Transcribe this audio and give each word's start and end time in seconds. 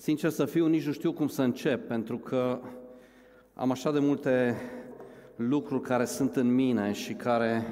Sincer 0.00 0.30
să 0.30 0.44
fiu, 0.44 0.66
nici 0.66 0.86
nu 0.86 0.92
știu 0.92 1.12
cum 1.12 1.28
să 1.28 1.42
încep, 1.42 1.86
pentru 1.86 2.18
că 2.18 2.60
am 3.54 3.70
așa 3.70 3.92
de 3.92 3.98
multe 3.98 4.56
lucruri 5.36 5.82
care 5.82 6.04
sunt 6.04 6.36
în 6.36 6.54
mine 6.54 6.92
și 6.92 7.12
care 7.12 7.66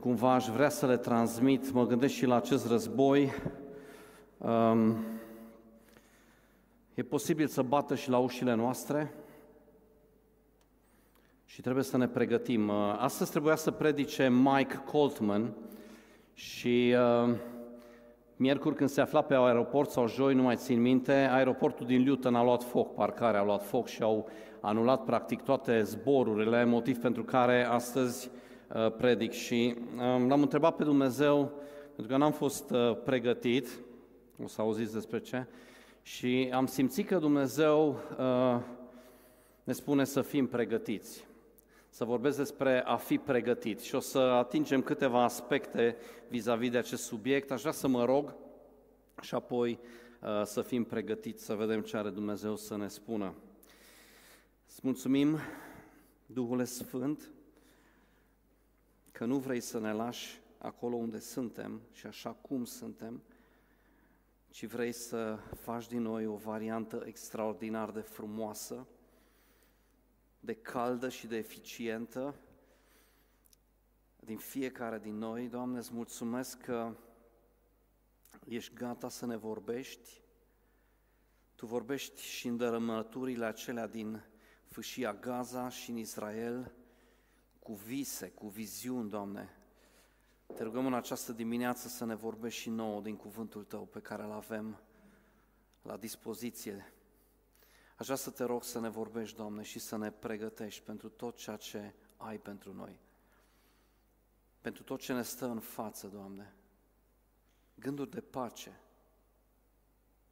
cumva 0.00 0.34
aș 0.34 0.46
vrea 0.46 0.68
să 0.68 0.86
le 0.86 0.96
transmit. 0.96 1.72
Mă 1.72 1.86
gândesc 1.86 2.14
și 2.14 2.26
la 2.26 2.36
acest 2.36 2.68
război. 2.68 3.32
Um, 4.38 4.96
e 6.94 7.02
posibil 7.02 7.46
să 7.46 7.62
bată 7.62 7.94
și 7.94 8.10
la 8.10 8.18
ușile 8.18 8.54
noastre 8.54 9.14
și 11.44 11.60
trebuie 11.60 11.84
să 11.84 11.96
ne 11.96 12.08
pregătim. 12.08 12.68
Uh, 12.68 12.94
astăzi 12.98 13.30
trebuia 13.30 13.56
să 13.56 13.70
predice 13.70 14.28
Mike 14.28 14.82
Coltman 14.86 15.52
și 16.34 16.94
uh, 17.24 17.34
Miercuri 18.42 18.74
când 18.74 18.90
se 18.90 19.00
afla 19.00 19.22
pe 19.22 19.34
aeroport 19.34 19.90
sau 19.90 20.08
joi, 20.08 20.34
nu 20.34 20.42
mai 20.42 20.56
țin 20.56 20.80
minte, 20.80 21.12
aeroportul 21.12 21.86
din 21.86 22.04
Luton 22.08 22.34
a 22.34 22.42
luat 22.42 22.62
foc, 22.62 22.94
parcarea 22.94 23.40
a 23.40 23.44
luat 23.44 23.66
foc 23.66 23.86
și 23.86 24.02
au 24.02 24.28
anulat 24.60 25.04
practic 25.04 25.42
toate 25.42 25.82
zborurile, 25.82 26.64
motiv 26.64 26.98
pentru 26.98 27.24
care 27.24 27.64
astăzi 27.64 28.30
uh, 28.74 28.92
predic. 28.96 29.32
Și 29.32 29.74
um, 30.14 30.28
l-am 30.28 30.40
întrebat 30.40 30.76
pe 30.76 30.84
Dumnezeu, 30.84 31.52
pentru 31.94 32.12
că 32.12 32.18
n-am 32.18 32.32
fost 32.32 32.70
uh, 32.70 32.96
pregătit, 33.04 33.68
o 34.44 34.46
să 34.46 34.60
auziți 34.60 34.92
despre 34.92 35.18
ce, 35.18 35.46
și 36.02 36.50
am 36.52 36.66
simțit 36.66 37.06
că 37.06 37.18
Dumnezeu 37.18 37.96
uh, 38.18 38.60
ne 39.64 39.72
spune 39.72 40.04
să 40.04 40.20
fim 40.20 40.46
pregătiți 40.46 41.28
să 41.90 42.04
vorbesc 42.04 42.36
despre 42.36 42.82
a 42.84 42.96
fi 42.96 43.18
pregătit 43.18 43.80
și 43.80 43.94
o 43.94 44.00
să 44.00 44.18
atingem 44.18 44.82
câteva 44.82 45.22
aspecte 45.22 45.96
vis-a-vis 46.28 46.70
de 46.70 46.78
acest 46.78 47.02
subiect. 47.02 47.50
Aș 47.50 47.60
vrea 47.60 47.72
să 47.72 47.88
mă 47.88 48.04
rog 48.04 48.34
și 49.20 49.34
apoi 49.34 49.78
uh, 50.20 50.42
să 50.44 50.62
fim 50.62 50.84
pregătiți, 50.84 51.44
să 51.44 51.54
vedem 51.54 51.80
ce 51.80 51.96
are 51.96 52.10
Dumnezeu 52.10 52.56
să 52.56 52.76
ne 52.76 52.88
spună. 52.88 53.34
Îți 54.68 54.80
mulțumim, 54.82 55.38
Duhul 56.26 56.64
Sfânt, 56.64 57.30
că 59.12 59.24
nu 59.24 59.38
vrei 59.38 59.60
să 59.60 59.78
ne 59.78 59.92
lași 59.92 60.40
acolo 60.58 60.96
unde 60.96 61.18
suntem 61.18 61.80
și 61.92 62.06
așa 62.06 62.30
cum 62.30 62.64
suntem, 62.64 63.22
ci 64.48 64.66
vrei 64.66 64.92
să 64.92 65.38
faci 65.54 65.88
din 65.88 66.02
noi 66.02 66.26
o 66.26 66.34
variantă 66.34 67.02
extraordinar 67.06 67.90
de 67.90 68.00
frumoasă, 68.00 68.86
de 70.40 70.54
caldă 70.54 71.08
și 71.08 71.26
de 71.26 71.36
eficientă 71.36 72.34
din 74.16 74.38
fiecare 74.38 74.98
din 74.98 75.18
noi. 75.18 75.48
Doamne, 75.48 75.78
îți 75.78 75.94
mulțumesc 75.94 76.60
că 76.60 76.96
ești 78.44 78.74
gata 78.74 79.08
să 79.08 79.26
ne 79.26 79.36
vorbești. 79.36 80.22
Tu 81.54 81.66
vorbești 81.66 82.22
și 82.22 82.48
în 82.48 82.56
dărâmăturile 82.56 83.44
acelea 83.44 83.86
din 83.86 84.22
fâșia 84.68 85.14
Gaza 85.14 85.68
și 85.68 85.90
în 85.90 85.96
Israel, 85.96 86.72
cu 87.58 87.74
vise, 87.74 88.28
cu 88.28 88.48
viziuni, 88.48 89.10
Doamne. 89.10 89.54
Te 90.54 90.62
rugăm 90.62 90.86
în 90.86 90.94
această 90.94 91.32
dimineață 91.32 91.88
să 91.88 92.04
ne 92.04 92.14
vorbești 92.14 92.60
și 92.60 92.70
nouă 92.70 93.00
din 93.00 93.16
cuvântul 93.16 93.64
Tău 93.64 93.84
pe 93.84 94.00
care 94.00 94.22
îl 94.22 94.32
avem 94.32 94.80
la 95.82 95.96
dispoziție 95.96 96.92
Aș 98.00 98.06
vrea 98.06 98.18
să 98.18 98.30
te 98.30 98.44
rog 98.44 98.64
să 98.64 98.80
ne 98.80 98.88
vorbești, 98.88 99.36
Doamne, 99.36 99.62
și 99.62 99.78
să 99.78 99.96
ne 99.96 100.10
pregătești 100.10 100.82
pentru 100.82 101.08
tot 101.08 101.36
ceea 101.36 101.56
ce 101.56 101.94
ai 102.16 102.38
pentru 102.38 102.72
noi. 102.72 102.98
Pentru 104.60 104.82
tot 104.82 105.00
ce 105.00 105.12
ne 105.12 105.22
stă 105.22 105.46
în 105.46 105.60
față, 105.60 106.06
Doamne. 106.06 106.54
Gânduri 107.74 108.10
de 108.10 108.20
pace, 108.20 108.80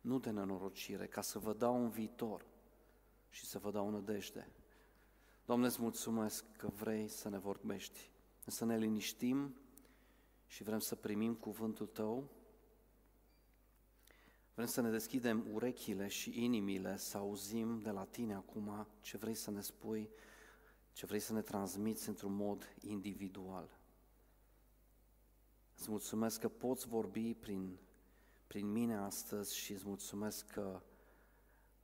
nu 0.00 0.19
de 0.19 0.30
nenorocire, 0.30 1.06
ca 1.06 1.20
să 1.20 1.39
vă 1.39 1.55
dau 1.55 1.83
un 1.83 1.89
viitor 1.89 2.46
și 3.30 3.46
să 3.46 3.58
vă 3.58 3.70
dau 3.70 3.86
o 3.86 3.91
nădejde. 3.91 4.50
Doamne, 5.44 5.66
îți 5.66 5.83
mulțumesc 5.83 6.44
că 6.56 6.69
vrei 6.69 7.08
să 7.08 7.28
ne 7.28 7.39
vorbești, 7.39 8.11
să 8.46 8.64
ne 8.64 8.79
liniștim 8.79 9.55
și 10.46 10.62
vrem 10.62 10.79
să 10.79 10.95
primim 10.95 11.35
cuvântul 11.35 11.86
Tău 11.86 12.29
Vrem 14.58 14.70
să 14.70 14.80
ne 14.80 14.91
deschidem 14.91 15.46
urechile 15.52 16.08
și 16.08 16.45
inimile, 16.45 16.96
să 16.96 17.17
auzim 17.17 17.80
de 17.83 17.91
la 17.91 18.05
Tine 18.05 18.35
acum 18.35 18.86
ce 19.01 19.17
vrei 19.17 19.35
să 19.35 19.51
ne 19.51 19.61
spui, 19.61 20.11
ce 20.92 21.07
vrei 21.07 21.20
să 21.20 21.33
ne 21.33 21.42
transmiți 21.42 22.08
într-un 22.08 22.35
mod 22.35 22.74
individual. 22.80 23.79
Îți 25.77 25.91
mulțumesc 25.91 26.41
că 26.41 26.48
poți 26.48 26.86
vorbi 26.86 27.35
prin, 27.35 27.79
prin 28.47 28.73
mine 28.73 28.97
astăzi 28.97 29.57
și 29.57 29.73
îți 29.73 29.86
mulțumesc 29.86 30.47
că 30.47 30.83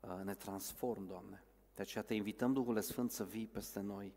uh, 0.01 0.21
ne 0.25 0.34
transform, 0.34 1.07
Doamne. 1.07 1.45
De 1.75 1.83
aceea 1.83 2.05
te 2.05 2.15
invităm, 2.15 2.53
Duhul 2.53 2.81
Sfânt, 2.81 3.11
să 3.11 3.25
vii 3.25 3.47
peste 3.47 3.81
noi 3.81 4.15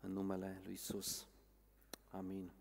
în 0.00 0.12
numele 0.12 0.60
Lui 0.64 0.72
Isus. 0.72 1.26
Amin. 2.10 2.59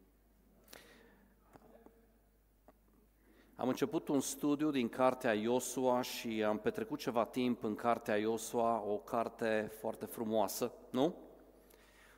Am 3.59 3.67
început 3.67 4.07
un 4.07 4.19
studiu 4.19 4.71
din 4.71 4.89
cartea 4.89 5.33
Iosua 5.33 6.01
și 6.01 6.43
am 6.43 6.57
petrecut 6.57 6.99
ceva 6.99 7.25
timp 7.25 7.63
în 7.63 7.75
cartea 7.75 8.17
Iosua, 8.17 8.83
o 8.87 8.95
carte 8.95 9.71
foarte 9.79 10.05
frumoasă, 10.05 10.71
nu? 10.89 11.15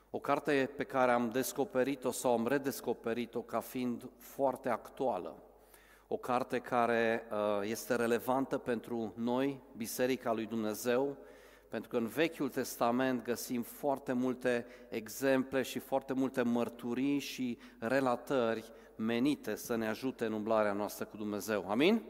O 0.09 0.19
carte 0.19 0.69
pe 0.75 0.83
care 0.83 1.11
am 1.11 1.29
descoperit-o 1.29 2.11
sau 2.11 2.33
am 2.33 2.47
redescoperit-o 2.47 3.41
ca 3.41 3.59
fiind 3.59 4.09
foarte 4.17 4.69
actuală. 4.69 5.35
O 6.07 6.17
carte 6.17 6.59
care 6.59 7.23
uh, 7.31 7.69
este 7.69 7.95
relevantă 7.95 8.57
pentru 8.57 9.13
noi, 9.15 9.59
Biserica 9.77 10.33
lui 10.33 10.45
Dumnezeu, 10.45 11.17
pentru 11.71 11.89
că 11.89 11.97
în 11.97 12.07
Vechiul 12.07 12.49
Testament 12.49 13.23
găsim 13.23 13.61
foarte 13.61 14.13
multe 14.13 14.65
exemple 14.89 15.61
și 15.61 15.79
foarte 15.79 16.13
multe 16.13 16.41
mărturii 16.41 17.19
și 17.19 17.57
relatări 17.79 18.71
menite 18.95 19.55
să 19.55 19.75
ne 19.75 19.87
ajute 19.87 20.25
în 20.25 20.33
umblarea 20.33 20.73
noastră 20.73 21.05
cu 21.05 21.17
Dumnezeu. 21.17 21.65
Amin? 21.69 22.01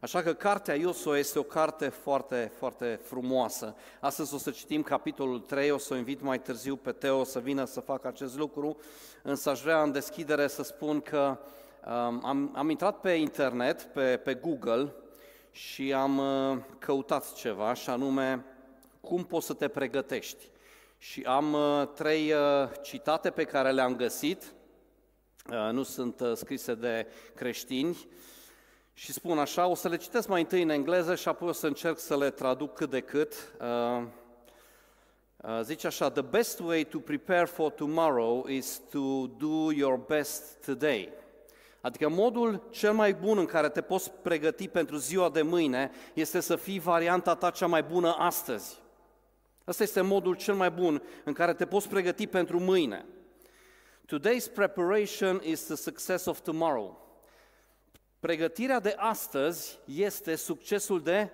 Așa 0.00 0.22
că 0.22 0.32
cartea 0.32 0.74
Iosua 0.74 1.18
este 1.18 1.38
o 1.38 1.42
carte 1.42 1.88
foarte, 1.88 2.52
foarte 2.58 3.00
frumoasă. 3.02 3.74
Astăzi 4.00 4.34
o 4.34 4.38
să 4.38 4.50
citim 4.50 4.82
capitolul 4.82 5.40
3, 5.40 5.70
o 5.70 5.78
să 5.78 5.94
o 5.94 5.96
invit 5.96 6.20
mai 6.20 6.40
târziu 6.40 6.76
pe 6.76 6.92
Teo 6.92 7.24
să 7.24 7.38
vină 7.38 7.64
să 7.64 7.80
facă 7.80 8.08
acest 8.08 8.36
lucru, 8.36 8.76
însă 9.22 9.50
aș 9.50 9.62
vrea 9.62 9.82
în 9.82 9.92
deschidere 9.92 10.46
să 10.46 10.62
spun 10.62 11.00
că 11.00 11.38
um, 11.86 12.20
am, 12.24 12.52
am 12.54 12.70
intrat 12.70 13.00
pe 13.00 13.10
internet, 13.10 13.82
pe, 13.82 14.16
pe 14.16 14.34
Google, 14.34 14.94
și 15.56 15.92
am 15.92 16.18
uh, 16.18 16.58
căutat 16.78 17.32
ceva, 17.32 17.74
și 17.74 17.90
anume 17.90 18.44
cum 19.00 19.24
poți 19.24 19.46
să 19.46 19.52
te 19.52 19.68
pregătești. 19.68 20.44
Și 20.98 21.22
am 21.22 21.52
uh, 21.52 21.88
trei 21.94 22.32
uh, 22.32 22.70
citate 22.82 23.30
pe 23.30 23.44
care 23.44 23.70
le-am 23.70 23.96
găsit, 23.96 24.54
nu 25.72 25.82
sunt 25.82 26.22
scrise 26.34 26.74
de 26.74 27.06
creștini, 27.34 28.08
și 28.92 29.12
spun 29.12 29.38
așa, 29.38 29.66
o 29.66 29.74
să 29.74 29.88
le 29.88 29.96
citesc 29.96 30.28
mai 30.28 30.40
întâi 30.40 30.62
în 30.62 30.68
engleză 30.68 31.14
și 31.14 31.28
apoi 31.28 31.48
o 31.48 31.52
să 31.52 31.66
încerc 31.66 31.98
să 31.98 32.16
le 32.16 32.30
traduc 32.30 32.74
cât 32.74 32.90
de 32.90 33.00
cât. 33.00 33.34
Zice 35.62 35.86
așa, 35.86 36.10
the 36.10 36.22
best 36.22 36.60
way 36.60 36.84
to 36.84 36.98
prepare 36.98 37.44
for 37.44 37.70
tomorrow 37.70 38.46
is 38.48 38.80
to 38.90 39.26
do 39.26 39.72
your 39.72 39.98
best 39.98 40.64
today. 40.64 41.12
Adică 41.86 42.08
modul 42.08 42.68
cel 42.70 42.92
mai 42.92 43.14
bun 43.14 43.38
în 43.38 43.44
care 43.46 43.68
te 43.68 43.80
poți 43.80 44.10
pregăti 44.10 44.68
pentru 44.68 44.96
ziua 44.96 45.30
de 45.30 45.42
mâine 45.42 45.90
este 46.14 46.40
să 46.40 46.56
fii 46.56 46.78
varianta 46.78 47.34
ta 47.34 47.50
cea 47.50 47.66
mai 47.66 47.82
bună 47.82 48.14
astăzi. 48.18 48.78
Asta 49.64 49.82
este 49.82 50.00
modul 50.00 50.34
cel 50.34 50.54
mai 50.54 50.70
bun 50.70 51.02
în 51.24 51.32
care 51.32 51.54
te 51.54 51.66
poți 51.66 51.88
pregăti 51.88 52.26
pentru 52.26 52.60
mâine. 52.60 53.06
Today's 54.06 54.52
preparation 54.54 55.40
is 55.44 55.64
the 55.64 55.74
success 55.74 56.24
of 56.24 56.40
tomorrow. 56.40 57.18
Pregătirea 58.20 58.80
de 58.80 58.94
astăzi 58.96 59.78
este 59.84 60.34
succesul 60.34 61.02
de 61.02 61.30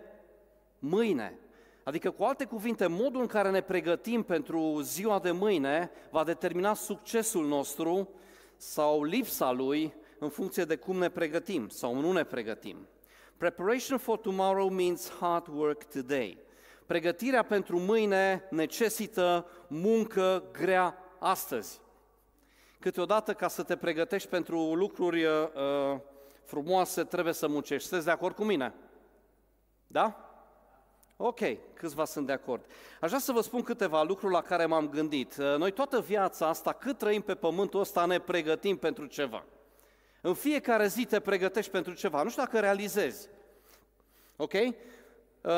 mâine. 0.79 1.39
Adică, 1.85 2.11
cu 2.11 2.23
alte 2.25 2.45
cuvinte, 2.45 2.87
modul 2.87 3.21
în 3.21 3.27
care 3.27 3.51
ne 3.51 3.61
pregătim 3.61 4.23
pentru 4.23 4.81
ziua 4.81 5.19
de 5.19 5.31
mâine 5.31 5.91
va 6.11 6.25
determina 6.25 6.75
succesul 6.75 7.47
nostru 7.47 8.09
sau 8.57 9.03
lipsa 9.03 9.51
lui 9.51 10.01
în 10.23 10.29
funcție 10.29 10.65
de 10.65 10.77
cum 10.77 10.99
ne 10.99 11.09
pregătim 11.09 11.69
sau 11.69 12.01
nu 12.01 12.13
ne 12.13 12.25
pregătim. 12.25 12.77
Preparation 13.37 13.99
for 13.99 14.19
tomorrow 14.19 14.69
means 14.69 15.11
hard 15.11 15.47
work 15.47 15.85
today. 15.85 16.39
Pregătirea 16.87 17.43
pentru 17.43 17.79
mâine 17.79 18.45
necesită 18.51 19.47
muncă 19.67 20.45
grea 20.53 20.99
astăzi. 21.19 21.81
Câteodată, 22.79 23.35
ca 23.35 23.49
să 23.49 23.63
te 23.63 23.77
pregătești 23.77 24.29
pentru 24.29 24.75
lucruri 24.75 25.25
uh, 25.25 25.41
frumoase, 26.45 27.05
trebuie 27.05 27.35
să 27.35 27.49
muncești. 27.49 27.89
Sunteți 27.89 28.07
de 28.07 28.13
acord 28.13 28.35
cu 28.35 28.45
mine? 28.45 28.75
Da? 29.87 30.27
Ok, 31.17 31.41
câțiva 31.75 32.05
sunt 32.05 32.27
de 32.27 32.33
acord. 32.33 32.65
Aș 33.01 33.09
vrea 33.09 33.21
să 33.21 33.33
vă 33.33 33.41
spun 33.41 33.63
câteva 33.63 34.03
lucruri 34.03 34.33
la 34.33 34.43
care 34.43 34.67
m-am 34.67 34.89
gândit. 34.89 35.37
Uh, 35.37 35.57
noi 35.57 35.71
toată 35.71 36.01
viața 36.01 36.49
asta, 36.49 36.73
cât 36.73 36.99
trăim 36.99 37.21
pe 37.21 37.35
pământul 37.35 37.81
ăsta, 37.81 38.05
ne 38.05 38.19
pregătim 38.19 38.77
pentru 38.77 39.07
ceva. 39.07 39.45
În 40.25 40.35
fiecare 40.35 40.87
zi 40.87 41.05
te 41.05 41.21
pregătești 41.21 41.71
pentru 41.71 41.93
ceva. 41.93 42.23
Nu 42.23 42.31
știu 42.31 42.43
dacă 42.43 42.61
realizezi. 42.61 43.29
Ok? 44.37 44.53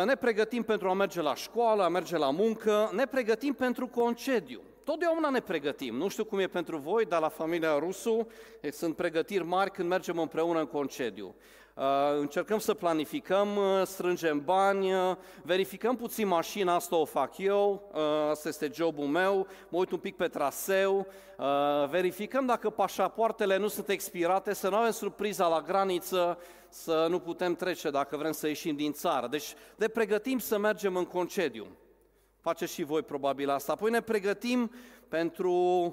Ne 0.05 0.15
pregătim 0.21 0.63
pentru 0.63 0.89
a 0.89 0.93
merge 0.93 1.21
la 1.21 1.35
școală, 1.35 1.83
a 1.83 1.89
merge 1.89 2.17
la 2.17 2.31
muncă, 2.31 2.91
ne 2.93 3.07
pregătim 3.07 3.53
pentru 3.53 3.87
concediu. 3.87 4.61
Totdeauna 4.85 5.31
ne 5.31 5.41
pregătim. 5.41 5.95
Nu 5.95 6.09
știu 6.09 6.25
cum 6.25 6.39
e 6.39 6.47
pentru 6.47 6.77
voi, 6.77 7.05
dar 7.05 7.21
la 7.21 7.29
familia 7.29 7.79
Rusu 7.79 8.29
sunt 8.71 8.97
pregătiri 8.97 9.45
mari 9.45 9.71
când 9.71 9.89
mergem 9.89 10.19
împreună 10.19 10.59
în 10.59 10.67
concediu. 10.67 11.35
Uh, 11.75 11.83
încercăm 12.19 12.59
să 12.59 12.75
planificăm, 12.75 13.57
uh, 13.57 13.83
strângem 13.85 14.45
bani, 14.45 14.95
uh, 14.95 15.17
verificăm 15.43 15.97
puțin 15.97 16.27
mașina, 16.27 16.75
asta 16.75 16.97
o 16.97 17.05
fac 17.05 17.39
eu, 17.39 17.91
asta 18.31 18.49
este 18.49 18.71
jobul 18.75 19.07
meu, 19.07 19.47
mă 19.69 19.79
uit 19.79 19.91
un 19.91 19.99
pic 19.99 20.17
pe 20.17 20.29
traseu, 20.29 21.07
verificăm 21.91 22.47
dacă 22.47 22.71
pașapoartele 22.71 23.57
nu 23.57 23.69
sunt 23.69 23.89
expirate, 23.89 24.55
să 24.55 24.69
nu 24.69 24.77
avem 24.77 24.91
surpriza 24.91 25.47
la 25.49 25.61
graniță, 25.61 26.39
să 26.69 27.07
nu 27.09 27.19
putem 27.19 27.55
trece 27.55 27.91
dacă 27.91 28.17
vrem 28.17 28.33
să 28.33 28.47
ieșim 28.47 28.77
din 28.77 28.93
țară. 28.93 29.27
Deci 29.27 29.55
ne 29.77 29.87
pregătim 29.87 30.39
să 30.39 30.59
mergem 30.59 30.97
în 30.97 31.05
concediu. 31.05 31.67
Faceți 32.41 32.73
și 32.73 32.83
voi 32.83 33.03
probabil 33.03 33.51
asta. 33.51 33.73
Apoi 33.73 33.91
ne 33.91 34.01
pregătim 34.01 34.71
pentru 35.09 35.53
uh, 35.53 35.93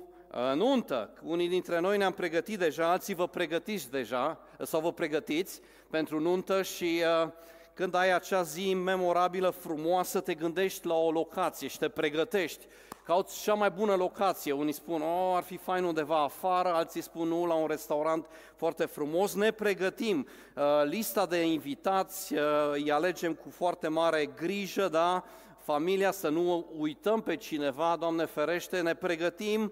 nuntă. 0.54 1.10
Unii 1.24 1.48
dintre 1.48 1.80
noi 1.80 1.98
ne-am 1.98 2.12
pregătit 2.12 2.60
deja, 2.60 2.92
alții 2.92 3.14
vă 3.14 3.28
pregătiți 3.28 3.92
deja 3.92 4.40
sau 4.60 4.80
vă 4.80 4.94
pregătiți 4.94 5.62
pentru 5.90 6.20
nuntă 6.20 6.62
și 6.62 7.04
uh, 7.24 7.32
când 7.74 7.96
ai 7.96 8.14
acea 8.14 8.42
zi 8.42 8.74
memorabilă, 8.74 9.50
frumoasă, 9.50 10.20
te 10.20 10.34
gândești 10.34 10.88
la 10.88 10.96
o 10.96 11.12
locație 11.12 11.68
și 11.68 11.78
te 11.78 11.90
pregătești. 11.90 12.66
Cauți 13.04 13.42
cea 13.42 13.54
mai 13.54 13.70
bună 13.70 13.96
locație. 13.96 14.52
Unii 14.52 14.74
spun, 14.74 15.02
oh, 15.02 15.36
ar 15.36 15.44
fi 15.44 15.58
fain 15.58 15.84
undeva 15.84 16.24
afară, 16.24 16.74
alții 16.74 17.02
spun, 17.02 17.28
nu, 17.28 17.46
la 17.46 17.54
un 17.54 17.68
restaurant 17.68 18.26
foarte 18.56 18.86
frumos. 18.86 19.34
Ne 19.34 19.52
pregătim. 19.52 20.28
Uh, 20.56 20.64
lista 20.84 21.26
de 21.26 21.42
invitați 21.42 22.34
îi 22.72 22.92
alegem 22.92 23.34
cu 23.34 23.50
foarte 23.50 23.88
mare 23.88 24.26
grijă, 24.26 24.88
da? 24.88 25.24
familia, 25.64 26.12
să 26.12 26.30
nu 26.30 26.66
uităm 26.78 27.22
pe 27.22 27.36
cineva, 27.36 27.96
Doamne 28.00 28.26
ferește, 28.26 28.82
ne 28.82 28.96
pregătim, 28.96 29.62
uh, 29.62 29.72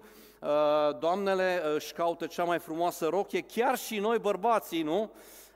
doamnele 0.98 1.62
uh, 1.64 1.74
își 1.74 1.92
caută 1.92 2.26
cea 2.26 2.44
mai 2.44 2.58
frumoasă 2.58 3.06
rochie, 3.06 3.40
chiar 3.40 3.78
și 3.78 3.98
noi 3.98 4.18
bărbații, 4.18 4.82
nu? 4.82 5.10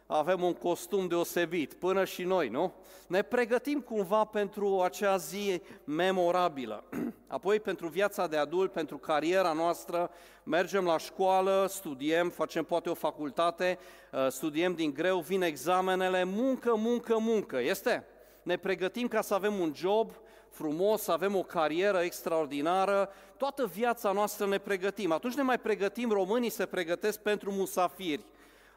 Avem 0.07 0.43
un 0.43 0.53
costum 0.53 1.09
deosebit, 1.09 1.75
până 1.75 2.05
și 2.05 2.23
noi, 2.23 2.49
nu? 2.49 2.73
Ne 3.07 3.23
pregătim 3.23 3.81
cumva 3.81 4.25
pentru 4.25 4.81
acea 4.81 5.17
zi 5.17 5.63
memorabilă. 5.85 6.85
Apoi 7.27 7.61
pentru 7.61 7.89
viața 7.89 8.27
de 8.27 8.37
adult, 8.37 8.73
pentru 8.73 8.99
cariera 8.99 9.53
noastră, 9.53 10.11
mergem 10.43 10.85
la 10.85 10.99
școală, 10.99 11.67
studiem, 11.69 12.31
facem 12.31 12.65
poate 12.65 12.91
o 12.91 12.95
facultate, 12.95 13.79
uh, 14.13 14.27
studiem 14.29 14.75
din 14.75 14.93
greu, 14.95 15.19
vin 15.19 15.43
examenele, 15.43 16.25
muncă, 16.25 16.75
muncă, 16.77 17.19
muncă, 17.19 17.61
este? 17.61 18.07
Ne 18.43 18.57
pregătim 18.57 19.09
ca 19.09 19.21
să 19.21 19.35
avem 19.35 19.59
un 19.59 19.73
job, 19.75 20.11
frumos, 20.55 21.03
să 21.03 21.13
avem 21.13 21.37
o 21.37 21.43
carieră 21.43 21.99
extraordinară, 21.99 23.11
toată 23.37 23.67
viața 23.67 24.13
noastră 24.13 24.47
ne 24.47 24.59
pregătim. 24.59 25.13
Atunci 25.13 25.35
ne 25.35 25.43
mai 25.43 25.59
pregătim, 25.59 26.11
românii 26.11 26.51
se 26.51 26.67
pregătesc 26.67 27.21
pentru 27.21 27.53
musafiri. 27.53 28.25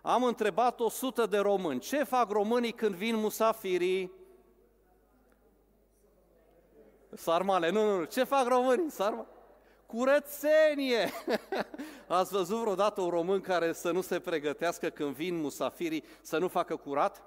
Am 0.01 0.23
întrebat 0.23 0.79
100 0.79 1.25
de 1.25 1.37
români, 1.37 1.79
ce 1.79 2.03
fac 2.03 2.31
românii 2.31 2.71
când 2.71 2.95
vin 2.95 3.15
musafirii? 3.15 4.11
Sarmale, 7.13 7.69
nu, 7.69 7.85
nu, 7.85 7.97
nu, 7.97 8.03
ce 8.03 8.23
fac 8.23 8.47
românii? 8.47 8.91
Sarmale? 8.91 9.27
Curățenie! 9.85 11.11
Ați 12.07 12.31
văzut 12.31 12.57
vreodată 12.57 13.01
un 13.01 13.09
român 13.09 13.41
care 13.41 13.73
să 13.73 13.91
nu 13.91 14.01
se 14.01 14.19
pregătească 14.19 14.89
când 14.89 15.15
vin 15.15 15.35
musafirii 15.35 16.03
să 16.21 16.37
nu 16.37 16.47
facă 16.47 16.75
curat? 16.75 17.23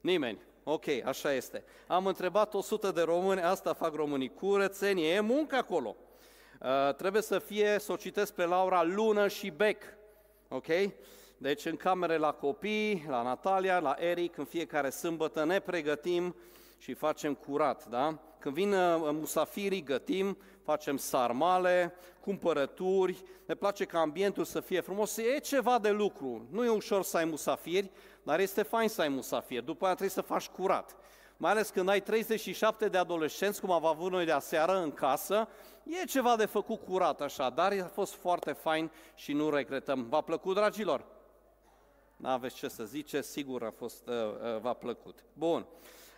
Nimeni. 0.00 0.38
Ok, 0.72 0.84
așa 1.04 1.32
este. 1.32 1.64
Am 1.86 2.06
întrebat 2.06 2.54
100 2.54 2.90
de 2.90 3.00
români, 3.00 3.42
asta 3.42 3.72
fac 3.72 3.94
românii, 3.94 4.34
curățenie, 4.34 5.08
e 5.08 5.20
muncă 5.20 5.56
acolo. 5.56 5.96
Uh, 6.60 6.94
trebuie 6.94 7.22
să 7.22 7.38
fie, 7.38 7.76
să 7.78 7.92
o 7.92 7.96
citesc 7.96 8.32
pe 8.32 8.44
Laura, 8.44 8.82
lună 8.82 9.28
și 9.28 9.50
bec. 9.50 9.82
Ok? 10.48 10.66
Deci 11.38 11.64
în 11.64 11.76
camere 11.76 12.16
la 12.16 12.32
copii, 12.32 13.04
la 13.08 13.22
Natalia, 13.22 13.78
la 13.78 13.96
Eric, 13.98 14.36
în 14.36 14.44
fiecare 14.44 14.90
sâmbătă 14.90 15.44
ne 15.44 15.60
pregătim 15.60 16.36
și 16.78 16.94
facem 16.94 17.34
curat, 17.34 17.86
da? 17.86 18.18
Când 18.38 18.54
vin 18.54 18.72
uh, 18.72 19.08
musafirii, 19.12 19.82
gătim, 19.82 20.38
facem 20.64 20.96
sarmale, 20.96 21.94
cumpărături, 22.20 23.22
ne 23.46 23.54
place 23.54 23.84
ca 23.84 23.98
ambientul 23.98 24.44
să 24.44 24.60
fie 24.60 24.80
frumos, 24.80 25.16
e 25.16 25.38
ceva 25.38 25.78
de 25.78 25.90
lucru. 25.90 26.46
Nu 26.50 26.64
e 26.64 26.68
ușor 26.68 27.02
să 27.02 27.16
ai 27.16 27.24
musafiri, 27.24 27.90
dar 28.22 28.40
este 28.40 28.62
fain 28.62 28.88
să 28.88 29.00
ai 29.00 29.08
musafir. 29.08 29.62
După 29.62 29.84
aia 29.84 29.94
trebuie 29.94 30.14
să 30.14 30.20
faci 30.20 30.48
curat. 30.48 30.96
Mai 31.36 31.50
ales 31.50 31.70
când 31.70 31.88
ai 31.88 32.00
37 32.02 32.88
de 32.88 32.98
adolescenți, 32.98 33.60
cum 33.60 33.70
am 33.70 33.86
avut 33.86 34.10
noi 34.10 34.24
de 34.24 34.32
aseară 34.32 34.76
în 34.76 34.92
casă, 34.92 35.48
e 35.82 36.04
ceva 36.04 36.36
de 36.36 36.46
făcut 36.46 36.80
curat 36.84 37.20
așa, 37.20 37.50
dar 37.50 37.72
a 37.72 37.90
fost 37.92 38.14
foarte 38.14 38.52
fain 38.52 38.90
și 39.14 39.32
nu 39.32 39.50
regretăm. 39.50 40.06
V-a 40.08 40.20
plăcut, 40.20 40.54
dragilor? 40.54 41.04
N-aveți 42.16 42.54
ce 42.54 42.68
să 42.68 42.84
zice, 42.84 43.20
sigur 43.20 43.64
a 43.64 43.70
fost, 43.70 44.08
uh, 44.08 44.14
uh, 44.14 44.60
v-a 44.60 44.72
plăcut. 44.72 45.24
Bun. 45.32 45.66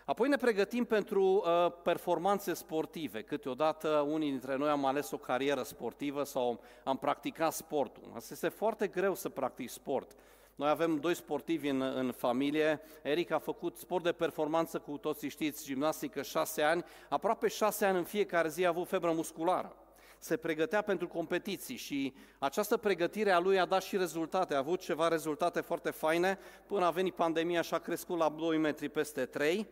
Apoi 0.05 0.29
ne 0.29 0.37
pregătim 0.37 0.85
pentru 0.85 1.25
uh, 1.25 1.73
performanțe 1.83 2.55
sportive. 2.55 3.23
Câteodată 3.23 3.89
unii 3.89 4.31
dintre 4.31 4.57
noi 4.57 4.69
am 4.69 4.85
ales 4.85 5.11
o 5.11 5.17
carieră 5.17 5.63
sportivă 5.63 6.23
sau 6.23 6.61
am 6.85 6.97
practicat 6.97 7.53
sportul. 7.53 8.03
Asta 8.15 8.33
este 8.33 8.49
foarte 8.49 8.87
greu 8.87 9.15
să 9.15 9.29
practici 9.29 9.71
sport. 9.71 10.17
Noi 10.63 10.71
avem 10.71 10.97
doi 10.97 11.15
sportivi 11.15 11.69
în, 11.69 11.81
în 11.81 12.13
familie. 12.17 12.81
Eric 13.03 13.31
a 13.31 13.39
făcut 13.39 13.77
sport 13.77 14.05
de 14.05 14.13
performanță, 14.13 14.79
cu 14.79 14.97
toții 14.97 15.29
știți, 15.29 15.65
gimnastică 15.65 16.23
șase 16.23 16.63
ani. 16.63 16.85
Aproape 17.09 17.49
șase 17.49 17.85
ani 17.85 17.99
în 17.99 18.05
fiecare 18.05 18.49
zi 18.49 18.65
a 18.65 18.69
avut 18.69 18.89
febră 18.89 19.13
musculară. 19.13 19.77
Se 20.19 20.37
pregătea 20.37 20.83
pentru 20.83 21.09
competiții 21.09 21.77
și 21.77 22.15
această 22.39 22.77
pregătire 22.77 23.31
a 23.31 23.39
lui 23.39 23.59
a 23.59 23.65
dat 23.65 23.83
și 23.83 23.97
rezultate. 23.97 24.55
A 24.55 24.59
avut 24.59 24.81
ceva 24.81 25.09
rezultate 25.09 25.61
foarte 25.61 25.91
faine 25.91 26.39
până 26.67 26.85
a 26.85 26.91
venit 26.91 27.15
pandemia 27.15 27.63
și 27.63 27.75
a 27.75 27.79
crescut 27.79 28.19
la 28.19 28.29
2 28.29 28.59
metri 28.59 28.89
peste 28.89 29.25
3 29.25 29.69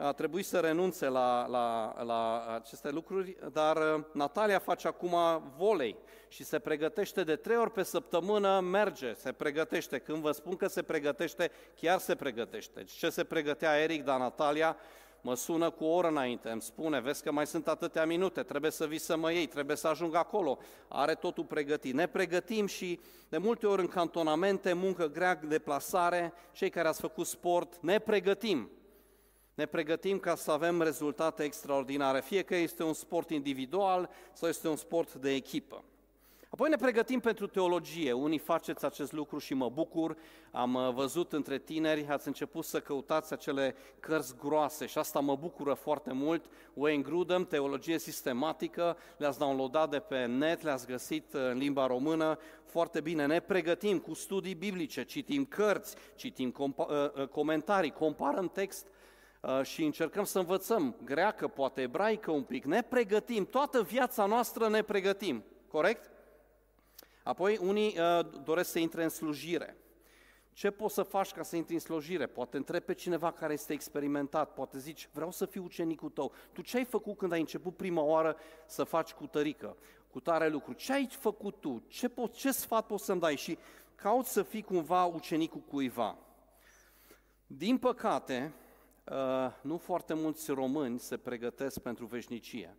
a 0.00 0.12
trebuit 0.12 0.46
să 0.46 0.60
renunțe 0.60 1.08
la, 1.08 1.46
la, 1.46 1.96
la 2.02 2.46
aceste 2.54 2.90
lucruri, 2.90 3.36
dar 3.52 3.76
uh, 3.76 4.04
Natalia 4.12 4.58
face 4.58 4.88
acum 4.88 5.16
volei 5.56 5.96
și 6.28 6.44
se 6.44 6.58
pregătește 6.58 7.24
de 7.24 7.36
trei 7.36 7.56
ori 7.56 7.72
pe 7.72 7.82
săptămână, 7.82 8.60
merge, 8.60 9.12
se 9.12 9.32
pregătește. 9.32 9.98
Când 9.98 10.18
vă 10.18 10.30
spun 10.30 10.56
că 10.56 10.66
se 10.66 10.82
pregătește, 10.82 11.50
chiar 11.80 11.98
se 11.98 12.14
pregătește. 12.14 12.84
Ce 12.84 13.10
se 13.10 13.24
pregătea 13.24 13.78
Eric, 13.78 14.04
dar 14.04 14.18
Natalia 14.18 14.76
mă 15.20 15.34
sună 15.34 15.70
cu 15.70 15.84
o 15.84 15.94
oră 15.94 16.08
înainte, 16.08 16.50
îmi 16.50 16.62
spune, 16.62 17.00
vezi 17.00 17.22
că 17.22 17.32
mai 17.32 17.46
sunt 17.46 17.68
atâtea 17.68 18.06
minute, 18.06 18.42
trebuie 18.42 18.70
să 18.70 18.86
vii 18.86 18.98
să 18.98 19.16
mă 19.16 19.32
iei, 19.32 19.46
trebuie 19.46 19.76
să 19.76 19.88
ajung 19.88 20.14
acolo, 20.14 20.58
are 20.88 21.14
totul 21.14 21.44
pregătit. 21.44 21.94
Ne 21.94 22.06
pregătim 22.06 22.66
și 22.66 23.00
de 23.28 23.38
multe 23.38 23.66
ori 23.66 23.80
în 23.80 23.88
cantonamente, 23.88 24.72
muncă 24.72 25.06
grea, 25.06 25.34
deplasare, 25.34 26.32
cei 26.52 26.70
care 26.70 26.88
ați 26.88 27.00
făcut 27.00 27.26
sport, 27.26 27.78
ne 27.80 27.98
pregătim 27.98 28.70
ne 29.58 29.66
pregătim 29.66 30.18
ca 30.18 30.34
să 30.34 30.50
avem 30.50 30.82
rezultate 30.82 31.42
extraordinare, 31.42 32.20
fie 32.20 32.42
că 32.42 32.56
este 32.56 32.82
un 32.82 32.92
sport 32.92 33.30
individual 33.30 34.10
sau 34.32 34.48
este 34.48 34.68
un 34.68 34.76
sport 34.76 35.14
de 35.14 35.34
echipă. 35.34 35.84
Apoi 36.48 36.68
ne 36.68 36.76
pregătim 36.76 37.20
pentru 37.20 37.46
teologie. 37.46 38.12
Unii 38.12 38.38
faceți 38.38 38.84
acest 38.84 39.12
lucru 39.12 39.38
și 39.38 39.54
mă 39.54 39.68
bucur. 39.68 40.16
Am 40.50 40.74
uh, 40.74 40.92
văzut 40.92 41.32
între 41.32 41.58
tineri, 41.58 42.06
ați 42.08 42.26
început 42.26 42.64
să 42.64 42.80
căutați 42.80 43.32
acele 43.32 43.74
cărți 44.00 44.36
groase 44.36 44.86
și 44.86 44.98
asta 44.98 45.20
mă 45.20 45.36
bucură 45.36 45.74
foarte 45.74 46.12
mult. 46.12 46.44
Wayne 46.74 47.02
Grudem, 47.02 47.44
teologie 47.44 47.98
sistematică, 47.98 48.96
le-ați 49.16 49.38
downloadat 49.38 49.90
de 49.90 49.98
pe 49.98 50.24
net, 50.24 50.62
le-ați 50.62 50.86
găsit 50.86 51.32
uh, 51.32 51.40
în 51.50 51.58
limba 51.58 51.86
română 51.86 52.38
foarte 52.64 53.00
bine. 53.00 53.26
Ne 53.26 53.40
pregătim 53.40 53.98
cu 53.98 54.14
studii 54.14 54.54
biblice, 54.54 55.04
citim 55.04 55.44
cărți, 55.44 55.96
citim 56.16 56.52
compa- 56.52 56.88
uh, 57.16 57.28
comentarii, 57.28 57.90
comparăm 57.90 58.48
text 58.48 58.86
Uh, 58.86 58.97
și 59.62 59.84
încercăm 59.84 60.24
să 60.24 60.38
învățăm 60.38 60.96
greacă, 61.04 61.48
poate 61.48 61.80
ebraică 61.80 62.30
un 62.30 62.42
pic, 62.42 62.64
ne 62.64 62.82
pregătim, 62.82 63.46
toată 63.46 63.82
viața 63.82 64.26
noastră 64.26 64.68
ne 64.68 64.82
pregătim, 64.82 65.44
corect? 65.68 66.10
Apoi 67.22 67.58
unii 67.62 67.98
uh, 67.98 68.26
doresc 68.44 68.70
să 68.70 68.78
intre 68.78 69.02
în 69.02 69.08
slujire. 69.08 69.76
Ce 70.52 70.70
poți 70.70 70.94
să 70.94 71.02
faci 71.02 71.32
ca 71.32 71.42
să 71.42 71.56
intri 71.56 71.74
în 71.74 71.80
slujire? 71.80 72.26
Poate 72.26 72.56
întrebi 72.56 72.84
pe 72.84 72.94
cineva 72.94 73.32
care 73.32 73.52
este 73.52 73.72
experimentat, 73.72 74.52
poate 74.52 74.78
zici, 74.78 75.08
vreau 75.12 75.30
să 75.30 75.46
fiu 75.46 75.64
ucenicul 75.64 76.10
tău. 76.10 76.32
Tu 76.52 76.62
ce 76.62 76.76
ai 76.76 76.84
făcut 76.84 77.16
când 77.16 77.32
ai 77.32 77.40
început 77.40 77.76
prima 77.76 78.02
oară 78.02 78.36
să 78.66 78.84
faci 78.84 79.12
cu 79.12 79.26
tărică, 79.26 79.76
cu 80.10 80.20
tare 80.20 80.48
lucru? 80.48 80.72
Ce 80.72 80.92
ai 80.92 81.08
făcut 81.10 81.60
tu? 81.60 81.82
Ce, 81.88 82.08
po- 82.08 82.32
ce 82.32 82.50
sfat 82.50 82.86
poți 82.86 83.04
să-mi 83.04 83.20
dai? 83.20 83.36
Și 83.36 83.58
cauți 83.94 84.32
să 84.32 84.42
fii 84.42 84.62
cumva 84.62 85.04
ucenicul 85.04 85.60
cuiva. 85.60 86.16
Din 87.46 87.78
păcate, 87.78 88.52
Uh, 88.52 88.67
nu 89.62 89.76
foarte 89.76 90.14
mulți 90.14 90.50
români 90.50 90.98
se 90.98 91.16
pregătesc 91.16 91.78
pentru 91.78 92.06
veșnicie. 92.06 92.76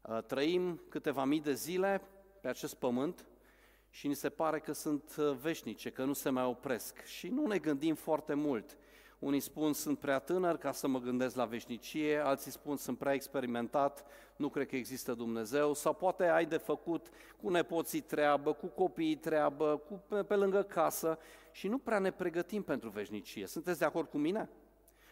Uh, 0.00 0.22
trăim 0.22 0.82
câteva 0.88 1.24
mii 1.24 1.40
de 1.40 1.54
zile 1.54 2.02
pe 2.40 2.48
acest 2.48 2.74
pământ 2.74 3.26
și 3.90 4.06
ni 4.06 4.14
se 4.14 4.28
pare 4.28 4.60
că 4.60 4.72
sunt 4.72 5.16
uh, 5.18 5.36
veșnice, 5.40 5.90
că 5.90 6.04
nu 6.04 6.12
se 6.12 6.30
mai 6.30 6.44
opresc 6.44 7.04
și 7.04 7.28
nu 7.28 7.46
ne 7.46 7.58
gândim 7.58 7.94
foarte 7.94 8.34
mult. 8.34 8.78
Unii 9.18 9.40
spun 9.40 9.72
sunt 9.72 9.98
prea 9.98 10.18
tânăr 10.18 10.56
ca 10.56 10.72
să 10.72 10.88
mă 10.88 10.98
gândesc 10.98 11.36
la 11.36 11.44
veșnicie, 11.44 12.18
alții 12.18 12.50
spun 12.50 12.76
sunt 12.76 12.98
prea 12.98 13.12
experimentat, 13.12 14.04
nu 14.36 14.48
cred 14.48 14.68
că 14.68 14.76
există 14.76 15.14
Dumnezeu, 15.14 15.74
sau 15.74 15.94
poate 15.94 16.24
ai 16.28 16.46
de 16.46 16.56
făcut 16.56 17.06
cu 17.42 17.50
nepoții 17.50 18.00
treabă, 18.00 18.52
cu 18.52 18.66
copiii 18.66 19.16
treabă, 19.16 19.82
cu, 19.88 20.02
pe, 20.08 20.22
pe 20.22 20.34
lângă 20.34 20.62
casă 20.62 21.18
și 21.50 21.68
nu 21.68 21.78
prea 21.78 21.98
ne 21.98 22.10
pregătim 22.10 22.62
pentru 22.62 22.88
veșnicie. 22.88 23.46
Sunteți 23.46 23.78
de 23.78 23.84
acord 23.84 24.08
cu 24.08 24.18
mine? 24.18 24.48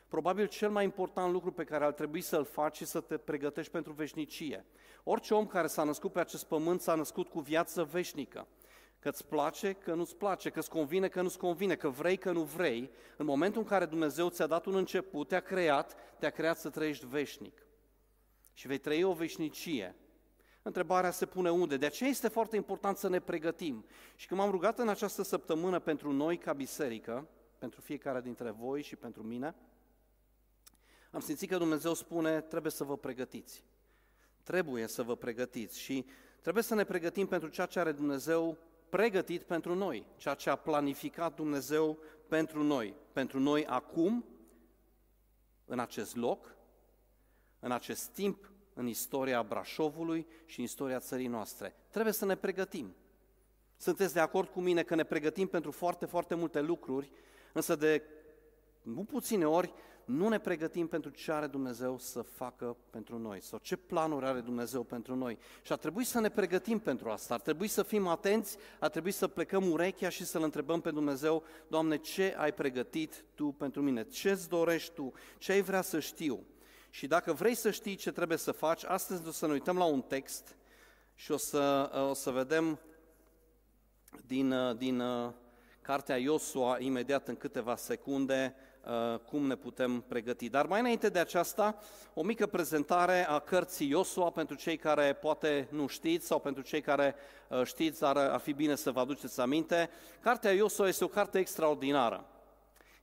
Probabil 0.08 0.46
cel 0.46 0.70
mai 0.70 0.84
important 0.84 1.32
lucru 1.32 1.52
pe 1.52 1.64
care 1.64 1.84
ar 1.84 1.92
trebui 1.92 2.20
să-l 2.20 2.44
faci 2.44 2.76
și 2.76 2.84
să 2.84 3.00
te 3.00 3.16
pregătești 3.16 3.72
pentru 3.72 3.92
veșnicie. 3.92 4.64
Orice 5.04 5.34
om 5.34 5.46
care 5.46 5.66
s-a 5.66 5.82
născut 5.82 6.12
pe 6.12 6.20
acest 6.20 6.44
pământ 6.44 6.80
s-a 6.80 6.94
născut 6.94 7.28
cu 7.28 7.40
viață 7.40 7.84
veșnică. 7.84 8.46
Că 9.06 9.12
îți 9.12 9.26
place, 9.26 9.72
că 9.72 9.94
nu-ți 9.94 10.16
place, 10.16 10.50
că 10.50 10.58
îți 10.58 10.70
convine, 10.70 11.08
că 11.08 11.22
nu-ți 11.22 11.38
convine, 11.38 11.74
că 11.74 11.88
vrei, 11.88 12.16
că 12.16 12.32
nu 12.32 12.42
vrei, 12.42 12.90
în 13.16 13.26
momentul 13.26 13.60
în 13.60 13.66
care 13.66 13.84
Dumnezeu 13.84 14.28
ți-a 14.28 14.46
dat 14.46 14.66
un 14.66 14.74
început, 14.74 15.28
te-a 15.28 15.40
creat, 15.40 15.96
te-a 16.18 16.30
creat 16.30 16.58
să 16.58 16.70
trăiești 16.70 17.06
veșnic. 17.06 17.66
Și 18.52 18.66
vei 18.66 18.78
trăi 18.78 19.02
o 19.02 19.12
veșnicie. 19.12 19.94
Întrebarea 20.62 21.10
se 21.10 21.26
pune 21.26 21.50
unde. 21.50 21.76
De 21.76 21.86
aceea 21.86 22.10
este 22.10 22.28
foarte 22.28 22.56
important 22.56 22.96
să 22.96 23.08
ne 23.08 23.20
pregătim. 23.20 23.84
Și 24.16 24.26
când 24.26 24.40
m-am 24.40 24.50
rugat 24.50 24.78
în 24.78 24.88
această 24.88 25.22
săptămână 25.22 25.78
pentru 25.78 26.12
noi 26.12 26.38
ca 26.38 26.52
biserică, 26.52 27.28
pentru 27.58 27.80
fiecare 27.80 28.20
dintre 28.20 28.50
voi 28.50 28.82
și 28.82 28.96
pentru 28.96 29.22
mine, 29.22 29.54
am 31.10 31.20
simțit 31.20 31.48
că 31.48 31.56
Dumnezeu 31.56 31.94
spune, 31.94 32.40
trebuie 32.40 32.72
să 32.72 32.84
vă 32.84 32.96
pregătiți. 32.96 33.64
Trebuie 34.42 34.86
să 34.86 35.02
vă 35.02 35.16
pregătiți 35.16 35.80
și 35.80 36.06
trebuie 36.40 36.62
să 36.62 36.74
ne 36.74 36.84
pregătim 36.84 37.26
pentru 37.26 37.48
ceea 37.48 37.66
ce 37.66 37.78
are 37.78 37.92
Dumnezeu 37.92 38.58
pregătit 38.88 39.42
pentru 39.42 39.74
noi, 39.74 40.06
ceea 40.16 40.34
ce 40.34 40.50
a 40.50 40.56
planificat 40.56 41.34
Dumnezeu 41.34 41.98
pentru 42.28 42.62
noi, 42.62 42.94
pentru 43.12 43.38
noi 43.38 43.66
acum, 43.66 44.24
în 45.64 45.78
acest 45.78 46.16
loc, 46.16 46.56
în 47.60 47.72
acest 47.72 48.08
timp, 48.08 48.50
în 48.74 48.86
istoria 48.86 49.42
Brașovului 49.42 50.26
și 50.44 50.58
în 50.58 50.64
istoria 50.64 50.98
țării 50.98 51.26
noastre. 51.26 51.74
Trebuie 51.90 52.12
să 52.12 52.24
ne 52.24 52.36
pregătim. 52.36 52.94
Sunteți 53.76 54.14
de 54.14 54.20
acord 54.20 54.48
cu 54.48 54.60
mine 54.60 54.82
că 54.82 54.94
ne 54.94 55.04
pregătim 55.04 55.46
pentru 55.46 55.70
foarte, 55.70 56.06
foarte 56.06 56.34
multe 56.34 56.60
lucruri, 56.60 57.10
însă 57.52 57.76
de 57.76 58.02
nu 58.82 59.04
puține 59.04 59.46
ori 59.46 59.72
nu 60.06 60.28
ne 60.28 60.38
pregătim 60.38 60.86
pentru 60.86 61.10
ce 61.10 61.32
are 61.32 61.46
Dumnezeu 61.46 61.98
să 61.98 62.22
facă 62.22 62.76
pentru 62.90 63.18
noi 63.18 63.42
sau 63.42 63.58
ce 63.62 63.76
planuri 63.76 64.26
are 64.26 64.40
Dumnezeu 64.40 64.82
pentru 64.82 65.14
noi. 65.14 65.38
Și 65.62 65.72
ar 65.72 65.78
trebui 65.78 66.04
să 66.04 66.20
ne 66.20 66.28
pregătim 66.28 66.78
pentru 66.78 67.10
asta, 67.10 67.34
ar 67.34 67.40
trebui 67.40 67.68
să 67.68 67.82
fim 67.82 68.06
atenți, 68.06 68.56
ar 68.78 68.90
trebui 68.90 69.10
să 69.10 69.28
plecăm 69.28 69.70
urechea 69.70 70.08
și 70.08 70.24
să-L 70.24 70.42
întrebăm 70.42 70.80
pe 70.80 70.90
Dumnezeu, 70.90 71.42
Doamne, 71.68 71.96
ce 71.96 72.34
ai 72.38 72.52
pregătit 72.52 73.24
Tu 73.34 73.46
pentru 73.46 73.82
mine? 73.82 74.04
Ce 74.04 74.30
îți 74.30 74.48
dorești 74.48 74.94
Tu? 74.94 75.12
Ce 75.38 75.52
ai 75.52 75.60
vrea 75.60 75.82
să 75.82 76.00
știu? 76.00 76.44
Și 76.90 77.06
dacă 77.06 77.32
vrei 77.32 77.54
să 77.54 77.70
știi 77.70 77.96
ce 77.96 78.12
trebuie 78.12 78.38
să 78.38 78.52
faci, 78.52 78.84
astăzi 78.84 79.28
o 79.28 79.30
să 79.30 79.46
ne 79.46 79.52
uităm 79.52 79.78
la 79.78 79.84
un 79.84 80.02
text 80.02 80.56
și 81.14 81.32
o 81.32 81.36
să, 81.36 81.90
o 82.10 82.14
să 82.14 82.30
vedem 82.30 82.78
din, 84.26 84.54
din 84.76 85.02
cartea 85.80 86.16
Iosua, 86.16 86.76
imediat 86.78 87.28
în 87.28 87.36
câteva 87.36 87.76
secunde, 87.76 88.54
Uh, 88.56 88.65
cum 89.24 89.46
ne 89.46 89.54
putem 89.54 90.00
pregăti. 90.08 90.48
Dar 90.48 90.66
mai 90.66 90.80
înainte 90.80 91.08
de 91.08 91.18
aceasta, 91.18 91.78
o 92.14 92.22
mică 92.22 92.46
prezentare 92.46 93.28
a 93.28 93.38
cărții 93.38 93.88
Iosua 93.88 94.30
pentru 94.30 94.56
cei 94.56 94.76
care 94.76 95.12
poate 95.12 95.68
nu 95.70 95.86
știți 95.86 96.26
sau 96.26 96.38
pentru 96.38 96.62
cei 96.62 96.80
care 96.80 97.14
uh, 97.48 97.62
știți, 97.64 98.00
dar 98.00 98.16
ar 98.16 98.40
fi 98.40 98.52
bine 98.52 98.74
să 98.74 98.90
vă 98.90 99.00
aduceți 99.00 99.40
aminte. 99.40 99.90
Cartea 100.20 100.52
Iosua 100.52 100.88
este 100.88 101.04
o 101.04 101.08
carte 101.08 101.38
extraordinară. 101.38 102.24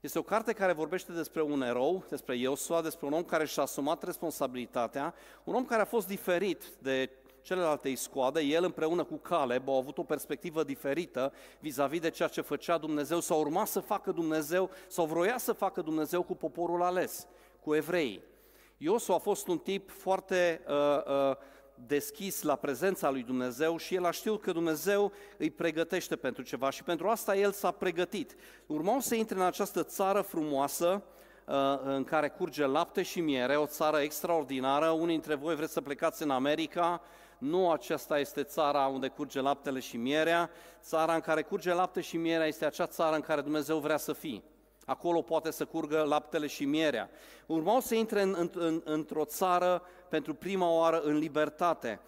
Este 0.00 0.18
o 0.18 0.22
carte 0.22 0.52
care 0.52 0.72
vorbește 0.72 1.12
despre 1.12 1.42
un 1.42 1.62
erou, 1.62 2.04
despre 2.08 2.36
Iosua, 2.36 2.82
despre 2.82 3.06
un 3.06 3.12
om 3.12 3.24
care 3.24 3.46
și-a 3.46 3.62
asumat 3.62 4.02
responsabilitatea, 4.02 5.14
un 5.44 5.54
om 5.54 5.64
care 5.64 5.82
a 5.82 5.84
fost 5.84 6.06
diferit 6.06 6.64
de 6.78 7.10
celelalte 7.44 7.88
iscoade, 7.88 8.40
el 8.40 8.64
împreună 8.64 9.04
cu 9.04 9.16
Caleb 9.16 9.68
au 9.68 9.78
avut 9.78 9.98
o 9.98 10.02
perspectivă 10.02 10.64
diferită 10.64 11.32
vis-a-vis 11.60 12.00
de 12.00 12.10
ceea 12.10 12.28
ce 12.28 12.40
făcea 12.40 12.78
Dumnezeu 12.78 13.20
sau 13.20 13.40
urma 13.40 13.64
să 13.64 13.80
facă 13.80 14.12
Dumnezeu 14.12 14.70
sau 14.88 15.06
vroia 15.06 15.38
să 15.38 15.52
facă 15.52 15.80
Dumnezeu 15.80 16.22
cu 16.22 16.34
poporul 16.34 16.82
ales, 16.82 17.26
cu 17.60 17.74
evrei. 17.74 18.22
Iosu 18.76 19.12
a 19.12 19.18
fost 19.18 19.46
un 19.48 19.58
tip 19.58 19.90
foarte 19.90 20.60
uh, 20.68 20.74
uh, 21.30 21.36
deschis 21.86 22.42
la 22.42 22.56
prezența 22.56 23.10
lui 23.10 23.22
Dumnezeu 23.22 23.76
și 23.76 23.94
el 23.94 24.04
a 24.04 24.10
știut 24.10 24.42
că 24.42 24.52
Dumnezeu 24.52 25.12
îi 25.38 25.50
pregătește 25.50 26.16
pentru 26.16 26.42
ceva 26.42 26.70
și 26.70 26.82
pentru 26.82 27.08
asta 27.08 27.36
el 27.36 27.52
s-a 27.52 27.70
pregătit. 27.70 28.36
Urmau 28.66 29.00
să 29.00 29.14
intre 29.14 29.36
în 29.36 29.44
această 29.44 29.82
țară 29.82 30.20
frumoasă, 30.20 31.02
uh, 31.46 31.54
în 31.84 32.04
care 32.04 32.28
curge 32.28 32.66
lapte 32.66 33.02
și 33.02 33.20
miere, 33.20 33.56
o 33.56 33.66
țară 33.66 33.96
extraordinară. 33.96 34.88
Unii 34.88 35.06
dintre 35.06 35.34
voi 35.34 35.54
vreți 35.54 35.72
să 35.72 35.80
plecați 35.80 36.22
în 36.22 36.30
America, 36.30 37.02
nu 37.44 37.70
aceasta 37.70 38.18
este 38.18 38.42
țara 38.42 38.86
unde 38.86 39.08
curge 39.08 39.40
laptele 39.40 39.80
și 39.80 39.96
mierea, 39.96 40.50
țara 40.82 41.14
în 41.14 41.20
care 41.20 41.42
curge 41.42 41.72
lapte 41.72 42.00
și 42.00 42.16
mierea 42.16 42.46
este 42.46 42.64
acea 42.64 42.86
țară 42.86 43.14
în 43.14 43.20
care 43.20 43.40
Dumnezeu 43.40 43.78
vrea 43.78 43.96
să 43.96 44.12
fii. 44.12 44.44
Acolo 44.84 45.22
poate 45.22 45.50
să 45.50 45.64
curgă 45.64 46.02
laptele 46.02 46.46
și 46.46 46.64
mierea. 46.64 47.10
Urmau 47.46 47.80
să 47.80 47.94
intre 47.94 48.22
în, 48.22 48.34
în, 48.38 48.50
în, 48.54 48.82
într-o 48.84 49.24
țară 49.24 49.82
pentru 50.08 50.34
prima 50.34 50.70
oară 50.70 51.00
în 51.00 51.16
libertate. 51.16 52.00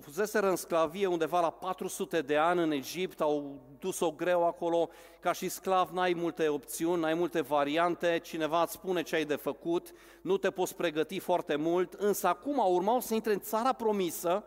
Fuseseră 0.00 0.48
în 0.48 0.56
sclavie 0.56 1.06
undeva 1.06 1.40
la 1.40 1.50
400 1.50 2.20
de 2.20 2.36
ani 2.36 2.62
în 2.62 2.70
Egipt, 2.70 3.20
au 3.20 3.60
dus-o 3.78 4.10
greu 4.10 4.46
acolo, 4.46 4.88
ca 5.20 5.32
și 5.32 5.48
sclav 5.48 5.90
n-ai 5.90 6.12
multe 6.12 6.48
opțiuni, 6.48 7.00
n-ai 7.00 7.14
multe 7.14 7.40
variante, 7.40 8.20
cineva 8.22 8.62
îți 8.62 8.72
spune 8.72 9.02
ce 9.02 9.14
ai 9.14 9.24
de 9.24 9.36
făcut, 9.36 9.92
nu 10.22 10.36
te 10.36 10.50
poți 10.50 10.76
pregăti 10.76 11.18
foarte 11.18 11.56
mult, 11.56 11.92
însă 11.92 12.26
acum 12.26 12.74
urmau 12.74 13.00
să 13.00 13.14
intre 13.14 13.32
în 13.32 13.40
țara 13.40 13.72
promisă, 13.72 14.44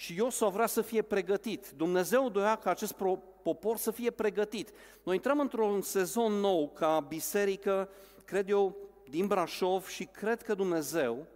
și 0.00 0.14
Iosua 0.14 0.48
vrea 0.48 0.66
să 0.66 0.82
fie 0.82 1.02
pregătit. 1.02 1.70
Dumnezeu 1.70 2.28
doia 2.28 2.56
ca 2.56 2.70
acest 2.70 2.94
popor 3.42 3.76
să 3.76 3.90
fie 3.90 4.10
pregătit. 4.10 4.70
Noi 5.02 5.14
intrăm 5.14 5.40
într-un 5.40 5.82
sezon 5.82 6.32
nou 6.32 6.68
ca 6.68 7.00
biserică, 7.00 7.88
cred 8.24 8.48
eu, 8.48 8.76
din 9.08 9.26
Brașov 9.26 9.86
și 9.86 10.04
cred 10.04 10.42
că 10.42 10.54
Dumnezeu 10.54 11.26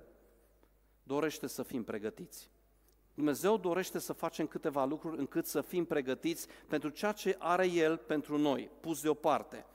dorește 1.03 1.47
să 1.47 1.63
fim 1.63 1.85
pregătiți. 1.85 2.51
Dumnezeu 3.15 3.57
dorește 3.57 3.99
să 3.99 4.13
facem 4.13 4.47
câteva 4.47 4.85
lucruri 4.85 5.19
încât 5.19 5.47
să 5.47 5.61
fim 5.61 5.85
pregătiți 5.85 6.47
pentru 6.69 6.89
ceea 6.89 7.13
ce 7.13 7.37
are 7.39 7.67
El 7.67 7.97
pentru 7.97 8.39
noi, 8.39 8.71
pus 8.81 9.03
deoparte. 9.03 9.67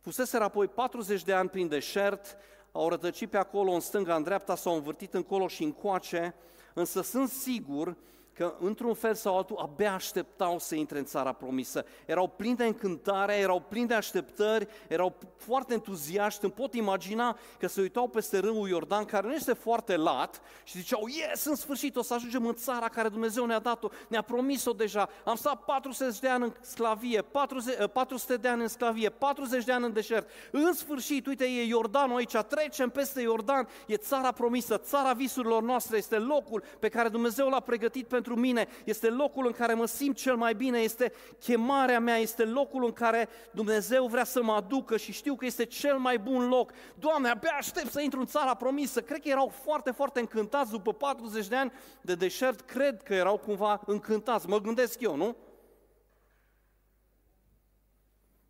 Puseseră 0.00 0.44
apoi 0.44 0.68
40 0.68 1.22
de 1.22 1.32
ani 1.32 1.48
prin 1.48 1.68
deșert, 1.68 2.36
au 2.72 2.88
rătăcit 2.88 3.30
pe 3.30 3.36
acolo 3.36 3.72
în 3.72 3.80
stânga, 3.80 4.14
în 4.14 4.22
dreapta, 4.22 4.54
s-au 4.54 4.74
învârtit 4.74 5.14
încolo 5.14 5.48
și 5.48 5.62
încoace, 5.62 6.34
însă 6.74 7.02
sunt 7.02 7.28
sigur 7.28 7.96
că 8.34 8.54
într-un 8.60 8.94
fel 8.94 9.14
sau 9.14 9.36
altul 9.36 9.56
abia 9.56 9.94
așteptau 9.94 10.58
să 10.58 10.74
intre 10.74 10.98
în 10.98 11.04
țara 11.04 11.32
promisă. 11.32 11.84
Erau 12.06 12.28
plini 12.28 12.56
de 12.56 12.64
încântare, 12.64 13.34
erau 13.34 13.60
plini 13.68 13.86
de 13.86 13.94
așteptări, 13.94 14.68
erau 14.88 15.14
foarte 15.36 15.72
entuziaști. 15.72 16.44
Îmi 16.44 16.52
pot 16.52 16.74
imagina 16.74 17.38
că 17.58 17.66
se 17.66 17.80
uitau 17.80 18.08
peste 18.08 18.38
râul 18.38 18.68
Iordan, 18.68 19.04
care 19.04 19.26
nu 19.26 19.34
este 19.34 19.52
foarte 19.52 19.96
lat, 19.96 20.40
și 20.64 20.78
ziceau, 20.78 21.06
yes, 21.08 21.44
în 21.44 21.54
sfârșit 21.54 21.96
o 21.96 22.02
să 22.02 22.14
ajungem 22.14 22.46
în 22.46 22.54
țara 22.54 22.88
care 22.88 23.08
Dumnezeu 23.08 23.44
ne-a 23.44 23.58
dat-o, 23.58 23.88
ne-a 24.08 24.22
promis-o 24.22 24.72
deja. 24.72 25.08
Am 25.24 25.36
stat 25.36 25.64
40 25.64 26.18
de 26.18 26.28
ani 26.28 26.44
în 26.44 26.52
sclavie, 26.60 27.22
40, 27.22 27.74
400 27.92 28.36
de 28.36 28.48
ani 28.48 28.62
în 28.62 28.68
sclavie, 28.68 29.10
40 29.10 29.64
de 29.64 29.72
ani 29.72 29.84
în 29.84 29.92
deșert. 29.92 30.28
În 30.50 30.72
sfârșit, 30.72 31.26
uite, 31.26 31.44
e 31.44 31.64
Iordanul 31.64 32.16
aici, 32.16 32.36
trecem 32.36 32.90
peste 32.90 33.20
Iordan, 33.20 33.68
e 33.86 33.96
țara 33.96 34.32
promisă, 34.32 34.76
țara 34.76 35.12
visurilor 35.12 35.62
noastre, 35.62 35.96
este 35.96 36.18
locul 36.18 36.62
pe 36.78 36.88
care 36.88 37.08
Dumnezeu 37.08 37.48
l-a 37.48 37.60
pregătit 37.60 38.06
pentru 38.06 38.21
pentru 38.22 38.40
mine, 38.40 38.68
este 38.84 39.08
locul 39.08 39.46
în 39.46 39.52
care 39.52 39.74
mă 39.74 39.86
simt 39.86 40.16
cel 40.16 40.36
mai 40.36 40.54
bine, 40.54 40.78
este 40.78 41.12
chemarea 41.38 42.00
mea, 42.00 42.16
este 42.16 42.44
locul 42.44 42.84
în 42.84 42.92
care 42.92 43.28
Dumnezeu 43.50 44.06
vrea 44.06 44.24
să 44.24 44.42
mă 44.42 44.52
aducă 44.52 44.96
și 44.96 45.12
știu 45.12 45.34
că 45.34 45.44
este 45.44 45.64
cel 45.64 45.98
mai 45.98 46.18
bun 46.18 46.48
loc. 46.48 46.72
Doamne, 46.98 47.28
abia 47.28 47.54
aștept 47.58 47.90
să 47.90 48.00
intru 48.00 48.20
în 48.20 48.26
țara 48.26 48.54
promisă. 48.54 49.00
Cred 49.00 49.20
că 49.20 49.28
erau 49.28 49.48
foarte, 49.48 49.90
foarte 49.90 50.20
încântați 50.20 50.70
după 50.70 50.92
40 50.92 51.46
de 51.46 51.56
ani 51.56 51.72
de 52.00 52.14
deșert, 52.14 52.60
cred 52.60 53.02
că 53.02 53.14
erau 53.14 53.38
cumva 53.38 53.80
încântați. 53.86 54.48
Mă 54.48 54.60
gândesc 54.60 55.00
eu, 55.00 55.16
nu? 55.16 55.36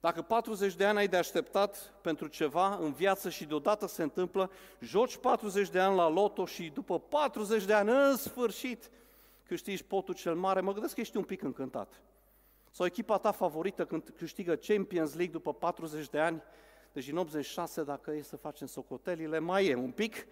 Dacă 0.00 0.22
40 0.22 0.74
de 0.74 0.84
ani 0.84 0.98
ai 0.98 1.08
de 1.08 1.16
așteptat 1.16 1.94
pentru 2.00 2.26
ceva 2.26 2.78
în 2.80 2.92
viață 2.92 3.30
și 3.30 3.44
deodată 3.44 3.86
se 3.86 4.02
întâmplă, 4.02 4.50
joci 4.80 5.16
40 5.16 5.68
de 5.68 5.78
ani 5.80 5.96
la 5.96 6.08
loto 6.08 6.46
și 6.46 6.70
după 6.74 6.98
40 6.98 7.64
de 7.64 7.72
ani, 7.72 7.90
în 7.90 8.16
sfârșit, 8.16 8.90
câștigi 9.52 9.84
potul 9.84 10.14
cel 10.14 10.34
mare, 10.34 10.60
mă 10.60 10.72
gândesc 10.72 10.94
că 10.94 11.00
ești 11.00 11.16
un 11.16 11.24
pic 11.24 11.42
încântat. 11.42 12.02
Sau 12.70 12.86
echipa 12.86 13.18
ta 13.18 13.30
favorită 13.30 13.84
când 13.84 14.12
câștigă 14.16 14.54
Champions 14.54 15.14
League 15.14 15.32
după 15.32 15.54
40 15.54 16.08
de 16.08 16.18
ani, 16.18 16.42
deci 16.92 17.08
în 17.08 17.16
86, 17.16 17.82
dacă 17.82 18.10
e 18.10 18.22
să 18.22 18.36
facem 18.36 18.66
socotelile, 18.66 19.38
mai 19.38 19.66
e 19.66 19.74
un 19.74 19.90
pic, 19.90 20.26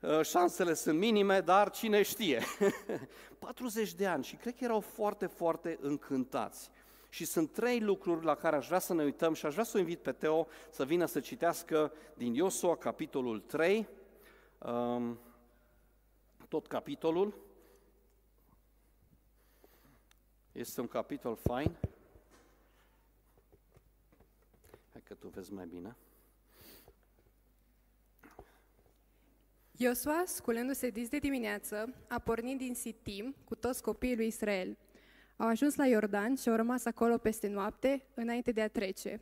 Uh, 0.00 0.24
șansele 0.24 0.74
sunt 0.74 0.98
minime, 0.98 1.40
dar 1.40 1.70
cine 1.70 2.02
știe. 2.02 2.42
40 3.38 3.94
de 3.94 4.06
ani 4.06 4.24
și 4.24 4.36
cred 4.36 4.54
că 4.54 4.64
erau 4.64 4.80
foarte, 4.80 5.26
foarte 5.26 5.78
încântați. 5.80 6.70
Și 7.08 7.24
sunt 7.24 7.52
trei 7.52 7.80
lucruri 7.80 8.24
la 8.24 8.34
care 8.34 8.56
aș 8.56 8.66
vrea 8.66 8.78
să 8.78 8.94
ne 8.94 9.02
uităm 9.02 9.34
și 9.34 9.46
aș 9.46 9.52
vrea 9.52 9.64
să 9.64 9.76
o 9.76 9.80
invit 9.80 9.98
pe 9.98 10.12
Teo 10.12 10.46
să 10.70 10.84
vină 10.84 11.04
să 11.04 11.20
citească 11.20 11.92
din 12.14 12.34
Iosua, 12.34 12.76
capitolul 12.76 13.40
3, 13.40 13.88
um, 14.58 15.18
tot 16.48 16.66
capitolul. 16.66 17.45
Este 20.56 20.80
un 20.80 20.86
capitol 20.86 21.36
fain. 21.36 21.76
Hai 24.92 25.02
că 25.04 25.14
tu 25.14 25.28
vezi 25.28 25.52
mai 25.52 25.66
bine. 25.66 25.96
Iosua, 29.76 30.22
sculându-se 30.26 30.88
dis 30.88 31.08
de 31.08 31.18
dimineață, 31.18 31.94
a 32.08 32.18
pornit 32.18 32.58
din 32.58 32.74
Sitim 32.74 33.34
cu 33.44 33.54
toți 33.54 33.82
copiii 33.82 34.16
lui 34.16 34.26
Israel. 34.26 34.76
Au 35.36 35.48
ajuns 35.48 35.74
la 35.74 35.86
Iordan 35.86 36.34
și 36.34 36.48
au 36.48 36.56
rămas 36.56 36.84
acolo 36.84 37.18
peste 37.18 37.48
noapte, 37.48 38.06
înainte 38.14 38.52
de 38.52 38.60
a 38.60 38.68
trece. 38.68 39.20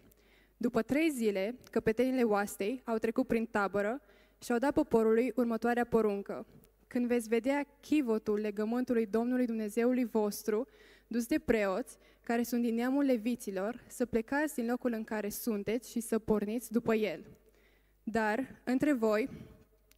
După 0.57 0.83
trei 0.83 1.11
zile, 1.11 1.59
căpetenile 1.71 2.23
oastei 2.23 2.83
au 2.85 2.99
trecut 2.99 3.27
prin 3.27 3.47
tabără 3.47 4.01
și 4.43 4.53
au 4.53 4.59
dat 4.59 4.73
poporului 4.73 5.33
următoarea 5.37 5.85
poruncă. 5.85 6.47
Când 6.95 7.07
veți 7.07 7.29
vedea 7.29 7.67
chivotul 7.81 8.39
legământului 8.39 9.07
Domnului 9.07 9.47
Dumnezeului 9.47 10.05
vostru, 10.05 10.69
dus 11.07 11.27
de 11.27 11.39
preoți, 11.39 11.99
care 12.23 12.43
sunt 12.43 12.63
din 12.63 12.75
neamul 12.75 13.05
leviților, 13.05 13.85
să 13.89 14.07
plecați 14.07 14.55
din 14.55 14.67
locul 14.67 14.93
în 14.93 15.05
care 15.05 15.29
sunteți 15.29 15.91
și 15.91 16.01
să 16.01 16.19
porniți 16.19 16.73
după 16.73 16.95
el. 16.95 17.25
Dar, 18.03 18.61
între 18.65 18.93
voi 18.93 19.29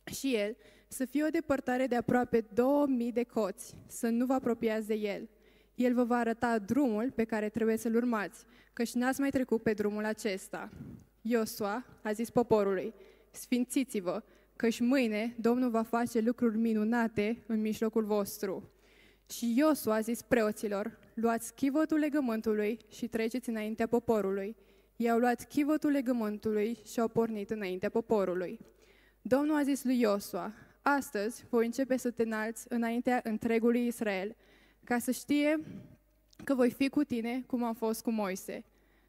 și 0.05 0.35
el, 0.35 0.57
să 0.89 1.05
fie 1.05 1.25
o 1.25 1.29
depărtare 1.29 1.87
de 1.87 1.97
aproape 1.97 2.45
2000 2.55 3.13
de 3.13 3.23
coți, 3.23 3.75
să 3.87 4.09
nu 4.09 4.27
vă 4.27 4.33
apropiați 4.33 4.87
de 4.87 4.95
el. 4.95 5.29
El 5.75 5.95
vă 5.95 6.05
va 6.05 6.17
arăta 6.17 6.59
drumul 6.59 7.11
pe 7.11 7.25
care 7.25 7.49
trebuie 7.49 7.77
să-l 7.77 7.95
urmați, 7.95 8.45
căci 8.73 8.93
n-ați 8.93 9.21
mai 9.21 9.31
trecut 9.31 9.63
pe 9.63 9.73
drumul 9.73 10.05
acesta. 10.05 10.71
Iosua 11.21 11.87
a 12.03 12.13
zis 12.13 12.31
poporului, 12.31 12.95
sfințiți-vă, 13.31 14.23
căci 14.57 14.81
mâine 14.81 15.35
Domnul 15.41 15.71
va 15.71 15.83
face 15.83 16.21
lucruri 16.21 16.59
minunate 16.59 17.43
în 17.47 17.61
mijlocul 17.61 18.05
vostru. 18.05 18.71
Și 19.31 19.55
Iosua 19.57 19.95
a 19.95 20.01
zis 20.01 20.23
preoților, 20.23 20.99
luați 21.15 21.55
chivotul 21.55 21.99
legământului 21.99 22.79
și 22.91 23.09
treceți 23.09 23.49
înaintea 23.49 23.87
poporului. 23.87 24.57
I-au 24.97 25.19
luat 25.19 25.45
chivotul 25.49 25.91
legământului 25.91 26.79
și 26.85 27.01
au 27.01 27.09
pornit 27.09 27.51
înaintea 27.51 27.89
poporului. 27.89 28.59
Domnul 29.23 29.57
a 29.57 29.63
zis 29.63 29.85
lui 29.85 30.01
Iosua, 30.01 30.53
astăzi 30.83 31.45
voi 31.51 31.65
începe 31.65 31.97
să 31.97 32.11
te 32.11 32.23
înalți 32.23 32.67
înaintea 32.69 33.21
întregului 33.25 33.87
Israel, 33.87 34.37
ca 34.85 34.99
să 34.99 35.11
știe 35.11 35.61
că 36.45 36.55
voi 36.55 36.71
fi 36.71 36.89
cu 36.89 37.05
tine 37.05 37.45
cum 37.47 37.63
am 37.63 37.75
fost 37.75 38.03
cu 38.03 38.11
Moise. 38.11 38.65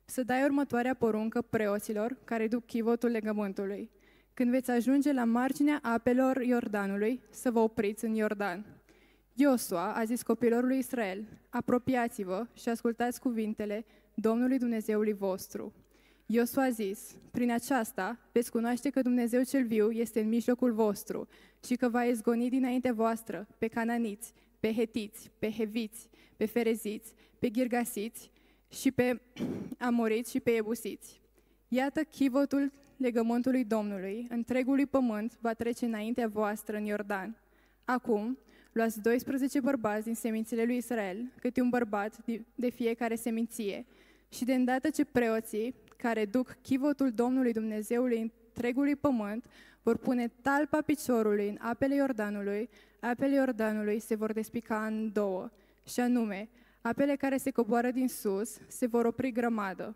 Să 0.06 0.24
dai 0.24 0.44
următoarea 0.44 0.94
poruncă 0.94 1.42
preoților 1.42 2.18
care 2.24 2.48
duc 2.48 2.66
chivotul 2.66 3.10
legământului. 3.10 3.90
Când 4.38 4.52
veți 4.52 4.72
ajunge 4.72 5.12
la 5.12 5.24
marginea 5.24 5.80
apelor 5.82 6.42
Iordanului, 6.42 7.22
să 7.30 7.52
vă 7.52 7.60
opriți 7.60 8.06
în 8.06 8.14
Iordan. 8.14 8.66
Iosua 9.34 9.94
a 9.94 10.04
zis 10.04 10.22
copilor 10.22 10.64
lui 10.64 10.78
Israel, 10.78 11.24
apropiați-vă 11.50 12.48
și 12.54 12.70
ascultați 12.70 13.20
cuvintele 13.20 13.86
Domnului 14.14 14.58
Dumnezeului 14.58 15.14
vostru. 15.14 15.74
Iosua 16.26 16.64
a 16.64 16.70
zis, 16.70 17.16
prin 17.32 17.52
aceasta 17.52 18.20
veți 18.32 18.52
cunoaște 18.52 18.90
că 18.90 19.02
Dumnezeu 19.02 19.44
cel 19.44 19.66
viu 19.66 19.92
este 19.92 20.20
în 20.20 20.28
mijlocul 20.28 20.74
vostru 20.74 21.28
și 21.66 21.76
că 21.76 21.90
va 21.90 22.04
izgoni 22.04 22.50
dinainte 22.50 22.92
voastră 22.92 23.48
pe 23.58 23.68
cananiți, 23.68 24.34
pe 24.60 24.74
hetiți, 24.74 25.32
pe 25.40 25.52
heviți, 25.52 26.10
pe 26.36 26.46
fereziți, 26.46 27.14
pe 27.40 27.50
ghirgasiți 27.50 28.32
și 28.70 28.92
pe 28.92 29.22
amoriți 29.78 30.32
și 30.32 30.40
pe 30.40 30.52
ebusiți. 30.52 31.22
Iată 31.68 32.04
chivotul 32.04 32.72
legământului 32.98 33.64
Domnului, 33.64 34.28
întregului 34.30 34.86
pământ 34.86 35.38
va 35.42 35.54
trece 35.54 35.86
înaintea 35.86 36.28
voastră 36.28 36.78
în 36.78 36.86
Iordan. 36.86 37.36
Acum, 37.86 38.38
luați 38.72 39.02
12 39.02 39.60
bărbați 39.60 40.04
din 40.04 40.16
semințele 40.16 40.64
lui 40.64 40.78
Israel, 40.78 41.32
câte 41.40 41.62
un 41.62 41.70
bărbat 41.70 42.16
de 42.56 42.70
fiecare 42.70 43.16
seminție, 43.16 43.86
și 44.30 44.46
de 44.46 44.54
îndată 44.54 44.90
ce 44.90 45.06
preoții, 45.06 45.76
care 45.98 46.26
duc 46.26 46.58
chivotul 46.62 47.12
Domnului 47.12 47.54
Dumnezeului 47.54 48.32
întregului 48.54 48.96
pământ, 48.96 49.46
vor 49.84 49.98
pune 49.98 50.32
talpa 50.42 50.82
piciorului 50.82 51.50
în 51.50 51.58
apele 51.60 51.96
Iordanului, 51.96 52.70
apele 53.00 53.36
Iordanului 53.36 54.00
se 54.00 54.16
vor 54.16 54.34
despica 54.34 54.86
în 54.86 55.12
două, 55.14 55.50
și 55.88 56.00
anume, 56.00 56.50
apele 56.82 57.16
care 57.16 57.38
se 57.38 57.52
coboară 57.52 57.92
din 57.92 58.08
sus 58.08 58.58
se 58.68 58.86
vor 58.86 59.06
opri 59.06 59.32
grămadă. 59.32 59.96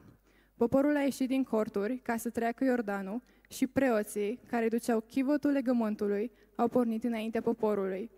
Poporul 0.62 0.96
a 0.96 1.02
ieșit 1.02 1.28
din 1.28 1.44
corturi 1.44 1.98
ca 2.04 2.18
să 2.18 2.30
treacă 2.30 2.64
Iordanul 2.64 3.22
și 3.50 3.68
preoții, 3.68 4.40
care 4.50 4.68
duceau 4.68 5.00
chivotul 5.00 5.52
legământului, 5.52 6.32
au 6.56 6.68
pornit 6.68 7.04
înaintea 7.04 7.42
poporului. 7.42 8.10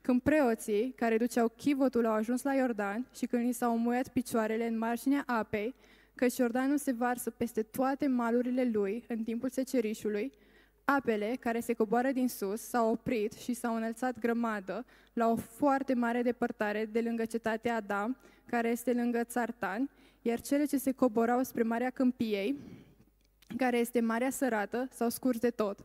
Când 0.00 0.20
preoții, 0.20 0.92
care 0.96 1.16
duceau 1.16 1.48
chivotul, 1.56 2.06
au 2.06 2.12
ajuns 2.12 2.42
la 2.42 2.54
Iordan 2.54 3.06
și 3.14 3.26
când 3.26 3.46
li 3.46 3.52
s-au 3.52 3.78
muiat 3.78 4.08
picioarele 4.08 4.66
în 4.66 4.78
marginea 4.78 5.22
apei, 5.26 5.74
căci 6.14 6.36
Iordanul 6.36 6.78
se 6.78 6.92
varsă 6.92 7.30
peste 7.30 7.62
toate 7.62 8.06
malurile 8.06 8.70
lui 8.72 9.04
în 9.08 9.22
timpul 9.22 9.48
secerișului, 9.48 10.32
apele 10.94 11.36
care 11.40 11.60
se 11.60 11.72
coboară 11.72 12.10
din 12.12 12.28
sus 12.28 12.60
s-au 12.60 12.90
oprit 12.90 13.32
și 13.32 13.54
s-au 13.54 13.74
înălțat 13.76 14.18
grămadă 14.18 14.84
la 15.12 15.28
o 15.30 15.36
foarte 15.36 15.94
mare 15.94 16.22
depărtare 16.22 16.88
de 16.92 17.00
lângă 17.00 17.24
cetatea 17.24 17.74
Adam, 17.74 18.16
care 18.46 18.68
este 18.68 18.92
lângă 18.92 19.24
Țartan, 19.24 19.90
iar 20.22 20.40
cele 20.40 20.64
ce 20.64 20.78
se 20.78 20.92
coborau 20.92 21.42
spre 21.42 21.62
Marea 21.62 21.90
Câmpiei, 21.90 22.56
care 23.56 23.78
este 23.78 24.00
Marea 24.00 24.30
Sărată, 24.30 24.88
s-au 24.90 25.08
scurs 25.08 25.38
de 25.38 25.50
tot. 25.50 25.84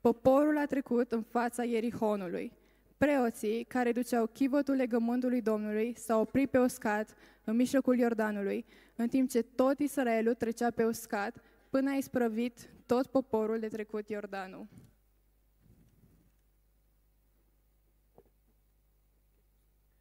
Poporul 0.00 0.58
a 0.58 0.66
trecut 0.66 1.12
în 1.12 1.22
fața 1.22 1.64
Ierihonului. 1.64 2.52
Preoții, 2.96 3.64
care 3.68 3.92
duceau 3.92 4.26
chivotul 4.26 4.74
legământului 4.74 5.40
Domnului, 5.40 5.94
s-au 5.96 6.20
oprit 6.20 6.50
pe 6.50 6.58
uscat 6.58 7.14
în 7.44 7.56
mijlocul 7.56 7.98
Iordanului, 7.98 8.64
în 8.96 9.08
timp 9.08 9.30
ce 9.30 9.42
tot 9.42 9.78
Israelul 9.78 10.34
trecea 10.34 10.70
pe 10.70 10.84
uscat, 10.84 11.42
până 11.70 11.90
a 11.90 11.94
isprăvit 11.94 12.68
tot 12.86 13.06
poporul 13.06 13.58
de 13.58 13.68
trecut 13.68 14.08
Iordanul. 14.08 14.66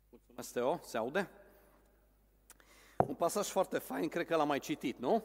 Mulțumesc, 0.10 0.54
Teo. 0.54 0.80
Se 0.84 0.98
aude? 0.98 1.30
Un 3.08 3.15
pasaj 3.15 3.48
foarte 3.48 3.78
fain, 3.78 4.10
cred 4.10 4.26
că 4.26 4.36
l-am 4.36 4.48
mai 4.48 4.60
citit, 4.60 4.98
nu? 4.98 5.24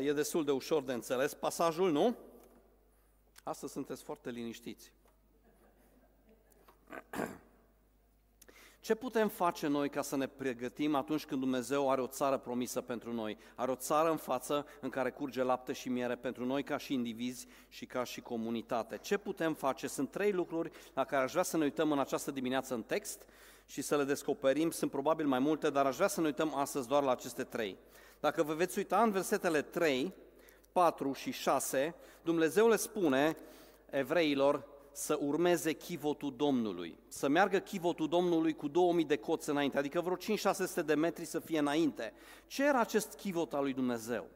E 0.00 0.12
destul 0.12 0.44
de 0.44 0.50
ușor 0.50 0.82
de 0.82 0.92
înțeles 0.92 1.34
pasajul, 1.34 1.90
nu? 1.90 2.16
Astăzi 3.44 3.72
sunteți 3.72 4.02
foarte 4.02 4.30
liniștiți. 4.30 4.92
Ce 8.80 8.94
putem 8.94 9.28
face 9.28 9.66
noi 9.66 9.88
ca 9.88 10.02
să 10.02 10.16
ne 10.16 10.26
pregătim 10.26 10.94
atunci 10.94 11.24
când 11.24 11.40
Dumnezeu 11.40 11.90
are 11.90 12.00
o 12.00 12.06
țară 12.06 12.38
promisă 12.38 12.80
pentru 12.80 13.12
noi? 13.12 13.38
Are 13.54 13.70
o 13.70 13.74
țară 13.74 14.10
în 14.10 14.16
față 14.16 14.66
în 14.80 14.88
care 14.88 15.10
curge 15.10 15.42
lapte 15.42 15.72
și 15.72 15.88
miere 15.88 16.16
pentru 16.16 16.44
noi 16.44 16.62
ca 16.62 16.76
și 16.76 16.92
indivizi 16.92 17.46
și 17.68 17.86
ca 17.86 18.04
și 18.04 18.20
comunitate. 18.20 18.98
Ce 18.98 19.16
putem 19.16 19.54
face? 19.54 19.86
Sunt 19.86 20.10
trei 20.10 20.32
lucruri 20.32 20.70
la 20.94 21.04
care 21.04 21.24
aș 21.24 21.30
vrea 21.30 21.42
să 21.42 21.56
ne 21.56 21.64
uităm 21.64 21.92
în 21.92 21.98
această 21.98 22.30
dimineață 22.30 22.74
în 22.74 22.82
text 22.82 23.22
și 23.66 23.82
să 23.82 23.96
le 23.96 24.04
descoperim. 24.04 24.70
Sunt 24.70 24.90
probabil 24.90 25.26
mai 25.26 25.38
multe, 25.38 25.70
dar 25.70 25.86
aș 25.86 25.96
vrea 25.96 26.08
să 26.08 26.20
ne 26.20 26.26
uităm 26.26 26.54
astăzi 26.54 26.88
doar 26.88 27.02
la 27.02 27.10
aceste 27.10 27.44
trei. 27.44 27.76
Dacă 28.20 28.42
vă 28.42 28.54
veți 28.54 28.78
uita 28.78 29.02
în 29.02 29.10
versetele 29.10 29.62
3, 29.62 30.14
4 30.72 31.12
și 31.12 31.30
6, 31.30 31.94
Dumnezeu 32.22 32.68
le 32.68 32.76
spune 32.76 33.36
evreilor, 33.90 34.66
să 34.98 35.18
urmeze 35.20 35.72
chivotul 35.72 36.34
Domnului, 36.36 36.98
să 37.08 37.28
meargă 37.28 37.58
chivotul 37.58 38.08
Domnului 38.08 38.54
cu 38.54 38.68
2000 38.68 39.04
de 39.04 39.16
coți 39.16 39.50
înainte, 39.50 39.78
adică 39.78 40.00
vreo 40.00 40.16
5-600 40.16 40.84
de 40.84 40.94
metri 40.94 41.24
să 41.24 41.38
fie 41.38 41.58
înainte. 41.58 42.12
Ce 42.46 42.64
era 42.64 42.80
acest 42.80 43.14
chivot 43.14 43.54
al 43.54 43.62
lui 43.62 43.72
Dumnezeu? 43.72 44.26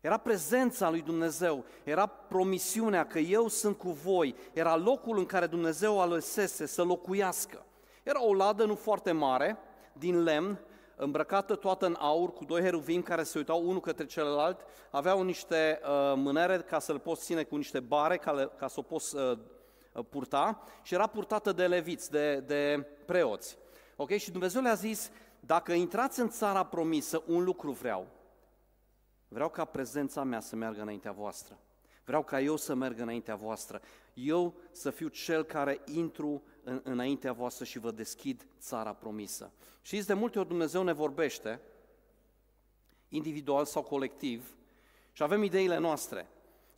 Era 0.00 0.16
prezența 0.16 0.90
lui 0.90 1.00
Dumnezeu, 1.00 1.64
era 1.84 2.06
promisiunea 2.06 3.06
că 3.06 3.18
eu 3.18 3.48
sunt 3.48 3.78
cu 3.78 3.90
voi, 3.90 4.34
era 4.52 4.76
locul 4.76 5.18
în 5.18 5.26
care 5.26 5.46
Dumnezeu 5.46 6.00
alăsese 6.00 6.66
să 6.66 6.82
locuiască. 6.82 7.66
Era 8.02 8.24
o 8.24 8.34
ladă 8.34 8.64
nu 8.64 8.74
foarte 8.74 9.12
mare, 9.12 9.58
din 9.92 10.22
lemn, 10.22 10.60
îmbrăcată 10.96 11.54
toată 11.54 11.86
în 11.86 11.96
aur, 11.98 12.32
cu 12.32 12.44
doi 12.44 12.62
heruvim 12.62 13.02
care 13.02 13.22
se 13.22 13.38
uitau 13.38 13.68
unul 13.68 13.80
către 13.80 14.06
celălalt, 14.06 14.60
aveau 14.90 15.22
niște 15.22 15.80
uh, 15.82 16.12
mânere 16.16 16.58
ca 16.58 16.78
să-l 16.78 16.98
poți 16.98 17.24
ține 17.24 17.42
cu 17.42 17.56
niște 17.56 17.80
bare, 17.80 18.16
ca, 18.16 18.32
le, 18.32 18.50
ca 18.58 18.68
să 18.68 18.78
o 18.78 18.82
poți 18.82 19.16
uh, 19.16 19.22
Uh, 19.22 19.38
purta 20.08 20.62
și 20.82 20.94
era 20.94 21.06
purtată 21.06 21.52
de 21.52 21.66
leviți, 21.66 22.10
de, 22.10 22.40
de 22.40 22.86
preoți. 23.06 23.56
Ok? 23.96 24.10
Și 24.10 24.30
Dumnezeu 24.30 24.62
le-a 24.62 24.74
zis, 24.74 25.10
dacă 25.40 25.72
intrați 25.72 26.20
în 26.20 26.28
țara 26.28 26.64
promisă, 26.64 27.22
un 27.26 27.44
lucru 27.44 27.70
vreau. 27.70 28.06
Vreau 29.28 29.48
ca 29.48 29.64
prezența 29.64 30.22
mea 30.22 30.40
să 30.40 30.56
meargă 30.56 30.80
înaintea 30.80 31.12
voastră. 31.12 31.58
Vreau 32.04 32.22
ca 32.22 32.40
eu 32.40 32.56
să 32.56 32.74
merg 32.74 32.98
înaintea 32.98 33.34
voastră. 33.34 33.80
Eu 34.14 34.54
să 34.70 34.90
fiu 34.90 35.08
cel 35.08 35.44
care 35.44 35.80
intru 35.84 36.42
în, 36.62 36.80
înaintea 36.84 37.32
voastră 37.32 37.64
și 37.64 37.78
vă 37.78 37.90
deschid 37.90 38.46
țara 38.60 38.92
promisă. 38.92 39.52
Știți, 39.82 40.06
de 40.06 40.14
multe 40.14 40.38
ori 40.38 40.48
Dumnezeu 40.48 40.82
ne 40.82 40.92
vorbește, 40.92 41.60
individual 43.08 43.64
sau 43.64 43.82
colectiv, 43.82 44.56
și 45.12 45.22
avem 45.22 45.42
ideile 45.42 45.78
noastre. 45.78 46.28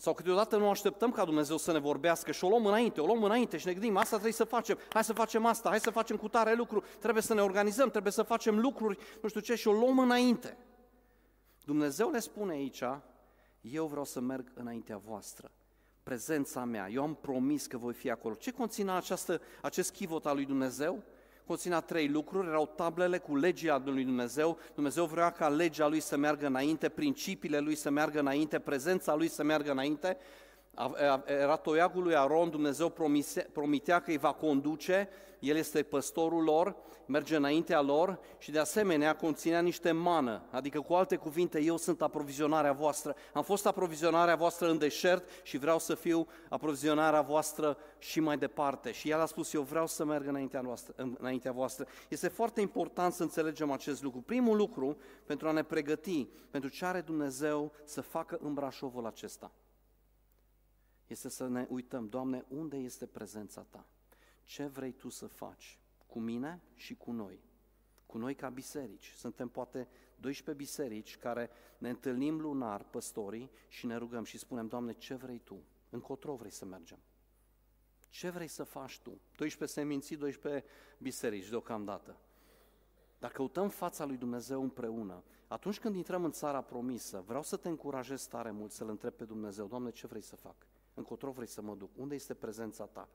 Sau 0.04 0.14
câteodată 0.14 0.56
nu 0.56 0.68
așteptăm 0.68 1.10
ca 1.10 1.24
Dumnezeu 1.24 1.56
să 1.56 1.72
ne 1.72 1.78
vorbească 1.78 2.32
și 2.32 2.44
o 2.44 2.48
luăm 2.48 2.66
înainte, 2.66 3.00
o 3.00 3.06
luăm 3.06 3.24
înainte 3.24 3.56
și 3.56 3.66
ne 3.66 3.72
gândim, 3.72 3.96
asta 3.96 4.10
trebuie 4.10 4.32
să 4.32 4.44
facem, 4.44 4.78
hai 4.92 5.04
să 5.04 5.12
facem 5.12 5.46
asta, 5.46 5.68
hai 5.68 5.80
să 5.80 5.90
facem 5.90 6.16
cu 6.16 6.28
tare 6.28 6.54
lucru, 6.54 6.84
trebuie 6.98 7.22
să 7.22 7.34
ne 7.34 7.42
organizăm, 7.42 7.90
trebuie 7.90 8.12
să 8.12 8.22
facem 8.22 8.58
lucruri, 8.58 8.98
nu 9.22 9.28
știu 9.28 9.40
ce, 9.40 9.54
și 9.54 9.68
o 9.68 9.72
luăm 9.72 9.98
înainte. 9.98 10.56
Dumnezeu 11.64 12.10
le 12.10 12.18
spune 12.18 12.52
aici, 12.52 12.82
eu 13.60 13.86
vreau 13.86 14.04
să 14.04 14.20
merg 14.20 14.52
înaintea 14.54 14.96
voastră, 14.96 15.50
prezența 16.02 16.64
mea, 16.64 16.88
eu 16.88 17.02
am 17.02 17.14
promis 17.14 17.66
că 17.66 17.76
voi 17.76 17.92
fi 17.92 18.10
acolo. 18.10 18.34
Ce 18.34 18.50
conține 18.50 18.90
această, 18.90 19.40
acest 19.62 19.92
chivot 19.92 20.26
al 20.26 20.34
lui 20.34 20.44
Dumnezeu? 20.44 21.02
Conținea 21.46 21.80
trei 21.80 22.08
lucruri, 22.08 22.46
erau 22.46 22.72
tablele 22.76 23.18
cu 23.18 23.36
legea 23.36 23.82
lui 23.84 24.04
Dumnezeu, 24.04 24.58
Dumnezeu 24.74 25.04
vrea 25.04 25.30
ca 25.30 25.48
legea 25.48 25.88
lui 25.88 26.00
să 26.00 26.16
meargă 26.16 26.46
înainte, 26.46 26.88
principiile 26.88 27.58
lui 27.58 27.74
să 27.74 27.90
meargă 27.90 28.20
înainte, 28.20 28.58
prezența 28.58 29.14
lui 29.14 29.28
să 29.28 29.42
meargă 29.42 29.70
înainte, 29.70 30.16
era 31.26 31.56
toiagul 31.56 32.02
lui 32.02 32.16
Aron, 32.16 32.50
Dumnezeu 32.50 32.88
promise, 32.88 33.48
promitea 33.52 34.00
că 34.00 34.10
îi 34.10 34.18
va 34.18 34.32
conduce, 34.32 35.08
el 35.38 35.56
este 35.56 35.82
păstorul 35.82 36.42
lor, 36.42 36.76
merge 37.06 37.36
înaintea 37.36 37.80
lor 37.80 38.18
și 38.38 38.50
de 38.50 38.58
asemenea 38.58 39.16
conținea 39.16 39.60
niște 39.60 39.92
mană, 39.92 40.42
adică 40.50 40.80
cu 40.80 40.94
alte 40.94 41.16
cuvinte, 41.16 41.60
eu 41.60 41.76
sunt 41.76 42.02
aprovizionarea 42.02 42.72
voastră. 42.72 43.14
Am 43.32 43.42
fost 43.42 43.66
aprovizionarea 43.66 44.36
voastră 44.36 44.68
în 44.68 44.78
deșert 44.78 45.28
și 45.42 45.58
vreau 45.58 45.78
să 45.78 45.94
fiu 45.94 46.26
aprovizionarea 46.48 47.20
voastră 47.20 47.76
și 47.98 48.20
mai 48.20 48.38
departe. 48.38 48.92
Și 48.92 49.10
el 49.10 49.20
a 49.20 49.26
spus, 49.26 49.52
eu 49.52 49.62
vreau 49.62 49.86
să 49.86 50.04
merg 50.04 50.26
înaintea, 50.26 50.60
noastră, 50.60 50.94
înaintea 51.18 51.52
voastră. 51.52 51.86
Este 52.08 52.28
foarte 52.28 52.60
important 52.60 53.12
să 53.12 53.22
înțelegem 53.22 53.70
acest 53.70 54.02
lucru. 54.02 54.20
Primul 54.20 54.56
lucru, 54.56 54.96
pentru 55.26 55.48
a 55.48 55.52
ne 55.52 55.62
pregăti 55.62 56.28
pentru 56.50 56.70
ce 56.70 56.84
are 56.84 57.00
Dumnezeu 57.00 57.72
să 57.84 58.00
facă 58.00 58.38
în 58.42 58.54
Brașovul 58.54 59.06
acesta 59.06 59.52
este 61.06 61.28
să 61.28 61.48
ne 61.48 61.66
uităm, 61.68 62.08
Doamne, 62.08 62.44
unde 62.48 62.76
este 62.76 63.06
prezența 63.06 63.66
Ta? 63.70 63.86
Ce 64.44 64.66
vrei 64.66 64.92
Tu 64.92 65.08
să 65.08 65.26
faci 65.26 65.78
cu 66.06 66.20
mine 66.20 66.62
și 66.74 66.94
cu 66.94 67.12
noi? 67.12 67.40
Cu 68.06 68.18
noi 68.18 68.34
ca 68.34 68.48
biserici. 68.48 69.12
Suntem 69.16 69.48
poate 69.48 69.88
12 70.16 70.64
biserici 70.64 71.16
care 71.16 71.50
ne 71.78 71.88
întâlnim 71.88 72.40
lunar, 72.40 72.82
păstorii, 72.82 73.50
și 73.68 73.86
ne 73.86 73.96
rugăm 73.96 74.24
și 74.24 74.38
spunem, 74.38 74.66
Doamne, 74.66 74.92
ce 74.92 75.14
vrei 75.14 75.38
Tu? 75.38 75.62
Încotro 75.90 76.34
vrei 76.34 76.50
să 76.50 76.64
mergem? 76.64 76.98
Ce 78.08 78.30
vrei 78.30 78.48
să 78.48 78.64
faci 78.64 78.98
Tu? 78.98 79.20
12 79.36 79.78
seminții, 79.78 80.16
12 80.16 80.64
biserici 80.98 81.48
deocamdată. 81.48 82.16
Dacă 83.18 83.34
căutăm 83.34 83.68
fața 83.68 84.04
lui 84.04 84.16
Dumnezeu 84.16 84.62
împreună, 84.62 85.22
atunci 85.46 85.78
când 85.78 85.94
intrăm 85.94 86.24
în 86.24 86.32
țara 86.32 86.60
promisă, 86.60 87.24
vreau 87.26 87.42
să 87.42 87.56
te 87.56 87.68
încurajez 87.68 88.26
tare 88.26 88.50
mult 88.50 88.72
să-L 88.72 88.88
întreb 88.88 89.12
pe 89.12 89.24
Dumnezeu, 89.24 89.66
Doamne, 89.66 89.90
ce 89.90 90.06
vrei 90.06 90.22
să 90.22 90.36
fac? 90.36 90.56
Încotro 90.94 91.30
vrei 91.30 91.48
să 91.48 91.62
mă 91.62 91.74
duc? 91.74 91.90
Unde 91.96 92.14
este 92.14 92.34
prezența 92.34 92.84
ta? 92.84 93.08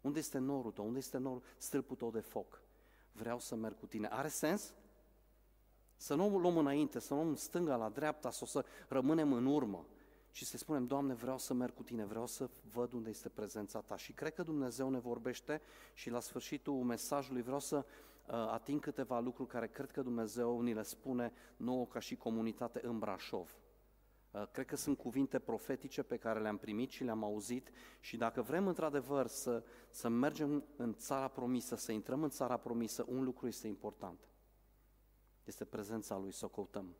Unde 0.00 0.18
este 0.18 0.38
norul 0.38 0.72
tău? 0.72 0.86
Unde 0.86 0.98
este 0.98 1.18
norul, 1.18 1.42
stâlpul 1.58 1.96
tău 1.96 2.10
de 2.10 2.20
foc? 2.20 2.62
Vreau 3.12 3.38
să 3.38 3.54
merg 3.54 3.78
cu 3.78 3.86
tine. 3.86 4.08
Are 4.10 4.28
sens? 4.28 4.74
Să 5.96 6.14
nu 6.14 6.38
luăm 6.38 6.56
înainte, 6.56 6.98
să 6.98 7.14
nu 7.14 7.22
luăm 7.22 7.34
stânga 7.34 7.76
la 7.76 7.88
dreapta 7.88 8.30
sau 8.30 8.46
să 8.46 8.64
rămânem 8.88 9.32
în 9.32 9.46
urmă 9.46 9.86
și 10.32 10.44
să 10.44 10.56
spunem, 10.56 10.86
Doamne, 10.86 11.14
vreau 11.14 11.38
să 11.38 11.54
merg 11.54 11.74
cu 11.74 11.82
Tine, 11.82 12.04
vreau 12.04 12.26
să 12.26 12.48
văd 12.72 12.92
unde 12.92 13.10
este 13.10 13.28
prezența 13.28 13.80
Ta. 13.80 13.96
Și 13.96 14.12
cred 14.12 14.34
că 14.34 14.42
Dumnezeu 14.42 14.90
ne 14.90 14.98
vorbește 14.98 15.60
și 15.94 16.10
la 16.10 16.20
sfârșitul 16.20 16.74
mesajului 16.74 17.42
vreau 17.42 17.60
să 17.60 17.76
uh, 17.76 18.34
ating 18.34 18.80
câteva 18.80 19.20
lucruri 19.20 19.48
care 19.48 19.68
cred 19.68 19.90
că 19.90 20.02
Dumnezeu 20.02 20.60
ni 20.60 20.74
le 20.74 20.82
spune 20.82 21.32
nouă 21.56 21.86
ca 21.86 21.98
și 21.98 22.16
comunitate 22.16 22.80
în 22.82 22.98
Brașov. 22.98 23.59
Uh, 24.30 24.42
cred 24.52 24.66
că 24.66 24.76
sunt 24.76 24.98
cuvinte 24.98 25.38
profetice 25.38 26.02
pe 26.02 26.16
care 26.16 26.40
le-am 26.40 26.56
primit 26.56 26.90
și 26.90 27.04
le-am 27.04 27.24
auzit 27.24 27.70
și 28.00 28.16
dacă 28.16 28.42
vrem 28.42 28.66
într-adevăr 28.66 29.26
să, 29.26 29.64
să 29.90 30.08
mergem 30.08 30.64
în 30.76 30.94
țara 30.94 31.28
promisă, 31.28 31.76
să 31.76 31.92
intrăm 31.92 32.22
în 32.22 32.30
țara 32.30 32.56
promisă, 32.56 33.04
un 33.08 33.24
lucru 33.24 33.46
este 33.46 33.66
important. 33.66 34.18
Este 35.44 35.64
prezența 35.64 36.18
Lui, 36.18 36.32
să 36.32 36.44
o 36.44 36.48
căutăm. 36.48 36.96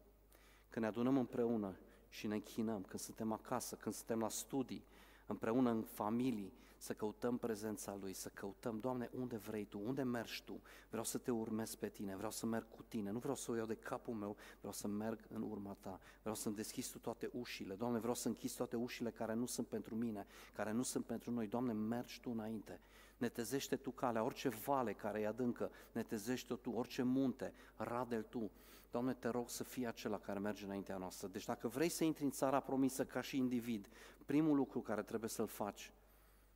Când 0.68 0.84
ne 0.84 0.90
adunăm 0.90 1.18
împreună 1.18 1.76
și 2.08 2.26
ne 2.26 2.34
închinăm, 2.34 2.82
când 2.82 3.00
suntem 3.00 3.32
acasă, 3.32 3.76
când 3.76 3.94
suntem 3.94 4.18
la 4.18 4.28
studii, 4.28 4.84
împreună 5.26 5.70
în 5.70 5.82
familii, 5.82 6.52
să 6.80 6.92
căutăm 6.92 7.36
prezența 7.36 7.96
Lui, 8.00 8.12
să 8.12 8.28
căutăm, 8.28 8.78
Doamne, 8.78 9.10
unde 9.12 9.36
vrei 9.36 9.64
Tu, 9.64 9.80
unde 9.84 10.02
mergi 10.02 10.42
Tu, 10.44 10.60
vreau 10.88 11.04
să 11.04 11.18
Te 11.18 11.30
urmez 11.30 11.74
pe 11.74 11.88
Tine, 11.88 12.16
vreau 12.16 12.30
să 12.30 12.46
merg 12.46 12.68
cu 12.68 12.82
Tine, 12.82 13.10
nu 13.10 13.18
vreau 13.18 13.34
să 13.34 13.50
o 13.50 13.54
iau 13.54 13.66
de 13.66 13.74
capul 13.74 14.14
meu, 14.14 14.36
vreau 14.58 14.72
să 14.72 14.88
merg 14.88 15.20
în 15.28 15.42
urma 15.42 15.76
Ta, 15.80 16.00
vreau 16.20 16.34
să-mi 16.34 16.54
deschizi 16.54 16.90
Tu 16.90 16.98
toate 16.98 17.30
ușile, 17.32 17.74
Doamne, 17.74 17.98
vreau 17.98 18.14
să 18.14 18.28
închizi 18.28 18.56
toate 18.56 18.76
ușile 18.76 19.10
care 19.10 19.34
nu 19.34 19.46
sunt 19.46 19.66
pentru 19.66 19.94
mine, 19.94 20.26
care 20.54 20.72
nu 20.72 20.82
sunt 20.82 21.04
pentru 21.04 21.30
noi, 21.30 21.46
Doamne, 21.46 21.72
mergi 21.72 22.20
Tu 22.20 22.30
înainte, 22.30 22.80
netezește 23.16 23.76
Tu 23.76 23.90
calea, 23.90 24.24
orice 24.24 24.48
vale 24.48 24.92
care 24.92 25.20
e 25.20 25.26
adâncă, 25.26 25.70
netezește 25.92 26.54
Tu, 26.54 26.70
orice 26.70 27.02
munte, 27.02 27.52
radel 27.76 28.22
Tu, 28.22 28.50
Doamne, 28.90 29.14
te 29.14 29.28
rog 29.28 29.50
să 29.50 29.64
fii 29.64 29.86
acela 29.86 30.18
care 30.18 30.38
merge 30.38 30.64
înaintea 30.64 30.96
noastră. 30.96 31.28
Deci 31.28 31.44
dacă 31.44 31.68
vrei 31.68 31.88
să 31.88 32.04
intri 32.04 32.24
în 32.24 32.30
țara 32.30 32.60
promisă 32.60 33.04
ca 33.04 33.20
și 33.20 33.36
individ, 33.36 33.88
primul 34.24 34.56
lucru 34.56 34.80
care 34.80 35.02
trebuie 35.02 35.30
să-l 35.30 35.46
faci 35.46 35.92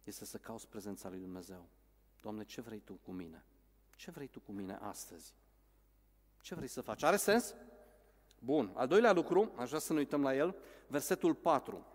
este 0.05 0.25
să 0.25 0.39
cauți 0.39 0.69
prezența 0.69 1.09
lui 1.09 1.19
Dumnezeu. 1.19 1.69
Doamne, 2.21 2.45
ce 2.45 2.61
vrei 2.61 2.81
Tu 2.81 2.95
cu 2.95 3.13
mine? 3.13 3.45
Ce 3.97 4.11
vrei 4.11 4.27
Tu 4.27 4.41
cu 4.41 4.53
mine 4.53 4.79
astăzi? 4.81 5.35
Ce 6.41 6.55
vrei 6.55 6.69
să 6.69 6.81
faci? 6.81 7.03
Are 7.03 7.17
sens? 7.17 7.55
Bun. 8.39 8.71
Al 8.75 8.87
doilea 8.87 9.13
lucru, 9.13 9.53
aș 9.57 9.69
vrea 9.69 9.81
să 9.81 9.93
ne 9.93 9.99
uităm 9.99 10.23
la 10.23 10.35
el, 10.35 10.57
versetul 10.87 11.35
4. 11.35 11.87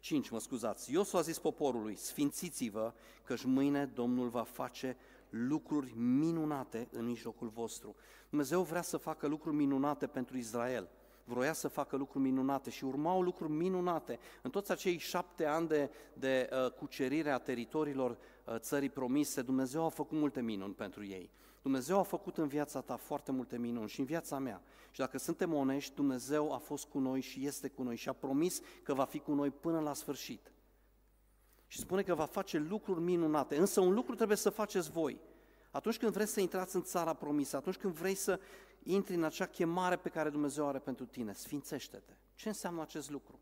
5, 0.00 0.28
mă 0.28 0.38
scuzați. 0.38 0.92
Iosu 0.92 1.16
a 1.16 1.20
zis 1.20 1.38
poporului, 1.38 1.96
sfințiți-vă, 1.96 2.94
căci 3.24 3.44
mâine 3.44 3.86
Domnul 3.86 4.28
va 4.28 4.42
face 4.42 4.96
lucruri 5.30 5.96
minunate 5.96 6.88
în 6.92 7.04
mijlocul 7.04 7.48
vostru. 7.48 7.96
Dumnezeu 8.28 8.62
vrea 8.62 8.82
să 8.82 8.96
facă 8.96 9.26
lucruri 9.26 9.56
minunate 9.56 10.06
pentru 10.06 10.36
Israel 10.36 10.88
vroia 11.30 11.52
să 11.52 11.68
facă 11.68 11.96
lucruri 11.96 12.24
minunate 12.24 12.70
și 12.70 12.84
urmau 12.84 13.22
lucruri 13.22 13.52
minunate. 13.52 14.18
În 14.42 14.50
toți 14.50 14.72
acei 14.72 14.98
șapte 14.98 15.44
ani 15.44 15.68
de, 15.68 15.90
de 16.12 16.48
uh, 16.52 16.70
cucerire 16.70 17.30
a 17.30 17.38
teritoriilor 17.38 18.10
uh, 18.10 18.54
țării 18.58 18.88
promise, 18.88 19.42
Dumnezeu 19.42 19.84
a 19.84 19.88
făcut 19.88 20.18
multe 20.18 20.40
minuni 20.40 20.74
pentru 20.74 21.04
ei. 21.04 21.30
Dumnezeu 21.62 21.98
a 21.98 22.02
făcut 22.02 22.38
în 22.38 22.46
viața 22.46 22.80
ta 22.80 22.96
foarte 22.96 23.32
multe 23.32 23.58
minuni 23.58 23.88
și 23.88 24.00
în 24.00 24.06
viața 24.06 24.38
mea. 24.38 24.62
Și 24.90 25.00
dacă 25.00 25.18
suntem 25.18 25.54
onești, 25.54 25.94
Dumnezeu 25.94 26.52
a 26.52 26.56
fost 26.56 26.86
cu 26.86 26.98
noi 26.98 27.20
și 27.20 27.46
este 27.46 27.68
cu 27.68 27.82
noi 27.82 27.96
și 27.96 28.08
a 28.08 28.12
promis 28.12 28.60
că 28.82 28.94
va 28.94 29.04
fi 29.04 29.18
cu 29.18 29.34
noi 29.34 29.50
până 29.50 29.80
la 29.80 29.94
sfârșit. 29.94 30.52
Și 31.66 31.78
spune 31.78 32.02
că 32.02 32.14
va 32.14 32.24
face 32.24 32.58
lucruri 32.58 33.00
minunate. 33.00 33.56
Însă 33.56 33.80
un 33.80 33.94
lucru 33.94 34.14
trebuie 34.14 34.36
să 34.36 34.50
faceți 34.50 34.90
voi. 34.90 35.20
Atunci 35.70 35.98
când 35.98 36.12
vreți 36.12 36.32
să 36.32 36.40
intrați 36.40 36.76
în 36.76 36.82
țara 36.82 37.12
promisă, 37.12 37.56
atunci 37.56 37.76
când 37.76 37.94
vrei 37.94 38.14
să 38.14 38.40
intri 38.82 39.14
în 39.14 39.24
acea 39.24 39.46
chemare 39.46 39.96
pe 39.96 40.08
care 40.08 40.30
Dumnezeu 40.30 40.68
are 40.68 40.78
pentru 40.78 41.06
tine, 41.06 41.32
sfințește-te. 41.32 42.12
Ce 42.34 42.48
înseamnă 42.48 42.82
acest 42.82 43.10
lucru? 43.10 43.38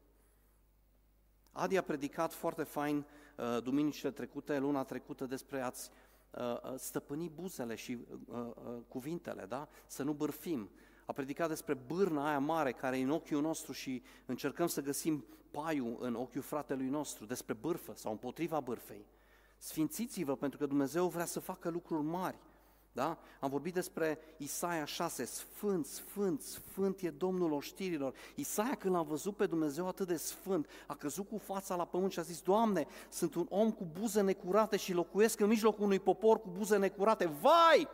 Adi 1.53 1.77
a 1.77 1.83
predicat 1.83 2.33
foarte 2.33 2.63
fain 2.63 3.07
uh, 3.37 3.63
duminicile 3.63 4.11
trecute, 4.11 4.59
luna 4.59 4.85
trecută, 4.85 5.27
despre 5.27 5.61
a-ți 5.61 5.91
uh, 6.31 6.41
uh, 6.41 6.75
stăpâni 6.77 7.29
buzele 7.29 7.75
și 7.75 7.99
cuvintele, 8.89 9.45
da? 9.45 9.69
Să 9.87 10.03
nu 10.03 10.13
bârfim. 10.13 10.71
A 11.07 11.13
predicat 11.13 11.49
despre 11.49 11.75
bârna 11.75 12.29
aia 12.29 12.39
mare 12.39 12.73
care 12.73 12.99
e 12.99 13.03
în 13.03 13.11
ochiul 13.11 13.41
nostru 13.41 13.73
și 13.73 14.03
încercăm 14.27 14.67
să 14.67 14.83
găsim 14.83 15.25
paiul 15.51 15.97
în 16.01 16.15
ochiul 16.15 16.43
fratelui 16.43 16.89
nostru, 16.89 17.25
despre 17.25 17.55
bârfă 17.55 17.93
sau 17.95 18.13
împotriva 18.13 18.61
bârfei. 18.61 19.07
Sfințiți-vă 19.59 20.37
pentru 20.37 20.59
că 20.59 20.67
Dumnezeu 20.67 21.09
vrea 21.09 21.25
să 21.25 21.41
facă 21.41 21.69
lucruri 21.69 22.03
mari. 22.03 22.39
Da? 22.99 23.19
Am 23.41 23.51
vorbit 23.51 23.75
despre 23.75 24.19
Isaia 24.37 24.85
6, 24.85 25.25
Sfânt, 25.25 25.87
Sfânt, 25.87 26.41
Sfânt 26.41 27.01
e 27.01 27.11
Domnul 27.11 27.53
oștirilor. 27.53 28.15
Isaia 28.35 28.75
când 28.75 28.95
l-a 28.95 29.03
văzut 29.03 29.37
pe 29.37 29.47
Dumnezeu 29.47 29.87
atât 29.87 30.07
de 30.07 30.17
sfânt, 30.17 30.69
a 30.87 30.95
căzut 30.95 31.29
cu 31.29 31.39
fața 31.39 31.75
la 31.75 31.85
pământ 31.85 32.13
și 32.13 32.19
a 32.19 32.23
zis, 32.23 32.41
Doamne, 32.41 32.87
sunt 33.09 33.35
un 33.35 33.47
om 33.49 33.73
cu 33.73 33.87
buze 34.01 34.21
necurate 34.21 34.77
și 34.77 34.93
locuiesc 34.93 35.41
în 35.41 35.49
mijlocul 35.49 35.85
unui 35.85 35.99
popor 35.99 36.41
cu 36.41 36.49
buze 36.49 36.77
necurate. 36.77 37.27
Vai! 37.27 37.89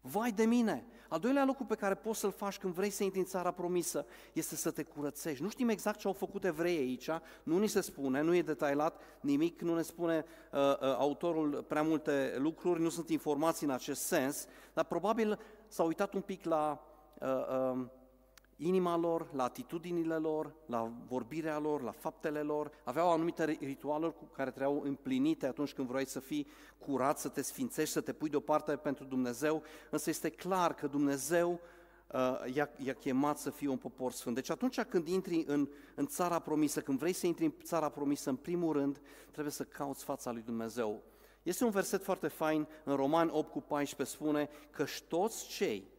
Vai 0.00 0.32
de 0.32 0.44
mine! 0.44 0.86
Al 1.14 1.20
doilea 1.20 1.44
lucru 1.44 1.64
pe 1.64 1.74
care 1.74 1.94
poți 1.94 2.18
să-l 2.18 2.32
faci 2.32 2.58
când 2.58 2.74
vrei 2.74 2.90
să 2.90 3.02
intri 3.02 3.18
în 3.18 3.24
țara 3.24 3.50
promisă 3.50 4.06
este 4.32 4.56
să 4.56 4.70
te 4.70 4.82
curățești. 4.82 5.42
Nu 5.42 5.48
știm 5.48 5.68
exact 5.68 5.98
ce 5.98 6.06
au 6.06 6.12
făcut 6.12 6.44
evreii 6.44 6.78
aici, 6.78 7.08
nu 7.42 7.58
ni 7.58 7.66
se 7.66 7.80
spune, 7.80 8.20
nu 8.20 8.34
e 8.34 8.42
detailat 8.42 9.00
nimic, 9.20 9.60
nu 9.60 9.74
ne 9.74 9.82
spune 9.82 10.24
uh, 10.52 10.60
uh, 10.60 10.76
autorul 10.80 11.64
prea 11.68 11.82
multe 11.82 12.34
lucruri, 12.38 12.80
nu 12.80 12.88
sunt 12.88 13.08
informații 13.08 13.66
în 13.66 13.72
acest 13.72 14.00
sens, 14.00 14.46
dar 14.72 14.84
probabil 14.84 15.38
s-a 15.68 15.82
uitat 15.82 16.14
un 16.14 16.20
pic 16.20 16.44
la 16.44 16.84
uh, 17.20 17.28
uh, 17.28 17.86
inima 18.56 18.96
lor, 18.96 19.28
la 19.32 19.44
atitudinile 19.44 20.16
lor, 20.16 20.54
la 20.66 20.92
vorbirea 21.06 21.58
lor, 21.58 21.82
la 21.82 21.90
faptele 21.90 22.40
lor, 22.40 22.70
aveau 22.84 23.12
anumite 23.12 23.44
ritualuri 23.44 24.16
cu 24.16 24.24
care 24.24 24.50
trebuiau 24.50 24.82
împlinite 24.82 25.46
atunci 25.46 25.72
când 25.72 25.88
vrei 25.88 26.06
să 26.06 26.20
fii 26.20 26.46
curat, 26.78 27.18
să 27.18 27.28
te 27.28 27.42
sfințești, 27.42 27.92
să 27.92 28.00
te 28.00 28.12
pui 28.12 28.28
deoparte 28.28 28.76
pentru 28.76 29.04
Dumnezeu, 29.04 29.62
însă 29.90 30.10
este 30.10 30.28
clar 30.30 30.74
că 30.74 30.86
Dumnezeu 30.86 31.60
uh, 32.12 32.54
i-a, 32.54 32.70
i-a 32.76 32.94
chemat 32.94 33.38
să 33.38 33.50
fie 33.50 33.68
un 33.68 33.76
popor 33.76 34.12
sfânt. 34.12 34.34
Deci 34.34 34.50
atunci 34.50 34.80
când 34.80 35.08
intri 35.08 35.44
în, 35.46 35.68
în 35.94 36.06
țara 36.06 36.38
promisă, 36.38 36.80
când 36.80 36.98
vrei 36.98 37.12
să 37.12 37.26
intri 37.26 37.44
în 37.44 37.52
țara 37.62 37.88
promisă, 37.88 38.30
în 38.30 38.36
primul 38.36 38.72
rând 38.72 39.00
trebuie 39.30 39.52
să 39.52 39.64
cauți 39.64 40.04
fața 40.04 40.32
lui 40.32 40.42
Dumnezeu. 40.42 41.02
Este 41.42 41.64
un 41.64 41.70
verset 41.70 42.02
foarte 42.02 42.28
fain, 42.28 42.68
în 42.84 42.96
Roman 42.96 43.28
8 43.32 43.50
cu 43.50 43.60
14 43.60 44.16
spune 44.16 44.48
că 44.70 44.84
toți 45.08 45.46
cei 45.46 45.92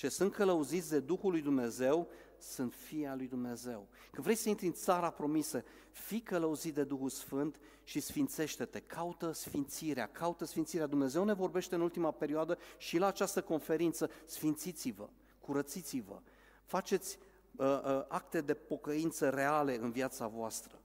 ce 0.00 0.08
sunt 0.08 0.32
călăuziți 0.32 0.90
de 0.90 1.00
Duhul 1.00 1.30
lui 1.30 1.40
Dumnezeu, 1.40 2.08
sunt 2.38 2.74
fii 2.74 3.06
al 3.06 3.16
lui 3.16 3.28
Dumnezeu. 3.28 3.88
Când 4.10 4.24
vrei 4.24 4.36
să 4.36 4.48
intri 4.48 4.66
în 4.66 4.72
țara 4.72 5.10
promisă, 5.10 5.64
fii 5.90 6.20
călăuzit 6.20 6.74
de 6.74 6.84
Duhul 6.84 7.08
Sfânt 7.08 7.60
și 7.84 8.00
sfințește-te, 8.00 8.80
caută 8.80 9.32
sfințirea, 9.32 10.06
caută 10.06 10.44
sfințirea. 10.44 10.86
Dumnezeu 10.86 11.24
ne 11.24 11.32
vorbește 11.32 11.74
în 11.74 11.80
ultima 11.80 12.10
perioadă 12.10 12.58
și 12.78 12.98
la 12.98 13.06
această 13.06 13.42
conferință, 13.42 14.10
sfințiți-vă, 14.26 15.08
curățiți-vă, 15.40 16.20
faceți 16.64 17.18
uh, 17.56 17.66
uh, 17.66 18.04
acte 18.08 18.40
de 18.40 18.54
pocăință 18.54 19.28
reale 19.28 19.78
în 19.78 19.90
viața 19.90 20.26
voastră. 20.26 20.80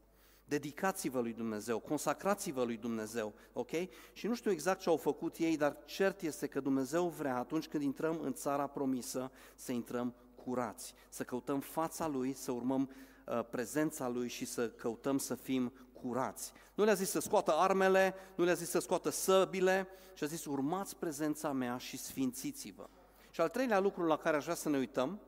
Dedicați-vă 0.46 1.20
lui 1.20 1.34
Dumnezeu, 1.34 1.80
consacrați-vă 1.80 2.64
lui 2.64 2.78
Dumnezeu, 2.78 3.34
ok? 3.54 3.72
Și 4.14 4.28
nu 4.28 4.36
știu 4.36 4.52
exact 4.52 4.80
ce 4.80 4.90
au 4.90 4.98
făcut 4.98 5.36
ei, 5.38 5.58
dar 5.58 5.78
cert 5.86 6.22
este 6.22 6.48
că 6.48 6.60
Dumnezeu 6.60 7.08
vrea 7.08 7.38
atunci 7.38 7.68
când 7.68 7.84
intrăm 7.84 8.20
în 8.22 8.34
țara 8.34 8.68
promisă 8.68 9.32
să 9.56 9.72
intrăm 9.72 10.14
curați, 10.36 10.94
să 11.10 11.24
căutăm 11.24 11.60
fața 11.60 12.08
Lui, 12.08 12.34
să 12.34 12.52
urmăm 12.52 12.90
uh, 13.26 13.46
prezența 13.50 14.08
Lui 14.08 14.28
și 14.28 14.46
să 14.46 14.70
căutăm 14.70 15.18
să 15.18 15.36
fim 15.36 15.74
curați. 15.94 16.52
Nu 16.74 16.84
le-a 16.84 16.94
zis 16.94 17.10
să 17.10 17.20
scoată 17.20 17.52
armele, 17.52 18.14
nu 18.36 18.44
le-a 18.44 18.54
zis 18.54 18.70
să 18.70 18.80
scoată 18.80 19.10
săbile, 19.10 19.88
și 20.16 20.24
a 20.24 20.28
zis 20.28 20.46
urmați 20.46 20.96
prezența 20.96 21.52
mea 21.52 21.78
și 21.78 21.98
sfințiți-vă. 21.98 22.90
Și 23.30 23.42
al 23.42 23.50
treilea 23.50 23.80
lucru 23.80 24.04
la 24.04 24.18
care 24.18 24.38
aș 24.38 24.44
vrea 24.44 24.56
să 24.56 24.70
ne 24.70 24.78
uităm 24.78 25.20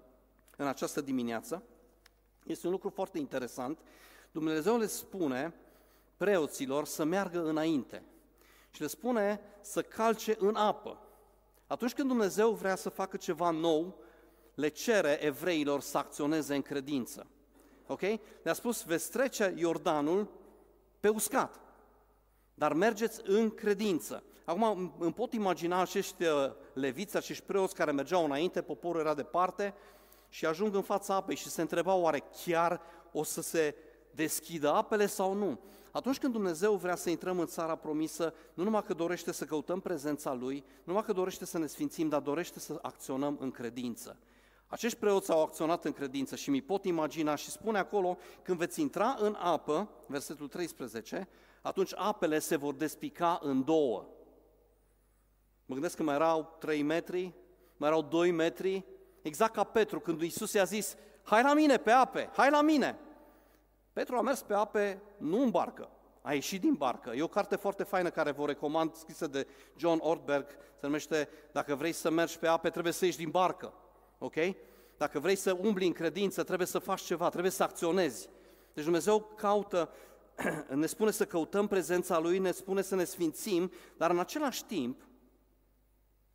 în 0.57 0.67
această 0.67 1.01
dimineață 1.01 1.63
este 2.45 2.65
un 2.65 2.71
lucru 2.71 2.89
foarte 2.89 3.17
interesant 3.17 3.79
Dumnezeu 4.31 4.77
le 4.77 4.87
spune 4.87 5.53
preoților 6.17 6.85
să 6.85 7.03
meargă 7.03 7.47
înainte 7.47 8.03
și 8.69 8.81
le 8.81 8.87
spune 8.87 9.41
să 9.61 9.81
calce 9.81 10.35
în 10.39 10.55
apă. 10.55 10.99
Atunci 11.67 11.93
când 11.93 12.07
Dumnezeu 12.07 12.51
vrea 12.51 12.75
să 12.75 12.89
facă 12.89 13.17
ceva 13.17 13.49
nou, 13.49 13.95
le 14.53 14.67
cere 14.67 15.23
evreilor 15.23 15.81
să 15.81 15.97
acționeze 15.97 16.55
în 16.55 16.61
credință. 16.61 17.27
Ok? 17.87 18.01
Le-a 18.41 18.53
spus, 18.53 18.83
veți 18.83 19.11
trece 19.11 19.53
Iordanul 19.57 20.27
pe 20.99 21.09
uscat, 21.09 21.59
dar 22.53 22.73
mergeți 22.73 23.21
în 23.23 23.49
credință. 23.49 24.23
Acum 24.45 24.93
îmi 24.99 25.13
pot 25.13 25.33
imagina 25.33 25.81
acești 25.81 26.23
uh, 26.23 26.51
leviți, 26.73 27.17
acești 27.17 27.43
preoți 27.43 27.75
care 27.75 27.91
mergeau 27.91 28.25
înainte, 28.25 28.61
poporul 28.61 29.01
era 29.01 29.13
departe 29.13 29.73
și 30.29 30.45
ajung 30.45 30.75
în 30.75 30.81
fața 30.81 31.15
apei 31.15 31.35
și 31.35 31.49
se 31.49 31.61
întrebau 31.61 32.01
oare 32.01 32.23
chiar 32.45 32.81
o 33.11 33.23
să 33.23 33.41
se 33.41 33.75
deschidă 34.17 34.73
apele 34.73 35.05
sau 35.05 35.33
nu. 35.33 35.59
Atunci 35.91 36.19
când 36.19 36.33
Dumnezeu 36.33 36.75
vrea 36.75 36.95
să 36.95 37.09
intrăm 37.09 37.39
în 37.39 37.45
țara 37.45 37.75
promisă, 37.75 38.33
nu 38.53 38.63
numai 38.63 38.83
că 38.83 38.93
dorește 38.93 39.31
să 39.31 39.45
căutăm 39.45 39.79
prezența 39.79 40.33
Lui, 40.33 40.55
nu 40.57 40.83
numai 40.83 41.03
că 41.03 41.13
dorește 41.13 41.45
să 41.45 41.57
ne 41.57 41.65
sfințim, 41.65 42.09
dar 42.09 42.21
dorește 42.21 42.59
să 42.59 42.79
acționăm 42.81 43.37
în 43.39 43.51
credință. 43.51 44.17
Acești 44.67 44.97
preoți 44.97 45.31
au 45.31 45.41
acționat 45.41 45.85
în 45.85 45.91
credință 45.91 46.35
și 46.35 46.49
mi 46.49 46.61
pot 46.61 46.85
imagina 46.85 47.35
și 47.35 47.49
spune 47.49 47.77
acolo, 47.77 48.17
când 48.41 48.57
veți 48.57 48.81
intra 48.81 49.15
în 49.19 49.35
apă, 49.39 49.89
versetul 50.07 50.47
13, 50.47 51.27
atunci 51.61 51.91
apele 51.95 52.39
se 52.39 52.55
vor 52.55 52.73
despica 52.73 53.39
în 53.43 53.63
două. 53.63 54.05
Mă 55.65 55.73
gândesc 55.73 55.95
că 55.95 56.03
mai 56.03 56.15
erau 56.15 56.55
3 56.59 56.81
metri, 56.81 57.33
mai 57.77 57.89
erau 57.89 58.01
2 58.01 58.31
metri, 58.31 58.85
exact 59.21 59.53
ca 59.53 59.63
Petru, 59.63 59.99
când 59.99 60.21
Iisus 60.21 60.53
i-a 60.53 60.63
zis, 60.63 60.95
hai 61.23 61.43
la 61.43 61.53
mine 61.53 61.77
pe 61.77 61.91
ape, 61.91 62.29
hai 62.33 62.49
la 62.49 62.61
mine. 62.61 62.99
Petru 63.97 64.15
a 64.15 64.21
mers 64.21 64.41
pe 64.41 64.53
ape, 64.53 65.01
nu 65.17 65.41
în 65.41 65.49
barcă, 65.49 65.89
a 66.21 66.33
ieșit 66.33 66.61
din 66.61 66.73
barcă. 66.73 67.11
E 67.15 67.21
o 67.21 67.27
carte 67.27 67.55
foarte 67.55 67.83
faină 67.83 68.09
care 68.09 68.31
vă 68.31 68.45
recomand, 68.45 68.93
scrisă 68.93 69.27
de 69.27 69.47
John 69.75 69.99
Ortberg, 70.01 70.49
se 70.49 70.85
numește 70.85 71.29
Dacă 71.51 71.75
vrei 71.75 71.91
să 71.91 72.09
mergi 72.09 72.39
pe 72.39 72.47
ape, 72.47 72.69
trebuie 72.69 72.93
să 72.93 73.05
ieși 73.05 73.17
din 73.17 73.29
barcă. 73.29 73.73
Ok? 74.17 74.35
Dacă 74.97 75.19
vrei 75.19 75.35
să 75.35 75.57
umbli 75.61 75.85
în 75.85 75.93
credință, 75.93 76.43
trebuie 76.43 76.67
să 76.67 76.79
faci 76.79 77.01
ceva, 77.01 77.29
trebuie 77.29 77.51
să 77.51 77.63
acționezi. 77.63 78.29
Deci 78.73 78.83
Dumnezeu 78.83 79.19
caută, 79.35 79.89
ne 80.73 80.85
spune 80.85 81.11
să 81.11 81.25
căutăm 81.25 81.67
prezența 81.67 82.19
Lui, 82.19 82.37
ne 82.37 82.51
spune 82.51 82.81
să 82.81 82.95
ne 82.95 83.03
sfințim, 83.03 83.71
dar 83.97 84.11
în 84.11 84.19
același 84.19 84.65
timp 84.65 85.07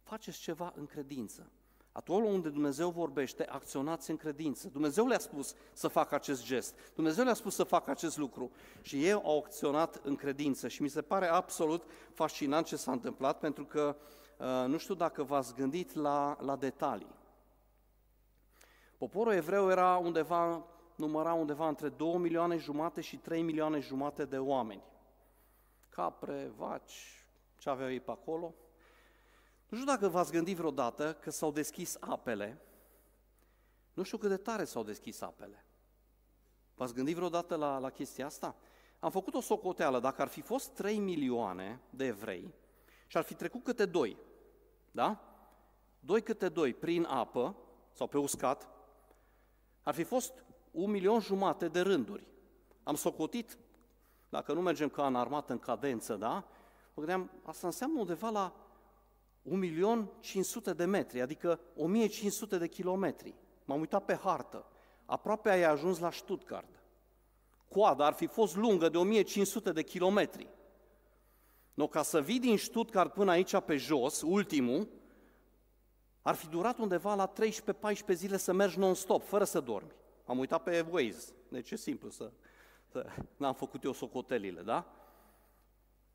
faceți 0.02 0.38
ceva 0.38 0.72
în 0.76 0.86
credință. 0.86 1.50
Acolo 1.92 2.26
unde 2.26 2.48
Dumnezeu 2.48 2.90
vorbește, 2.90 3.46
acționați 3.46 4.10
în 4.10 4.16
credință. 4.16 4.68
Dumnezeu 4.68 5.06
le-a 5.06 5.18
spus 5.18 5.54
să 5.72 5.88
facă 5.88 6.14
acest 6.14 6.44
gest. 6.44 6.74
Dumnezeu 6.94 7.24
le-a 7.24 7.34
spus 7.34 7.54
să 7.54 7.64
facă 7.64 7.90
acest 7.90 8.16
lucru. 8.16 8.50
Și 8.82 9.04
ei 9.04 9.12
au 9.12 9.38
acționat 9.38 10.00
în 10.04 10.16
credință. 10.16 10.68
Și 10.68 10.82
mi 10.82 10.88
se 10.88 11.02
pare 11.02 11.26
absolut 11.26 11.84
fascinant 12.14 12.66
ce 12.66 12.76
s-a 12.76 12.92
întâmplat, 12.92 13.38
pentru 13.38 13.64
că 13.64 13.96
uh, 14.38 14.64
nu 14.66 14.78
știu 14.78 14.94
dacă 14.94 15.22
v-ați 15.22 15.54
gândit 15.54 15.94
la, 15.94 16.36
la 16.40 16.56
detalii. 16.56 17.14
Poporul 18.98 19.32
evreu 19.32 19.70
era 19.70 19.96
undeva, 19.96 20.66
număra 20.96 21.32
undeva 21.32 21.68
între 21.68 21.88
2 21.88 22.16
milioane 22.16 22.56
jumate 22.56 23.00
și 23.00 23.16
3 23.16 23.42
milioane 23.42 23.78
jumate 23.78 24.24
de 24.24 24.38
oameni. 24.38 24.82
Capre, 25.88 26.52
vaci, 26.56 27.26
ce 27.58 27.70
aveau 27.70 27.90
ei 27.90 28.00
pe 28.00 28.10
acolo– 28.10 28.54
nu 29.72 29.78
știu 29.78 29.90
dacă 29.90 30.08
v-ați 30.08 30.32
gândit 30.32 30.56
vreodată 30.56 31.14
că 31.14 31.30
s-au 31.30 31.52
deschis 31.52 31.96
apele, 32.00 32.60
nu 33.92 34.02
știu 34.02 34.18
cât 34.18 34.28
de 34.28 34.36
tare 34.36 34.64
s-au 34.64 34.82
deschis 34.82 35.20
apele. 35.20 35.64
V-ați 36.74 36.94
gândit 36.94 37.14
vreodată 37.14 37.54
la, 37.54 37.78
la 37.78 37.90
chestia 37.90 38.26
asta? 38.26 38.56
Am 38.98 39.10
făcut 39.10 39.34
o 39.34 39.40
socoteală, 39.40 40.00
dacă 40.00 40.22
ar 40.22 40.28
fi 40.28 40.40
fost 40.40 40.70
3 40.70 40.98
milioane 40.98 41.80
de 41.90 42.06
evrei 42.06 42.54
și 43.06 43.16
ar 43.16 43.22
fi 43.22 43.34
trecut 43.34 43.64
câte 43.64 43.86
doi, 43.86 44.16
da? 44.90 45.20
Doi 46.00 46.22
câte 46.22 46.48
doi 46.48 46.74
prin 46.74 47.04
apă 47.04 47.56
sau 47.92 48.06
pe 48.06 48.18
uscat, 48.18 48.68
ar 49.82 49.94
fi 49.94 50.02
fost 50.02 50.44
un 50.70 50.90
milion 50.90 51.20
jumate 51.20 51.68
de 51.68 51.80
rânduri. 51.80 52.26
Am 52.82 52.94
socotit, 52.94 53.58
dacă 54.28 54.52
nu 54.52 54.60
mergem 54.60 54.88
ca 54.88 55.06
în 55.06 55.16
armată 55.16 55.52
în 55.52 55.58
cadență, 55.58 56.16
da? 56.16 56.34
Mă 56.94 57.04
gândeam, 57.04 57.30
asta 57.42 57.66
înseamnă 57.66 58.00
undeva 58.00 58.28
la 58.28 58.61
1.500.000 59.50 60.76
de 60.76 60.84
metri, 60.84 61.20
adică 61.20 61.60
1.500 62.54 62.58
de 62.58 62.68
kilometri. 62.68 63.34
M-am 63.64 63.80
uitat 63.80 64.04
pe 64.04 64.14
hartă. 64.14 64.66
Aproape 65.04 65.50
ai 65.50 65.62
ajuns 65.62 65.98
la 65.98 66.10
Stuttgart. 66.10 66.82
Coada 67.68 68.06
ar 68.06 68.12
fi 68.12 68.26
fost 68.26 68.56
lungă 68.56 68.88
de 68.88 69.24
1.500 69.68 69.72
de 69.72 69.82
kilometri. 69.82 70.48
No, 71.74 71.86
ca 71.86 72.02
să 72.02 72.20
vii 72.20 72.38
din 72.38 72.58
Stuttgart 72.58 73.12
până 73.12 73.30
aici 73.30 73.60
pe 73.60 73.76
jos, 73.76 74.22
ultimul, 74.22 74.88
ar 76.22 76.34
fi 76.34 76.46
durat 76.46 76.78
undeva 76.78 77.14
la 77.14 77.32
13-14 77.32 78.12
zile 78.12 78.36
să 78.36 78.52
mergi 78.52 78.78
non-stop, 78.78 79.22
fără 79.22 79.44
să 79.44 79.60
dormi. 79.60 79.92
Am 80.24 80.38
uitat 80.38 80.62
pe 80.62 80.86
Waze, 80.90 81.32
deci 81.48 81.70
e 81.70 81.76
simplu 81.76 82.10
să... 82.10 82.32
să 82.86 83.06
n-am 83.36 83.54
făcut 83.54 83.84
eu 83.84 83.92
socotelile, 83.92 84.62
da? 84.62 85.01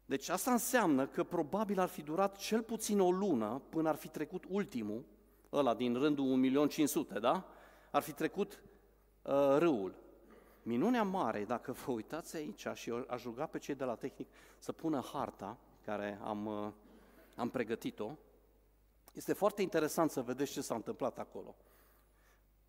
Deci 0.07 0.29
asta 0.29 0.51
înseamnă 0.51 1.07
că 1.07 1.23
probabil 1.23 1.79
ar 1.79 1.87
fi 1.87 2.01
durat 2.01 2.37
cel 2.37 2.61
puțin 2.61 2.99
o 2.99 3.11
lună 3.11 3.61
până 3.69 3.89
ar 3.89 3.95
fi 3.95 4.07
trecut 4.07 4.43
ultimul, 4.49 5.05
ăla 5.51 5.75
din 5.75 5.93
rândul 5.93 6.67
1.500.000, 7.13 7.19
da? 7.19 7.47
Ar 7.91 8.01
fi 8.01 8.11
trecut 8.11 8.63
uh, 9.21 9.33
râul. 9.57 9.95
Minunea 10.63 11.03
mare, 11.03 11.45
dacă 11.45 11.71
vă 11.71 11.91
uitați 11.91 12.35
aici 12.35 12.67
și 12.73 12.93
aș 13.07 13.23
ruga 13.23 13.45
pe 13.45 13.57
cei 13.57 13.75
de 13.75 13.83
la 13.83 13.95
tehnic 13.95 14.27
să 14.59 14.71
pună 14.71 15.01
harta 15.13 15.57
care 15.85 16.19
am, 16.23 16.45
uh, 16.45 16.71
am 17.35 17.49
pregătit-o, 17.49 18.11
este 19.13 19.33
foarte 19.33 19.61
interesant 19.61 20.11
să 20.11 20.21
vedeți 20.21 20.51
ce 20.51 20.61
s-a 20.61 20.75
întâmplat 20.75 21.19
acolo. 21.19 21.55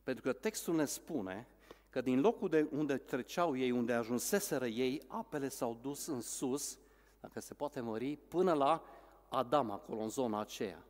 Pentru 0.02 0.22
că 0.22 0.32
textul 0.32 0.74
ne 0.74 0.84
spune 0.84 1.48
că 1.90 2.00
din 2.00 2.20
locul 2.20 2.48
de 2.48 2.68
unde 2.70 2.96
treceau 2.96 3.56
ei, 3.56 3.70
unde 3.70 3.92
ajunseseră 3.92 4.66
ei, 4.66 5.02
apele 5.06 5.48
s-au 5.48 5.78
dus 5.82 6.06
în 6.06 6.20
sus 6.20 6.78
dacă 7.20 7.40
se 7.40 7.54
poate 7.54 7.80
mări, 7.80 8.16
până 8.16 8.52
la 8.52 8.82
Adam, 9.28 9.70
acolo, 9.70 10.00
în 10.00 10.08
zona 10.08 10.40
aceea. 10.40 10.84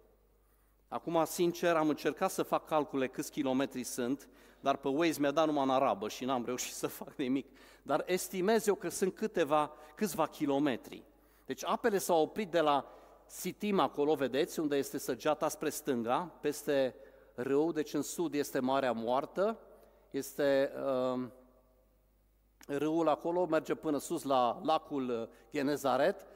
Acum, 0.89 1.25
sincer, 1.25 1.77
am 1.77 1.89
încercat 1.89 2.31
să 2.31 2.43
fac 2.43 2.67
calcule 2.67 3.09
câți 3.09 3.31
kilometri 3.31 3.83
sunt, 3.83 4.29
dar 4.61 4.77
pe 4.77 4.89
Waze 4.89 5.21
mi-a 5.21 5.31
dat 5.31 5.47
numai 5.47 5.65
în 5.65 5.71
arabă 5.71 6.09
și 6.09 6.25
n-am 6.25 6.45
reușit 6.45 6.75
să 6.75 6.87
fac 6.87 7.15
nimic. 7.17 7.47
Dar 7.83 8.03
estimez 8.07 8.67
eu 8.67 8.75
că 8.75 8.89
sunt 8.89 9.15
câteva, 9.15 9.73
câțiva 9.95 10.27
kilometri. 10.27 11.05
Deci 11.47 11.65
apele 11.65 11.99
s-au 11.99 12.23
oprit 12.23 12.51
de 12.51 12.61
la 12.61 12.93
Sitim 13.27 13.79
acolo, 13.79 14.15
vedeți, 14.15 14.61
unde 14.61 14.77
este 14.77 14.99
săgeata 14.99 15.49
spre 15.49 15.69
stânga, 15.69 16.33
peste 16.41 16.95
râu, 17.35 17.73
deci 17.73 17.95
în 17.95 18.03
sud 18.03 18.35
este 18.35 18.59
Marea 18.59 18.93
Moartă, 18.93 19.59
este 20.11 20.73
uh, 20.77 21.29
râul 22.77 23.09
acolo, 23.09 23.47
merge 23.47 23.75
până 23.75 23.99
sus 23.99 24.23
la 24.23 24.61
lacul 24.63 25.09
uh, 25.09 25.29
Genezaret 25.51 26.27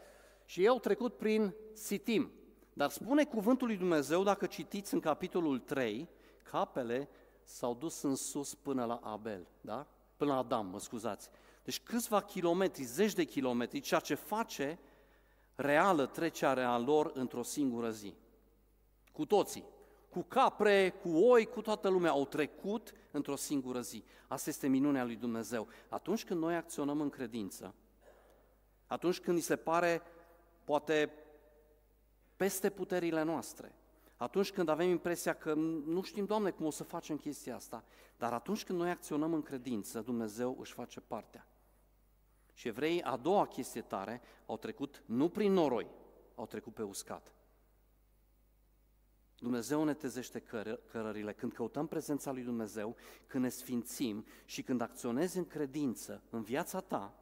și 0.45 0.61
ei 0.61 0.69
au 0.69 0.79
trecut 0.79 1.17
prin 1.17 1.55
Sitim. 1.73 2.31
Dar 2.73 2.91
spune 2.91 3.25
cuvântul 3.25 3.67
lui 3.67 3.77
Dumnezeu, 3.77 4.23
dacă 4.23 4.47
citiți 4.47 4.95
în 4.95 5.01
capitolul 5.01 5.59
3, 5.59 6.09
capele 6.51 7.09
s-au 7.45 7.75
dus 7.75 8.03
în 8.03 8.15
sus 8.15 8.55
până 8.55 8.85
la 8.85 9.01
Abel, 9.03 9.47
da? 9.61 9.87
Până 10.17 10.33
la 10.33 10.39
Adam, 10.39 10.67
mă 10.67 10.79
scuzați. 10.79 11.31
Deci 11.65 11.81
câțiva 11.81 12.23
kilometri, 12.23 12.83
zeci 12.83 13.13
de 13.13 13.25
kilometri, 13.25 13.81
ceea 13.81 14.01
ce 14.01 14.15
face 14.15 14.79
reală 15.55 16.07
trecerea 16.07 16.79
lor 16.79 17.11
într-o 17.15 17.43
singură 17.43 17.91
zi. 17.91 18.15
Cu 19.13 19.27
toții. 19.27 19.65
Cu 20.09 20.23
capre, 20.29 20.91
cu 21.03 21.09
oi, 21.09 21.47
cu 21.47 21.61
toată 21.61 21.89
lumea 21.89 22.11
au 22.11 22.27
trecut 22.27 22.93
într-o 23.13 23.37
singură 23.37 23.81
zi. 23.81 24.05
Asta 24.29 24.51
este 24.51 24.67
minunea 24.67 25.05
lui 25.05 25.17
Dumnezeu. 25.17 25.69
Atunci 25.89 26.25
când 26.25 26.41
noi 26.41 26.55
acționăm 26.55 27.01
în 27.01 27.11
credință, 27.11 27.75
atunci 28.87 29.21
când 29.21 29.37
ni 29.37 29.43
se 29.43 29.57
pare, 29.57 30.03
poate, 30.65 31.13
peste 32.37 32.71
puterile 32.71 33.23
noastre, 33.23 33.75
atunci 34.17 34.53
când 34.53 34.69
avem 34.69 34.89
impresia 34.89 35.35
că 35.35 35.55
nu 35.55 36.03
știm, 36.03 36.25
Doamne, 36.25 36.51
cum 36.51 36.67
o 36.67 36.71
să 36.71 36.85
facem 36.85 37.17
chestia 37.17 37.55
asta, 37.55 37.85
dar 38.19 38.33
atunci 38.33 38.65
când 38.65 38.79
noi 38.79 38.91
acționăm 38.91 39.33
în 39.33 39.43
credință, 39.43 40.01
Dumnezeu 40.01 40.57
își 40.61 40.73
face 40.73 41.01
partea. 41.01 41.47
Și 42.55 42.69
evrei, 42.69 43.03
a 43.03 43.17
doua 43.17 43.47
chestie 43.47 43.83
tare, 43.83 44.21
au 44.47 44.57
trecut 44.57 45.03
nu 45.07 45.29
prin 45.29 45.53
noroi, 45.53 45.87
au 46.35 46.47
trecut 46.47 46.75
pe 46.75 46.83
uscat. 46.83 47.33
Dumnezeu 49.43 49.85
ne 49.85 49.95
tezește 49.95 50.41
căr- 50.41 50.79
cărările 50.91 51.33
când 51.33 51.53
căutăm 51.53 51.87
prezența 51.87 52.33
lui 52.33 52.43
Dumnezeu, 52.43 52.97
când 53.27 53.45
ne 53.45 53.49
sfințim 53.49 54.25
și 54.45 54.63
când 54.63 54.81
acționezi 54.81 55.39
în 55.39 55.47
credință 55.47 56.23
în 56.31 56.43
viața 56.43 56.81
ta, 56.81 57.15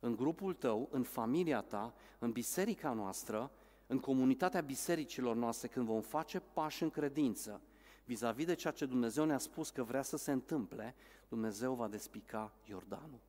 în 0.00 0.16
grupul 0.16 0.54
tău, 0.54 0.88
în 0.90 1.02
familia 1.02 1.60
ta, 1.60 1.94
în 2.18 2.32
biserica 2.32 2.92
noastră, 2.92 3.50
în 3.86 3.98
comunitatea 3.98 4.60
bisericilor 4.60 5.36
noastre, 5.36 5.68
când 5.68 5.86
vom 5.86 6.00
face 6.00 6.40
pași 6.40 6.82
în 6.82 6.90
credință, 6.90 7.60
vis-a-vis 8.04 8.46
de 8.46 8.54
ceea 8.54 8.72
ce 8.72 8.86
Dumnezeu 8.86 9.24
ne-a 9.24 9.38
spus 9.38 9.70
că 9.70 9.82
vrea 9.82 10.02
să 10.02 10.16
se 10.16 10.32
întâmple, 10.32 10.94
Dumnezeu 11.28 11.74
va 11.74 11.88
despica 11.88 12.52
Iordanul. 12.64 13.20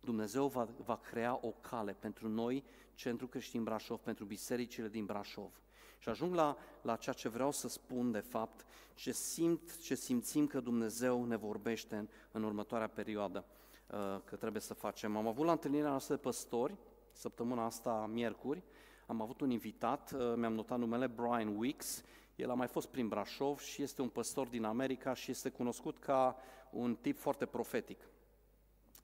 Dumnezeu 0.00 0.46
va, 0.46 0.68
va 0.84 0.96
crea 0.96 1.38
o 1.42 1.50
cale 1.50 1.92
pentru 1.92 2.28
noi, 2.28 2.64
Centrul 2.94 3.28
Creștin 3.28 3.64
Brașov, 3.64 3.98
pentru 3.98 4.24
bisericile 4.24 4.88
din 4.88 5.04
Brașov. 5.04 5.60
Și 5.98 6.08
ajung 6.08 6.34
la, 6.34 6.56
la 6.82 6.96
ceea 6.96 7.14
ce 7.14 7.28
vreau 7.28 7.50
să 7.50 7.68
spun, 7.68 8.10
de 8.10 8.20
fapt, 8.20 8.66
ce 8.94 9.12
simt, 9.12 9.78
ce 9.78 9.94
simțim 9.94 10.46
că 10.46 10.60
Dumnezeu 10.60 11.24
ne 11.24 11.36
vorbește 11.36 11.96
în, 11.96 12.08
în 12.30 12.42
următoarea 12.42 12.88
perioadă 12.88 13.44
uh, 13.90 14.20
că 14.24 14.36
trebuie 14.36 14.62
să 14.62 14.74
facem. 14.74 15.16
Am 15.16 15.26
avut 15.26 15.46
la 15.46 15.52
întâlnirea 15.52 15.88
noastră 15.88 16.14
de 16.14 16.20
păstori, 16.20 16.76
săptămâna 17.12 17.64
asta, 17.64 18.10
miercuri, 18.12 18.62
am 19.06 19.20
avut 19.20 19.40
un 19.40 19.50
invitat, 19.50 20.12
uh, 20.12 20.34
mi-am 20.36 20.54
notat 20.54 20.78
numele 20.78 21.06
Brian 21.06 21.56
Wicks, 21.56 22.04
el 22.36 22.50
a 22.50 22.54
mai 22.54 22.66
fost 22.66 22.88
prin 22.88 23.08
Brașov 23.08 23.58
și 23.58 23.82
este 23.82 24.02
un 24.02 24.08
păstor 24.08 24.48
din 24.48 24.64
America 24.64 25.14
și 25.14 25.30
este 25.30 25.48
cunoscut 25.48 25.98
ca 25.98 26.36
un 26.70 26.94
tip 26.94 27.18
foarte 27.18 27.46
profetic. 27.46 28.00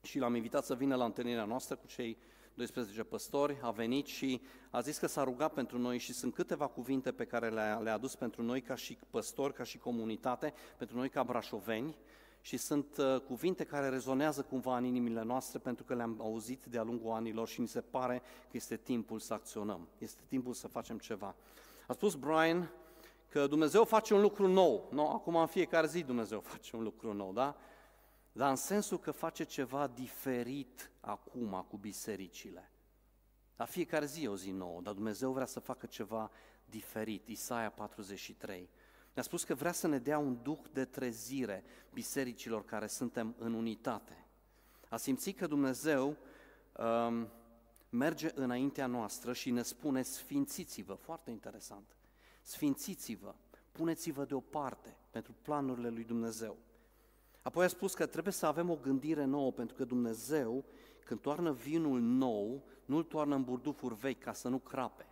Și 0.02 0.18
l-am 0.18 0.35
invitat 0.35 0.64
să 0.64 0.74
vină 0.74 0.96
la 0.96 1.05
întâlnirea 1.05 1.44
noastră 1.44 1.76
cu 1.76 1.87
cei 1.87 2.18
12 2.55 3.03
păstori, 3.03 3.59
a 3.62 3.71
venit 3.71 4.07
și 4.07 4.41
a 4.71 4.81
zis 4.81 4.99
că 4.99 5.07
s-a 5.07 5.25
rugat 5.25 5.53
pentru 5.53 5.79
noi 5.79 5.99
și 5.99 6.12
sunt 6.12 6.35
câteva 6.35 6.67
cuvinte 6.67 7.12
pe 7.12 7.25
care 7.25 7.49
le-a, 7.49 7.79
le 7.79 7.91
adus 7.91 8.15
pentru 8.15 8.43
noi 8.43 8.61
ca 8.61 8.75
și 8.75 8.99
păstori, 9.11 9.53
ca 9.53 9.62
și 9.62 9.79
comunitate, 9.79 10.55
pentru 10.77 10.97
noi 10.97 11.09
ca 11.09 11.23
brașoveni 11.23 11.97
și 12.41 12.57
sunt 12.57 12.97
uh, 12.97 13.21
cuvinte 13.21 13.65
care 13.65 13.88
rezonează 13.88 14.43
cumva 14.43 14.77
în 14.77 14.85
inimile 14.85 15.23
noastre 15.23 15.59
pentru 15.59 15.85
că 15.85 15.95
le-am 15.95 16.17
auzit 16.21 16.65
de-a 16.65 16.83
lungul 16.83 17.11
anilor 17.12 17.49
și 17.49 17.61
mi 17.61 17.69
se 17.69 17.81
pare 17.81 18.19
că 18.19 18.51
este 18.57 18.77
timpul 18.77 19.19
să 19.19 19.35
acționăm, 19.35 19.88
este 19.99 20.23
timpul 20.29 20.53
să 20.53 20.69
facem 20.69 20.99
ceva. 20.99 21.35
A 21.87 21.93
spus 21.93 22.15
Brian 22.15 22.71
că 23.29 23.47
Dumnezeu 23.47 23.85
face 23.85 24.15
un 24.15 24.21
lucru 24.21 24.47
nou. 24.47 24.88
No, 24.91 25.09
acum 25.09 25.37
în 25.37 25.47
fiecare 25.47 25.87
zi 25.87 26.03
Dumnezeu 26.03 26.41
face 26.53 26.77
un 26.77 26.83
lucru 26.83 27.12
nou, 27.12 27.33
da? 27.33 27.57
Dar 28.33 28.51
în 28.51 28.57
sensul 28.57 28.99
că 28.99 29.11
face 29.11 29.45
ceva 29.45 29.87
diferit 29.87 30.90
acum 31.01 31.66
cu 31.68 31.77
bisericile. 31.77 32.71
La 33.57 33.64
fiecare 33.64 34.07
zi 34.07 34.23
e 34.23 34.29
o 34.29 34.37
zi 34.37 34.51
nouă, 34.51 34.81
dar 34.81 34.95
Dumnezeu 34.95 35.33
vrea 35.33 35.47
să 35.47 35.61
facă 35.61 35.87
ceva 35.87 36.31
diferit. 36.64 37.29
Isaia 37.29 37.71
43. 37.71 38.71
Ne-a 39.14 39.23
spus 39.23 39.45
că 39.45 39.55
vrea 39.55 39.73
să 39.73 39.87
ne 39.87 39.99
dea 39.99 40.18
un 40.18 40.42
duh 40.42 40.61
de 40.73 40.85
trezire 40.85 41.64
bisericilor 41.92 42.64
care 42.64 42.87
suntem 42.87 43.35
în 43.38 43.53
unitate. 43.53 44.27
A 44.88 44.97
simțit 44.97 45.37
că 45.37 45.47
Dumnezeu 45.47 46.16
um, 46.77 47.29
merge 47.88 48.31
înaintea 48.35 48.87
noastră 48.87 49.33
și 49.33 49.51
ne 49.51 49.62
spune 49.62 50.03
sfințiți-vă, 50.03 50.95
foarte 50.95 51.31
interesant, 51.31 51.97
sfințiți-vă, 52.42 53.35
puneți-vă 53.73 54.25
deoparte 54.25 54.97
pentru 55.11 55.35
planurile 55.42 55.88
lui 55.88 56.05
Dumnezeu. 56.05 56.59
Apoi 57.42 57.64
a 57.64 57.68
spus 57.68 57.94
că 57.94 58.07
trebuie 58.07 58.33
să 58.33 58.46
avem 58.46 58.70
o 58.70 58.76
gândire 58.76 59.24
nouă, 59.24 59.52
pentru 59.52 59.76
că 59.76 59.85
Dumnezeu, 59.85 60.64
când 61.05 61.20
toarnă 61.20 61.52
vinul 61.52 62.00
nou, 62.00 62.64
nu-l 62.85 63.02
toarnă 63.02 63.35
în 63.35 63.44
burdufuri 63.44 63.94
vechi 63.94 64.22
ca 64.22 64.33
să 64.33 64.48
nu 64.48 64.59
crape. 64.59 65.07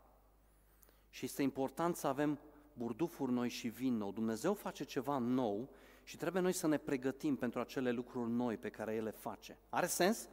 Și 1.09 1.25
este 1.25 1.43
important 1.43 1.97
să 1.97 2.07
avem 2.07 2.39
burdufuri 2.73 3.33
noi 3.33 3.49
și 3.49 3.69
vin 3.69 3.97
nou. 3.97 4.13
Dumnezeu 4.13 4.55
face 4.55 4.85
ceva 4.85 5.19
nou 5.19 5.69
și 6.05 6.17
trebuie 6.17 6.43
noi 6.43 6.53
să 6.53 6.67
ne 6.67 6.79
pregătim 6.79 7.37
pentru 7.37 7.61
acele 7.61 7.91
lucruri 7.91 8.31
noi 8.31 8.57
pe 8.57 8.71
care 8.71 8.95
El 8.95 9.05
le 9.05 9.11
face. 9.11 9.59
Are 9.69 9.87
sens? 9.87 10.29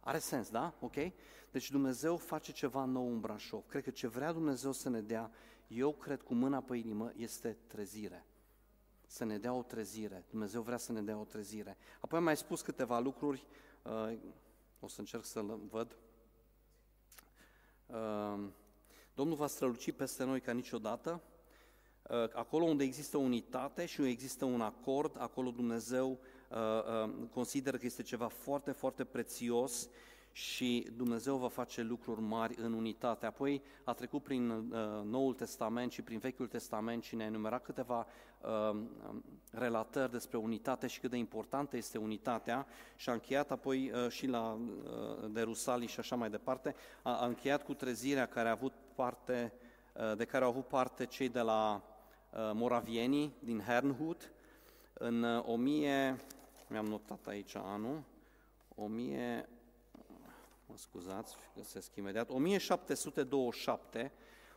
Are 0.00 0.18
sens, 0.18 0.50
da? 0.50 0.74
Ok? 0.80 0.94
Deci 1.50 1.70
Dumnezeu 1.70 2.16
face 2.16 2.52
ceva 2.52 2.84
nou 2.84 3.08
în 3.08 3.20
Brașov. 3.20 3.66
Cred 3.66 3.82
că 3.82 3.90
ce 3.90 4.06
vrea 4.06 4.32
Dumnezeu 4.32 4.72
să 4.72 4.88
ne 4.88 5.00
dea, 5.00 5.30
eu 5.66 5.92
cred 5.92 6.22
cu 6.22 6.34
mâna 6.34 6.60
pe 6.60 6.76
inimă, 6.76 7.12
este 7.16 7.56
trezire 7.66 8.26
să 9.06 9.24
ne 9.24 9.38
dea 9.38 9.52
o 9.52 9.62
trezire. 9.62 10.24
Dumnezeu 10.30 10.62
vrea 10.62 10.76
să 10.76 10.92
ne 10.92 11.02
dea 11.02 11.18
o 11.18 11.24
trezire. 11.24 11.76
Apoi 12.00 12.18
am 12.18 12.24
mai 12.24 12.36
spus 12.36 12.60
câteva 12.60 12.98
lucruri, 12.98 13.46
uh, 13.82 14.18
o 14.80 14.88
să 14.88 15.00
încerc 15.00 15.24
să 15.24 15.42
le 15.42 15.58
văd. 15.70 15.96
Uh, 17.86 18.48
Domnul 19.14 19.36
va 19.36 19.46
străluci 19.46 19.92
peste 19.92 20.24
noi 20.24 20.40
ca 20.40 20.52
niciodată. 20.52 21.22
Uh, 22.10 22.34
acolo 22.34 22.64
unde 22.64 22.84
există 22.84 23.16
unitate 23.16 23.86
și 23.86 24.00
unde 24.00 24.12
există 24.12 24.44
un 24.44 24.60
acord, 24.60 25.16
acolo 25.20 25.50
Dumnezeu 25.50 26.18
consideră 27.30 27.76
că 27.76 27.86
este 27.86 28.02
ceva 28.02 28.28
foarte, 28.28 28.72
foarte 28.72 29.04
prețios 29.04 29.88
și 30.36 30.86
Dumnezeu 30.96 31.36
va 31.36 31.48
face 31.48 31.82
lucruri 31.82 32.20
mari 32.20 32.54
în 32.58 32.72
unitate. 32.72 33.26
Apoi 33.26 33.62
a 33.84 33.92
trecut 33.92 34.22
prin 34.22 34.50
uh, 34.50 34.64
Noul 35.04 35.34
Testament 35.34 35.92
și 35.92 36.02
prin 36.02 36.18
Vechiul 36.18 36.46
Testament 36.46 37.02
și 37.02 37.14
ne-a 37.14 37.26
enumerat 37.26 37.62
câteva 37.62 38.06
uh, 38.40 38.76
relatări 39.50 40.10
despre 40.10 40.38
unitate 40.38 40.86
și 40.86 41.00
cât 41.00 41.10
de 41.10 41.16
importantă 41.16 41.76
este 41.76 41.98
unitatea 41.98 42.66
și 42.96 43.08
a 43.08 43.12
încheiat 43.12 43.50
apoi 43.50 43.90
uh, 43.94 44.10
și 44.10 44.26
la 44.26 44.50
uh, 44.50 45.30
de 45.30 45.40
Rusalii 45.40 45.88
și 45.88 45.98
așa 45.98 46.16
mai 46.16 46.30
departe, 46.30 46.74
a, 47.02 47.20
a 47.20 47.26
încheiat 47.26 47.64
cu 47.64 47.74
trezirea 47.74 48.26
care 48.26 48.48
a 48.48 48.52
avut 48.52 48.72
parte, 48.94 49.52
uh, 49.92 50.16
de 50.16 50.24
care 50.24 50.44
au 50.44 50.50
avut 50.50 50.66
parte 50.66 51.06
cei 51.06 51.28
de 51.28 51.40
la 51.40 51.82
uh, 52.30 52.50
Moravienii 52.52 53.32
din 53.38 53.60
Hernhut 53.60 54.30
în 54.92 55.22
uh, 55.22 55.44
1000, 55.46 56.20
mi-am 56.68 56.86
notat 56.86 57.26
aici 57.26 57.54
anul, 57.54 58.02
1000 58.74 59.48
mă 60.66 60.76
scuzați, 60.76 61.36
găsesc 61.56 61.96
imediat, 61.96 62.30
1727, 62.30 64.12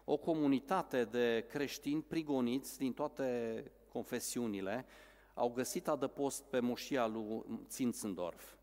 o 0.05 0.17
comunitate 0.17 1.03
de 1.03 1.45
creștini 1.49 2.01
prigoniți 2.01 2.77
din 2.77 2.93
toate 2.93 3.63
confesiunile 3.91 4.85
au 5.33 5.49
găsit 5.49 5.87
adăpost 5.87 6.43
pe 6.43 6.59
moșia 6.59 7.07
lui 7.07 7.43
Zinzendorf. 7.69 8.53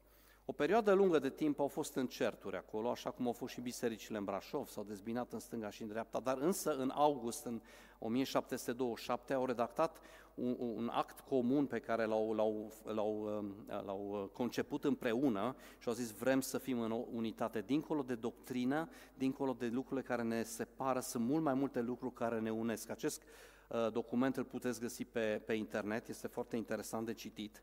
O 0.48 0.52
perioadă 0.52 0.92
lungă 0.92 1.18
de 1.18 1.30
timp 1.30 1.60
au 1.60 1.68
fost 1.68 1.94
în 1.94 2.06
certuri 2.06 2.56
acolo, 2.56 2.90
așa 2.90 3.10
cum 3.10 3.26
au 3.26 3.32
fost 3.32 3.52
și 3.52 3.60
bisericile 3.60 4.18
în 4.18 4.24
Brașov, 4.24 4.66
s-au 4.66 4.84
dezbinat 4.84 5.32
în 5.32 5.38
stânga 5.38 5.70
și 5.70 5.82
în 5.82 5.88
dreapta, 5.88 6.20
dar 6.20 6.38
însă 6.38 6.76
în 6.76 6.90
august, 6.94 7.44
în 7.44 7.60
1727, 7.98 9.32
au 9.32 9.46
redactat 9.46 10.00
un, 10.34 10.56
un 10.58 10.90
act 10.92 11.20
comun 11.20 11.66
pe 11.66 11.78
care 11.78 12.04
l-au, 12.04 12.32
l-au, 12.32 12.72
l-au, 12.84 13.38
um, 13.38 13.54
l-au 13.84 14.30
conceput 14.32 14.84
împreună 14.84 15.56
și 15.78 15.88
au 15.88 15.94
zis 15.94 16.10
vrem 16.10 16.40
să 16.40 16.58
fim 16.58 16.80
în 16.80 17.04
unitate. 17.12 17.60
Dincolo 17.60 18.02
de 18.02 18.14
doctrină, 18.14 18.88
dincolo 19.14 19.52
de 19.52 19.66
lucrurile 19.66 20.06
care 20.06 20.22
ne 20.22 20.42
separă, 20.42 21.00
sunt 21.00 21.24
mult 21.24 21.42
mai 21.42 21.54
multe 21.54 21.80
lucruri 21.80 22.14
care 22.14 22.40
ne 22.40 22.50
unesc. 22.50 22.90
Acest 22.90 23.22
uh, 23.68 23.92
document 23.92 24.36
îl 24.36 24.44
puteți 24.44 24.80
găsi 24.80 25.04
pe, 25.04 25.42
pe 25.46 25.52
internet, 25.52 26.08
este 26.08 26.26
foarte 26.26 26.56
interesant 26.56 27.06
de 27.06 27.12
citit. 27.12 27.62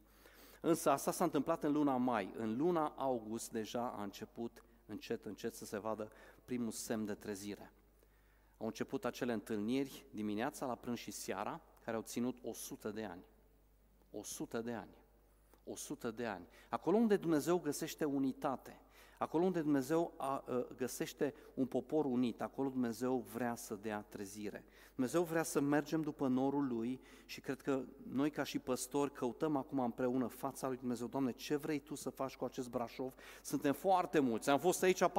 Însă 0.66 0.92
asta 0.92 1.12
s-a 1.12 1.24
întâmplat 1.24 1.64
în 1.64 1.72
luna 1.72 1.98
mai. 1.98 2.34
În 2.38 2.58
luna 2.58 2.94
august 2.98 3.52
deja 3.52 3.94
a 3.98 4.04
început 4.04 4.64
încet, 4.86 5.26
încet 5.26 5.56
să 5.56 5.66
se 5.66 5.80
vadă 5.80 6.12
primul 6.46 6.72
semn 6.72 7.06
de 7.06 7.14
trezire. 7.14 7.72
Au 8.58 8.66
început 8.66 9.06
acele 9.06 9.34
întâlniri 9.34 10.06
dimineața, 10.12 10.66
la 10.66 10.76
prânz 10.76 10.98
și 10.98 11.12
seara, 11.12 11.62
care 11.84 11.96
au 11.96 12.02
ținut 12.02 12.38
100 12.44 12.92
de 12.92 13.04
ani. 13.04 13.24
100 14.12 14.62
de 14.62 14.74
ani. 14.74 14.98
100 15.64 16.12
de 16.12 16.26
ani. 16.26 16.48
Acolo 16.70 16.98
unde 16.98 17.18
Dumnezeu 17.18 17.58
găsește 17.58 18.06
unitate, 18.06 18.82
acolo 19.24 19.44
unde 19.44 19.62
Dumnezeu 19.62 20.14
a, 20.18 20.26
a, 20.26 20.68
găsește 20.76 21.34
un 21.54 21.66
popor 21.66 22.06
unit, 22.06 22.42
acolo 22.42 22.70
Dumnezeu 22.70 23.26
vrea 23.34 23.56
să 23.56 23.76
dea 23.76 24.02
trezire. 24.10 24.64
Dumnezeu 24.96 25.24
vrea 25.24 25.44
să 25.44 25.60
mergem 25.60 26.02
după 26.02 26.28
norul 26.28 26.68
Lui 26.68 27.02
și 27.26 27.42
cred 27.42 27.62
că 27.62 27.84
noi 28.10 28.30
ca 28.30 28.44
și 28.44 28.60
păstori 28.60 29.12
căutăm 29.12 29.56
acum 29.56 29.80
împreună 29.80 30.28
fața 30.28 30.68
Lui 30.68 30.78
Dumnezeu. 30.78 31.08
Doamne, 31.08 31.32
ce 31.32 31.56
vrei 31.56 31.80
Tu 31.80 31.96
să 31.96 32.10
faci 32.10 32.36
cu 32.36 32.46
acest 32.46 32.70
Brașov? 32.70 33.14
Suntem 33.42 33.74
foarte 33.74 34.20
mulți, 34.20 34.50
am 34.50 34.60
fost 34.60 34.84
aici 34.84 35.04
4-500, 35.04 35.10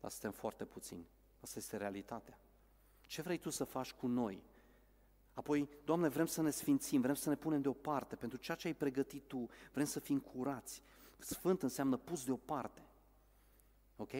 dar 0.00 0.10
suntem 0.10 0.30
foarte 0.30 0.64
puțini. 0.64 1.08
Asta 1.40 1.58
este 1.58 1.76
realitatea. 1.76 2.38
Ce 3.00 3.22
vrei 3.22 3.38
Tu 3.38 3.50
să 3.50 3.64
faci 3.64 3.92
cu 3.92 4.06
noi? 4.06 4.42
Apoi, 5.34 5.68
Doamne, 5.84 6.08
vrem 6.08 6.26
să 6.26 6.42
ne 6.42 6.50
sfințim, 6.50 7.00
vrem 7.00 7.14
să 7.14 7.28
ne 7.28 7.34
punem 7.34 7.60
deoparte 7.60 8.16
pentru 8.16 8.38
ceea 8.38 8.56
ce 8.56 8.66
ai 8.66 8.74
pregătit 8.74 9.22
Tu, 9.26 9.48
vrem 9.72 9.84
să 9.84 10.00
fim 10.00 10.18
curați. 10.18 10.82
Sfânt 11.18 11.62
înseamnă 11.62 11.96
pus 11.96 12.24
deoparte. 12.24 12.82
Ok? 13.96 14.12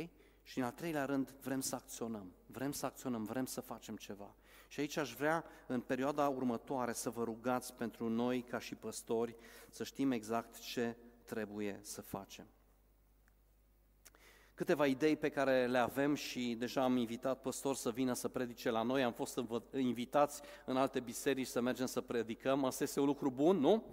Și 0.43 0.59
în 0.59 0.65
al 0.65 0.71
treilea 0.71 1.05
rând, 1.05 1.35
vrem 1.41 1.61
să 1.61 1.75
acționăm, 1.75 2.33
vrem 2.47 2.73
să 2.73 2.87
acționăm, 2.87 3.25
vrem 3.25 3.47
să 3.47 3.61
facem 3.61 3.97
ceva. 3.97 4.35
Și 4.69 4.81
aici 4.81 4.97
aș 4.97 5.15
vrea, 5.15 5.45
în 5.67 5.81
perioada 5.81 6.29
următoare, 6.29 6.93
să 6.93 7.11
vă 7.11 7.25
rugați 7.25 7.75
pentru 7.75 8.09
noi, 8.09 8.43
ca 8.43 8.59
și 8.59 8.75
păstori, 8.75 9.37
să 9.71 9.85
știm 9.85 10.11
exact 10.11 10.59
ce 10.59 10.97
trebuie 11.25 11.79
să 11.83 12.03
facem 12.03 12.47
câteva 14.57 14.87
idei 14.87 15.17
pe 15.17 15.29
care 15.29 15.67
le 15.67 15.79
avem 15.79 16.15
și 16.15 16.55
deja 16.59 16.83
am 16.83 16.97
invitat 16.97 17.41
păstor 17.41 17.75
să 17.75 17.91
vină 17.91 18.13
să 18.13 18.29
predice 18.29 18.71
la 18.71 18.83
noi, 18.83 19.03
am 19.03 19.13
fost 19.13 19.41
invitați 19.73 20.43
în 20.65 20.77
alte 20.77 21.01
biserici 21.01 21.47
să 21.47 21.61
mergem 21.61 21.87
să 21.87 22.01
predicăm, 22.01 22.65
asta 22.65 22.85
este 22.85 23.01
un 23.01 23.07
lucru 23.07 23.31
bun, 23.31 23.57
nu? 23.57 23.85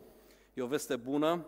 E 0.54 0.62
o 0.62 0.68
veste 0.68 0.96
bună. 0.96 1.46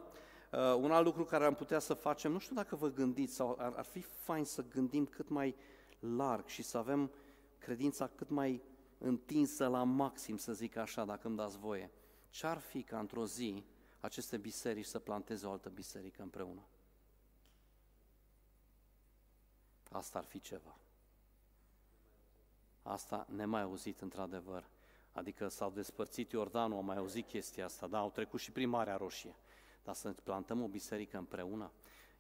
Uh, 0.52 0.60
un 0.78 0.92
alt 0.92 1.06
lucru 1.06 1.26
care 1.26 1.46
am 1.46 1.54
putea 1.54 1.80
să 1.80 1.94
facem, 1.94 2.32
nu 2.32 2.40
știu 2.40 2.56
dacă 2.56 2.76
vă 2.76 2.88
gândiți, 2.88 3.34
sau 3.34 3.56
ar, 3.60 3.74
ar 3.76 3.86
fi 3.86 4.02
fain 4.02 4.46
să 4.46 4.68
gândim 4.68 5.06
cât 5.06 5.30
mai 5.30 5.56
larg 6.00 6.48
și 6.48 6.62
să 6.62 6.78
avem 6.78 7.12
credința 7.58 8.08
cât 8.08 8.30
mai 8.30 8.62
întinsă 8.98 9.68
la 9.68 9.84
maxim, 9.84 10.38
să 10.38 10.54
zic 10.54 10.76
așa, 10.76 11.06
dacă 11.06 11.28
îmi 11.28 11.38
dați 11.38 11.58
voie. 11.58 11.92
Ce-ar 12.30 12.60
fi 12.60 12.84
ca 12.84 13.00
într-o 13.00 13.26
zi 13.26 13.64
aceste 14.00 14.38
biserici 14.38 14.86
să 14.86 15.00
planteze 15.00 15.48
o 15.48 15.52
altă 15.52 15.70
biserică 15.70 16.22
împreună? 16.22 16.68
Asta 19.92 20.18
ar 20.18 20.26
fi 20.26 20.40
ceva. 20.40 20.78
Asta 22.82 23.26
nemai 23.30 23.62
auzit 23.62 24.02
într-adevăr. 24.02 24.70
Adică 25.12 25.48
s-au 25.48 25.72
despărțit 25.72 26.32
Iordanul, 26.32 26.78
au 26.78 26.84
mai 26.84 26.98
auzit 26.98 27.28
chestia 27.28 27.66
asta, 27.66 27.88
da, 27.88 27.98
au 27.98 28.10
trecut 28.10 28.40
și 28.40 28.52
prin 28.52 28.70
Marea 28.70 28.96
Roșie. 28.96 29.36
Dar 29.86 29.96
să 29.96 30.14
plantăm 30.24 30.64
o 30.64 30.68
biserică 30.68 31.18
împreună, 31.18 31.72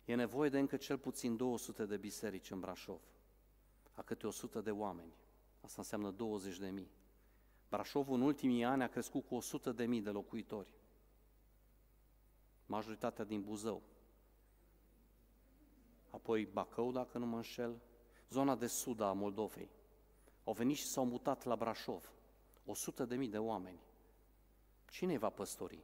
e 0.05 0.15
nevoie 0.15 0.49
de 0.49 0.59
încă 0.59 0.77
cel 0.77 0.97
puțin 0.97 1.35
200 1.35 1.85
de 1.85 1.97
biserici 1.97 2.51
în 2.51 2.59
Brașov, 2.59 3.01
a 3.93 4.01
câte 4.01 4.27
100 4.27 4.61
de 4.61 4.71
oameni. 4.71 5.13
Asta 5.61 5.75
înseamnă 5.77 6.11
20 6.11 6.57
de 6.57 6.69
mii. 6.69 6.91
Brașovul 7.69 8.15
în 8.15 8.21
ultimii 8.21 8.63
ani 8.63 8.83
a 8.83 8.87
crescut 8.87 9.25
cu 9.25 9.35
100 9.35 9.71
de 9.71 9.85
mii 9.85 10.01
de 10.01 10.09
locuitori. 10.09 10.73
Majoritatea 12.65 13.23
din 13.23 13.41
Buzău 13.41 13.81
apoi 16.15 16.45
Bacău, 16.45 16.91
dacă 16.91 17.17
nu 17.17 17.25
mă 17.25 17.35
înșel, 17.35 17.81
zona 18.29 18.55
de 18.55 18.67
sud 18.67 18.99
a 18.99 19.11
Moldovei. 19.11 19.69
Au 20.43 20.53
venit 20.53 20.77
și 20.77 20.85
s-au 20.85 21.05
mutat 21.05 21.43
la 21.43 21.55
Brașov. 21.55 22.11
O 22.65 22.73
sută 22.73 23.05
de 23.05 23.15
mii 23.15 23.29
de 23.29 23.37
oameni. 23.37 23.79
Cine 24.89 25.17
va 25.17 25.29
păstori? 25.29 25.83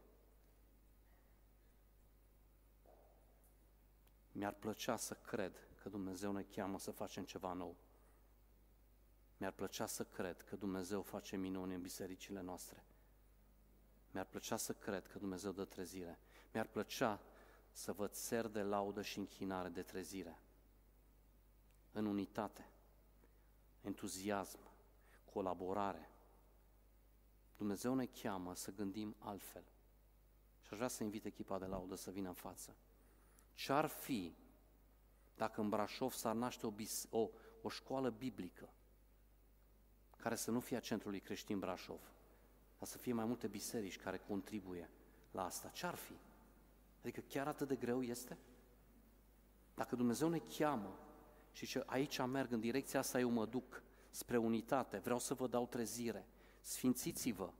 Mi-ar 4.31 4.53
plăcea 4.53 4.97
să 4.97 5.13
cred 5.13 5.57
că 5.81 5.89
Dumnezeu 5.89 6.31
ne 6.31 6.43
cheamă 6.43 6.79
să 6.79 6.91
facem 6.91 7.23
ceva 7.23 7.53
nou. 7.53 7.75
Mi-ar 9.37 9.51
plăcea 9.51 9.85
să 9.85 10.03
cred 10.03 10.41
că 10.41 10.55
Dumnezeu 10.55 11.01
face 11.01 11.37
minuni 11.37 11.73
în 11.73 11.81
bisericile 11.81 12.41
noastre. 12.41 12.83
Mi-ar 14.11 14.25
plăcea 14.25 14.57
să 14.57 14.73
cred 14.73 15.07
că 15.07 15.19
Dumnezeu 15.19 15.51
dă 15.51 15.65
trezire. 15.65 16.19
Mi-ar 16.53 16.67
plăcea 16.67 17.21
să 17.71 17.93
văd 17.93 18.13
ser 18.13 18.47
de 18.47 18.61
laudă 18.61 19.01
și 19.01 19.17
închinare 19.17 19.69
de 19.69 19.81
trezire. 19.81 20.39
În 21.91 22.05
unitate, 22.05 22.71
entuziasm, 23.81 24.59
colaborare. 25.33 26.09
Dumnezeu 27.57 27.93
ne 27.93 28.05
cheamă 28.05 28.55
să 28.55 28.71
gândim 28.71 29.15
altfel. 29.19 29.63
Și 30.61 30.67
aș 30.71 30.77
vrea 30.77 30.87
să 30.87 31.03
invit 31.03 31.25
echipa 31.25 31.59
de 31.59 31.65
laudă 31.65 31.95
să 31.95 32.11
vină 32.11 32.27
în 32.27 32.33
față. 32.33 32.75
Ce-ar 33.53 33.85
fi 33.85 34.35
dacă 35.35 35.61
în 35.61 35.69
Brașov 35.69 36.11
s-ar 36.11 36.35
naște 36.35 36.65
o, 36.65 36.71
bis- 36.71 37.07
o, 37.09 37.29
o 37.61 37.69
școală 37.69 38.09
biblică 38.09 38.69
care 40.17 40.35
să 40.35 40.51
nu 40.51 40.59
fie 40.59 40.77
a 40.77 40.79
centrului 40.79 41.19
creștin 41.19 41.59
Brașov, 41.59 41.99
dar 42.77 42.87
să 42.87 42.97
fie 42.97 43.13
mai 43.13 43.25
multe 43.25 43.47
biserici 43.47 43.97
care 43.97 44.17
contribuie 44.17 44.89
la 45.31 45.45
asta? 45.45 45.67
Ce-ar 45.67 45.95
fi? 45.95 46.13
Adică 47.01 47.21
chiar 47.27 47.47
atât 47.47 47.67
de 47.67 47.75
greu 47.75 48.01
este? 48.01 48.37
Dacă 49.75 49.95
Dumnezeu 49.95 50.29
ne 50.29 50.39
cheamă 50.39 50.97
și 51.51 51.65
ce 51.65 51.83
aici 51.85 52.25
merg, 52.25 52.51
în 52.51 52.59
direcția 52.59 52.99
asta 52.99 53.19
eu 53.19 53.29
mă 53.29 53.45
duc, 53.45 53.83
spre 54.09 54.37
unitate, 54.37 54.97
vreau 54.97 55.19
să 55.19 55.33
vă 55.33 55.47
dau 55.47 55.67
trezire, 55.67 56.27
sfințiți-vă. 56.61 57.53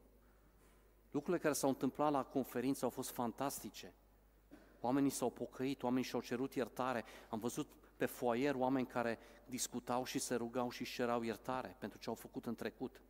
Lucrurile 1.12 1.44
care 1.44 1.54
s-au 1.54 1.70
întâmplat 1.70 2.12
la 2.12 2.24
conferință 2.24 2.86
au 2.86 2.92
fost 2.92 3.10
fantastice. 3.10 3.94
Oamenii 4.82 5.10
s-au 5.10 5.30
pocăit, 5.30 5.84
oamenii 5.84 6.08
și-au 6.08 6.22
cerut 6.22 6.54
iertare. 6.54 7.04
Am 7.30 7.40
văzut 7.40 7.68
pe 7.98 8.06
foaier 8.06 8.56
oameni 8.56 8.88
care 8.88 9.20
discutau 9.46 10.04
și 10.04 10.20
se 10.20 10.36
rugau 10.36 10.70
și 10.70 10.82
își 10.82 10.94
cerau 10.94 11.22
iertare 11.22 11.76
pentru 11.80 12.00
ce 12.00 12.10
au 12.10 12.16
făcut 12.16 12.46
în 12.46 12.56
trecut. 12.56 13.02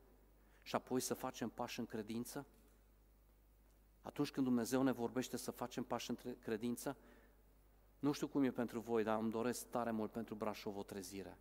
Și 0.61 0.75
apoi 0.75 0.99
să 0.99 1.13
facem 1.13 1.49
pași 1.49 1.79
în 1.79 1.85
credință? 1.85 2.45
Atunci 4.01 4.31
când 4.31 4.45
Dumnezeu 4.45 4.83
ne 4.83 4.91
vorbește 4.91 5.37
să 5.37 5.51
facem 5.51 5.83
pași 5.83 6.09
în 6.09 6.17
credință, 6.39 6.97
nu 7.99 8.11
știu 8.11 8.27
cum 8.27 8.43
e 8.43 8.51
pentru 8.51 8.79
voi, 8.79 9.03
dar 9.03 9.19
îmi 9.19 9.31
doresc 9.31 9.69
tare 9.69 9.91
mult 9.91 10.11
pentru 10.11 10.35
Brașov 10.35 10.77
o 10.77 10.83
trezire. 10.83 11.37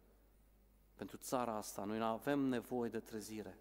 Pentru 0.95 1.17
țara 1.17 1.57
asta, 1.57 1.85
noi 1.85 2.01
avem 2.03 2.39
nevoie 2.39 2.91
de 2.91 3.01
trezire. 3.01 3.59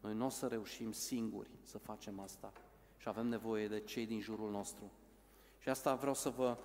Noi 0.00 0.14
nu 0.14 0.24
o 0.24 0.28
să 0.28 0.46
reușim 0.46 0.92
singuri 0.92 1.50
să 1.62 1.78
facem 1.78 2.20
asta 2.20 2.52
și 2.96 3.08
avem 3.08 3.26
nevoie 3.26 3.68
de 3.68 3.80
cei 3.80 4.06
din 4.06 4.20
jurul 4.20 4.50
nostru. 4.50 4.90
Și 5.62 5.68
asta 5.68 5.94
vreau 5.94 6.14
să 6.14 6.28
vă 6.28 6.56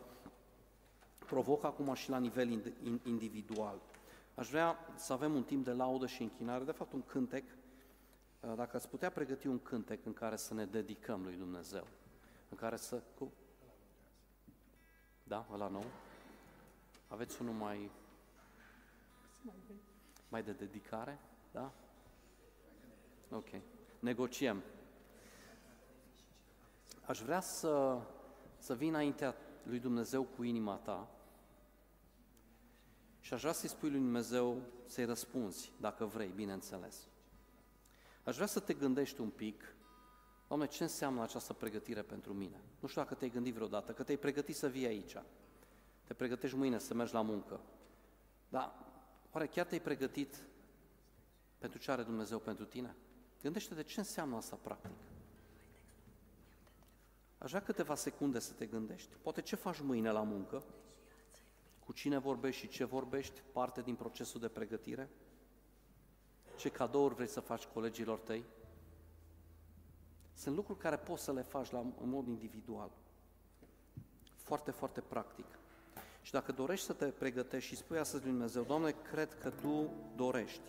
provoc 1.18 1.64
acum 1.64 1.93
și 1.93 2.10
la 2.10 2.18
nivel 2.18 2.76
individual. 3.04 3.82
Aș 4.36 4.50
vrea 4.50 4.78
să 4.95 5.14
avem 5.14 5.36
un 5.36 5.43
timp 5.43 5.66
de 5.66 5.72
laudă 5.72 6.08
și 6.08 6.22
închinare, 6.22 6.64
de 6.64 6.72
fapt 6.72 6.93
un 6.93 7.04
cântec, 7.06 7.43
Uh, 8.39 8.54
dacă 8.56 8.76
ați 8.76 8.89
putea 8.89 9.12
pregăti 9.12 9.48
un 9.48 9.60
cântec 9.60 10.06
în 10.06 10.14
care 10.14 10.36
să 10.36 10.54
ne 10.54 10.66
dedicăm 10.66 11.24
lui 11.24 11.36
Dumnezeu, 11.36 11.88
în 12.50 12.58
care 12.58 12.76
să... 12.76 13.02
Cu... 13.18 13.32
Da, 15.24 15.48
ăla 15.52 15.68
nou? 15.68 15.86
Aveți 17.08 17.41
unul 17.41 17.54
mai... 17.54 17.91
mai 20.30 20.43
de 20.43 20.52
dedicare? 20.52 21.20
Da? 21.52 21.72
Ok. 23.32 23.48
Negociem. 24.00 24.64
Aș 27.06 27.20
vrea 27.20 27.39
să, 27.39 28.02
să 28.58 28.76
vin 28.76 28.89
înaintea 28.89 29.36
lui 29.64 29.80
Dumnezeu 29.80 30.24
cu 30.24 30.43
inima 30.43 30.76
ta 30.76 31.08
și 33.20 33.34
aș 33.34 33.41
vrea 33.41 33.53
să-i 33.53 33.70
spui 33.70 33.89
lui 33.89 33.99
Dumnezeu 33.99 34.62
să-i 34.86 35.05
răspunzi, 35.05 35.72
dacă 35.82 36.05
vrei, 36.05 36.32
bineînțeles. 36.36 37.08
Aș 38.24 38.36
vrea 38.36 38.47
să 38.47 38.60
te 38.60 38.74
gândești 38.74 39.22
un 39.22 39.30
pic, 39.30 39.76
Doamne, 40.47 40.68
ce 40.68 40.84
înseamnă 40.84 41.22
această 41.22 41.53
pregătire 41.53 42.01
pentru 42.01 42.34
mine? 42.34 42.62
Nu 42.80 42.88
știu 42.88 43.01
dacă 43.01 43.14
te-ai 43.14 43.30
gândit 43.30 43.53
vreodată, 43.53 43.91
că 43.91 44.03
te-ai 44.03 44.18
pregătit 44.18 44.55
să 44.55 44.68
vii 44.68 44.86
aici. 44.86 45.16
Te 46.03 46.14
pregătești 46.14 46.55
mâine 46.55 46.78
să 46.78 46.93
mergi 46.93 47.14
la 47.14 47.22
muncă. 47.22 47.60
Dar 48.49 48.74
oare 49.32 49.47
chiar 49.47 49.66
te-ai 49.66 49.82
pregătit 49.82 50.43
pentru 51.58 51.80
ce 51.80 51.91
are 51.91 52.03
Dumnezeu 52.03 52.39
pentru 52.39 52.66
tine? 52.66 52.95
Gândește 53.41 53.74
de 53.74 53.84
ce 53.84 53.99
înseamnă 53.99 54.36
asta 54.36 54.55
practic. 54.62 54.91
Aș 57.38 57.49
vrea 57.49 57.61
câteva 57.61 57.95
secunde 57.95 58.39
să 58.39 58.53
te 58.53 58.65
gândești. 58.65 59.15
Poate 59.21 59.41
ce 59.41 59.55
faci 59.55 59.79
mâine 59.79 60.11
la 60.11 60.21
muncă? 60.21 60.63
Cu 61.85 61.93
cine 61.93 62.17
vorbești 62.17 62.61
și 62.61 62.67
ce 62.67 62.83
vorbești? 62.83 63.41
Parte 63.51 63.81
din 63.81 63.95
procesul 63.95 64.39
de 64.39 64.47
pregătire? 64.47 65.09
ce 66.57 66.69
cadouri 66.69 67.15
vrei 67.15 67.27
să 67.27 67.39
faci 67.39 67.65
colegilor 67.65 68.19
tăi. 68.19 68.43
Sunt 70.33 70.55
lucruri 70.55 70.79
care 70.79 70.97
poți 70.97 71.23
să 71.23 71.33
le 71.33 71.41
faci 71.41 71.71
la, 71.71 71.79
în 71.79 72.09
mod 72.09 72.27
individual. 72.27 72.91
Foarte, 74.35 74.71
foarte 74.71 75.01
practic. 75.01 75.45
Și 76.21 76.31
dacă 76.31 76.51
dorești 76.51 76.85
să 76.85 76.93
te 76.93 77.05
pregătești 77.05 77.69
și 77.69 77.75
spui 77.75 77.97
astăzi 77.97 78.23
lui 78.23 78.31
Dumnezeu, 78.31 78.63
Doamne, 78.63 78.95
cred 79.11 79.33
că 79.33 79.49
Tu 79.49 79.89
dorești 80.15 80.61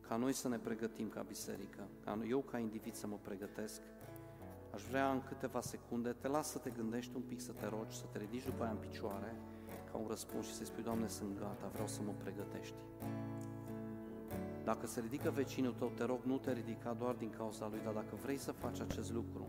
ca 0.00 0.08
ca 0.10 0.16
noi 0.16 0.32
să 0.32 0.48
ne 0.48 0.58
pregătim 0.58 1.08
ca 1.08 1.22
biserică, 1.22 1.88
ca 2.04 2.18
eu 2.28 2.40
ca 2.40 2.58
individ 2.58 2.94
să 2.94 3.06
mă 3.06 3.18
pregătesc, 3.22 3.80
aș 4.74 4.82
vrea 4.82 5.10
în 5.10 5.22
câteva 5.22 5.60
secunde, 5.60 6.10
te 6.10 6.28
las 6.28 6.50
să 6.50 6.58
te 6.58 6.70
gândești 6.70 7.12
un 7.14 7.22
pic, 7.22 7.40
să 7.40 7.52
te 7.52 7.66
rogi, 7.66 7.96
să 7.96 8.04
te 8.12 8.18
ridici 8.18 8.44
după 8.44 8.62
aia 8.62 8.72
în 8.72 8.88
picioare, 8.88 9.36
ca 9.90 9.98
un 9.98 10.06
răspuns 10.08 10.46
și 10.46 10.54
să-i 10.54 10.66
spui, 10.66 10.82
Doamne, 10.82 11.08
sunt 11.08 11.38
gata, 11.38 11.68
vreau 11.72 11.86
să 11.86 12.00
mă 12.02 12.12
pregătești. 12.18 12.84
Dacă 14.64 14.86
se 14.86 15.00
ridică 15.00 15.30
vecinul 15.30 15.72
tău, 15.72 15.92
te 15.94 16.04
rog, 16.04 16.18
nu 16.24 16.38
te 16.38 16.52
ridica 16.52 16.92
doar 16.92 17.14
din 17.14 17.30
cauza 17.30 17.68
lui, 17.70 17.80
dar 17.84 17.92
dacă 17.92 18.14
vrei 18.22 18.36
să 18.36 18.52
faci 18.52 18.80
acest 18.80 19.12
lucru, 19.12 19.46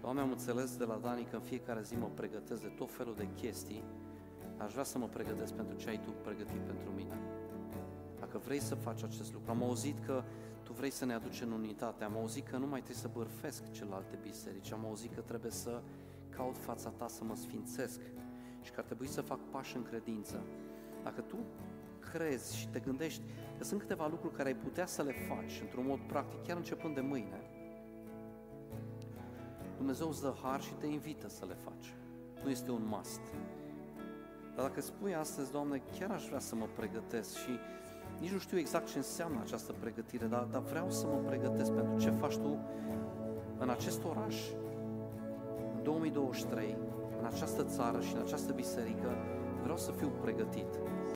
Doamne, 0.00 0.20
am 0.20 0.30
înțeles 0.30 0.76
de 0.76 0.84
la 0.84 0.98
Dani 1.02 1.26
că 1.30 1.36
în 1.36 1.42
fiecare 1.42 1.82
zi 1.82 1.96
mă 1.96 2.08
pregătesc 2.14 2.62
de 2.62 2.68
tot 2.68 2.90
felul 2.92 3.14
de 3.14 3.28
chestii, 3.34 3.82
aș 4.56 4.72
vrea 4.72 4.84
să 4.84 4.98
mă 4.98 5.06
pregătesc 5.06 5.52
pentru 5.52 5.76
ce 5.76 5.88
ai 5.88 6.00
Tu 6.00 6.10
pregătit 6.22 6.60
pentru 6.60 6.90
mine. 6.96 7.18
Dacă 8.20 8.38
vrei 8.38 8.60
să 8.60 8.74
faci 8.74 9.02
acest 9.02 9.32
lucru, 9.32 9.50
am 9.50 9.62
auzit 9.62 9.98
că 10.04 10.22
Tu 10.72 10.78
vrei 10.78 10.90
să 10.90 11.04
ne 11.04 11.14
aduci 11.14 11.40
în 11.40 11.50
unitate, 11.50 12.04
am 12.04 12.16
auzit 12.16 12.48
că 12.48 12.56
nu 12.56 12.66
mai 12.66 12.80
trebuie 12.80 13.02
să 13.02 13.10
bărfesc 13.12 13.72
celelalte 13.72 14.18
biserici, 14.22 14.72
am 14.72 14.84
auzit 14.84 15.14
că 15.14 15.20
trebuie 15.20 15.50
să 15.50 15.82
caut 16.28 16.58
fața 16.58 16.90
Ta 16.90 17.08
să 17.08 17.24
mă 17.24 17.34
sfințesc 17.34 18.00
și 18.60 18.70
că 18.70 18.80
ar 18.80 18.84
trebui 18.84 19.06
să 19.06 19.20
fac 19.20 19.38
pași 19.50 19.76
în 19.76 19.82
credință. 19.82 20.42
Dacă 21.02 21.20
Tu 21.20 21.36
crezi 22.12 22.56
și 22.56 22.68
te 22.68 22.80
gândești 22.80 23.22
că 23.58 23.64
sunt 23.64 23.80
câteva 23.80 24.06
lucruri 24.06 24.34
care 24.34 24.48
ai 24.48 24.54
putea 24.54 24.86
să 24.86 25.02
le 25.02 25.12
faci 25.12 25.60
într-un 25.60 25.86
mod 25.86 25.98
practic, 25.98 26.42
chiar 26.42 26.56
începând 26.56 26.94
de 26.94 27.00
mâine, 27.00 27.40
Dumnezeu 29.76 30.08
îți 30.08 30.22
dă 30.22 30.34
har 30.42 30.60
și 30.60 30.72
te 30.72 30.86
invită 30.86 31.28
să 31.28 31.44
le 31.44 31.56
faci. 31.64 31.94
Nu 32.44 32.50
este 32.50 32.70
un 32.70 32.84
must. 32.86 33.20
Dar 34.54 34.66
dacă 34.66 34.80
spui 34.80 35.14
astăzi, 35.14 35.50
Doamne, 35.50 35.82
chiar 35.98 36.10
aș 36.10 36.26
vrea 36.26 36.38
să 36.38 36.54
mă 36.54 36.66
pregătesc 36.76 37.36
și 37.36 37.58
nici 38.20 38.32
nu 38.32 38.38
știu 38.38 38.58
exact 38.58 38.90
ce 38.90 38.96
înseamnă 38.96 39.38
această 39.42 39.74
pregătire, 39.80 40.26
dar, 40.26 40.42
dar 40.42 40.60
vreau 40.60 40.90
să 40.90 41.06
mă 41.06 41.18
pregătesc 41.26 41.72
pentru 41.72 41.98
ce 41.98 42.10
faci 42.10 42.36
Tu 42.36 42.58
în 43.58 43.68
acest 43.68 44.04
oraș, 44.04 44.36
în 45.76 45.82
2023, 45.82 46.76
în 47.18 47.24
această 47.24 47.64
țară 47.64 48.00
și 48.00 48.14
în 48.14 48.20
această 48.20 48.52
biserică, 48.52 49.16
vreau 49.62 49.76
să 49.76 49.90
fiu 49.90 50.08
pregătit. 50.20 50.78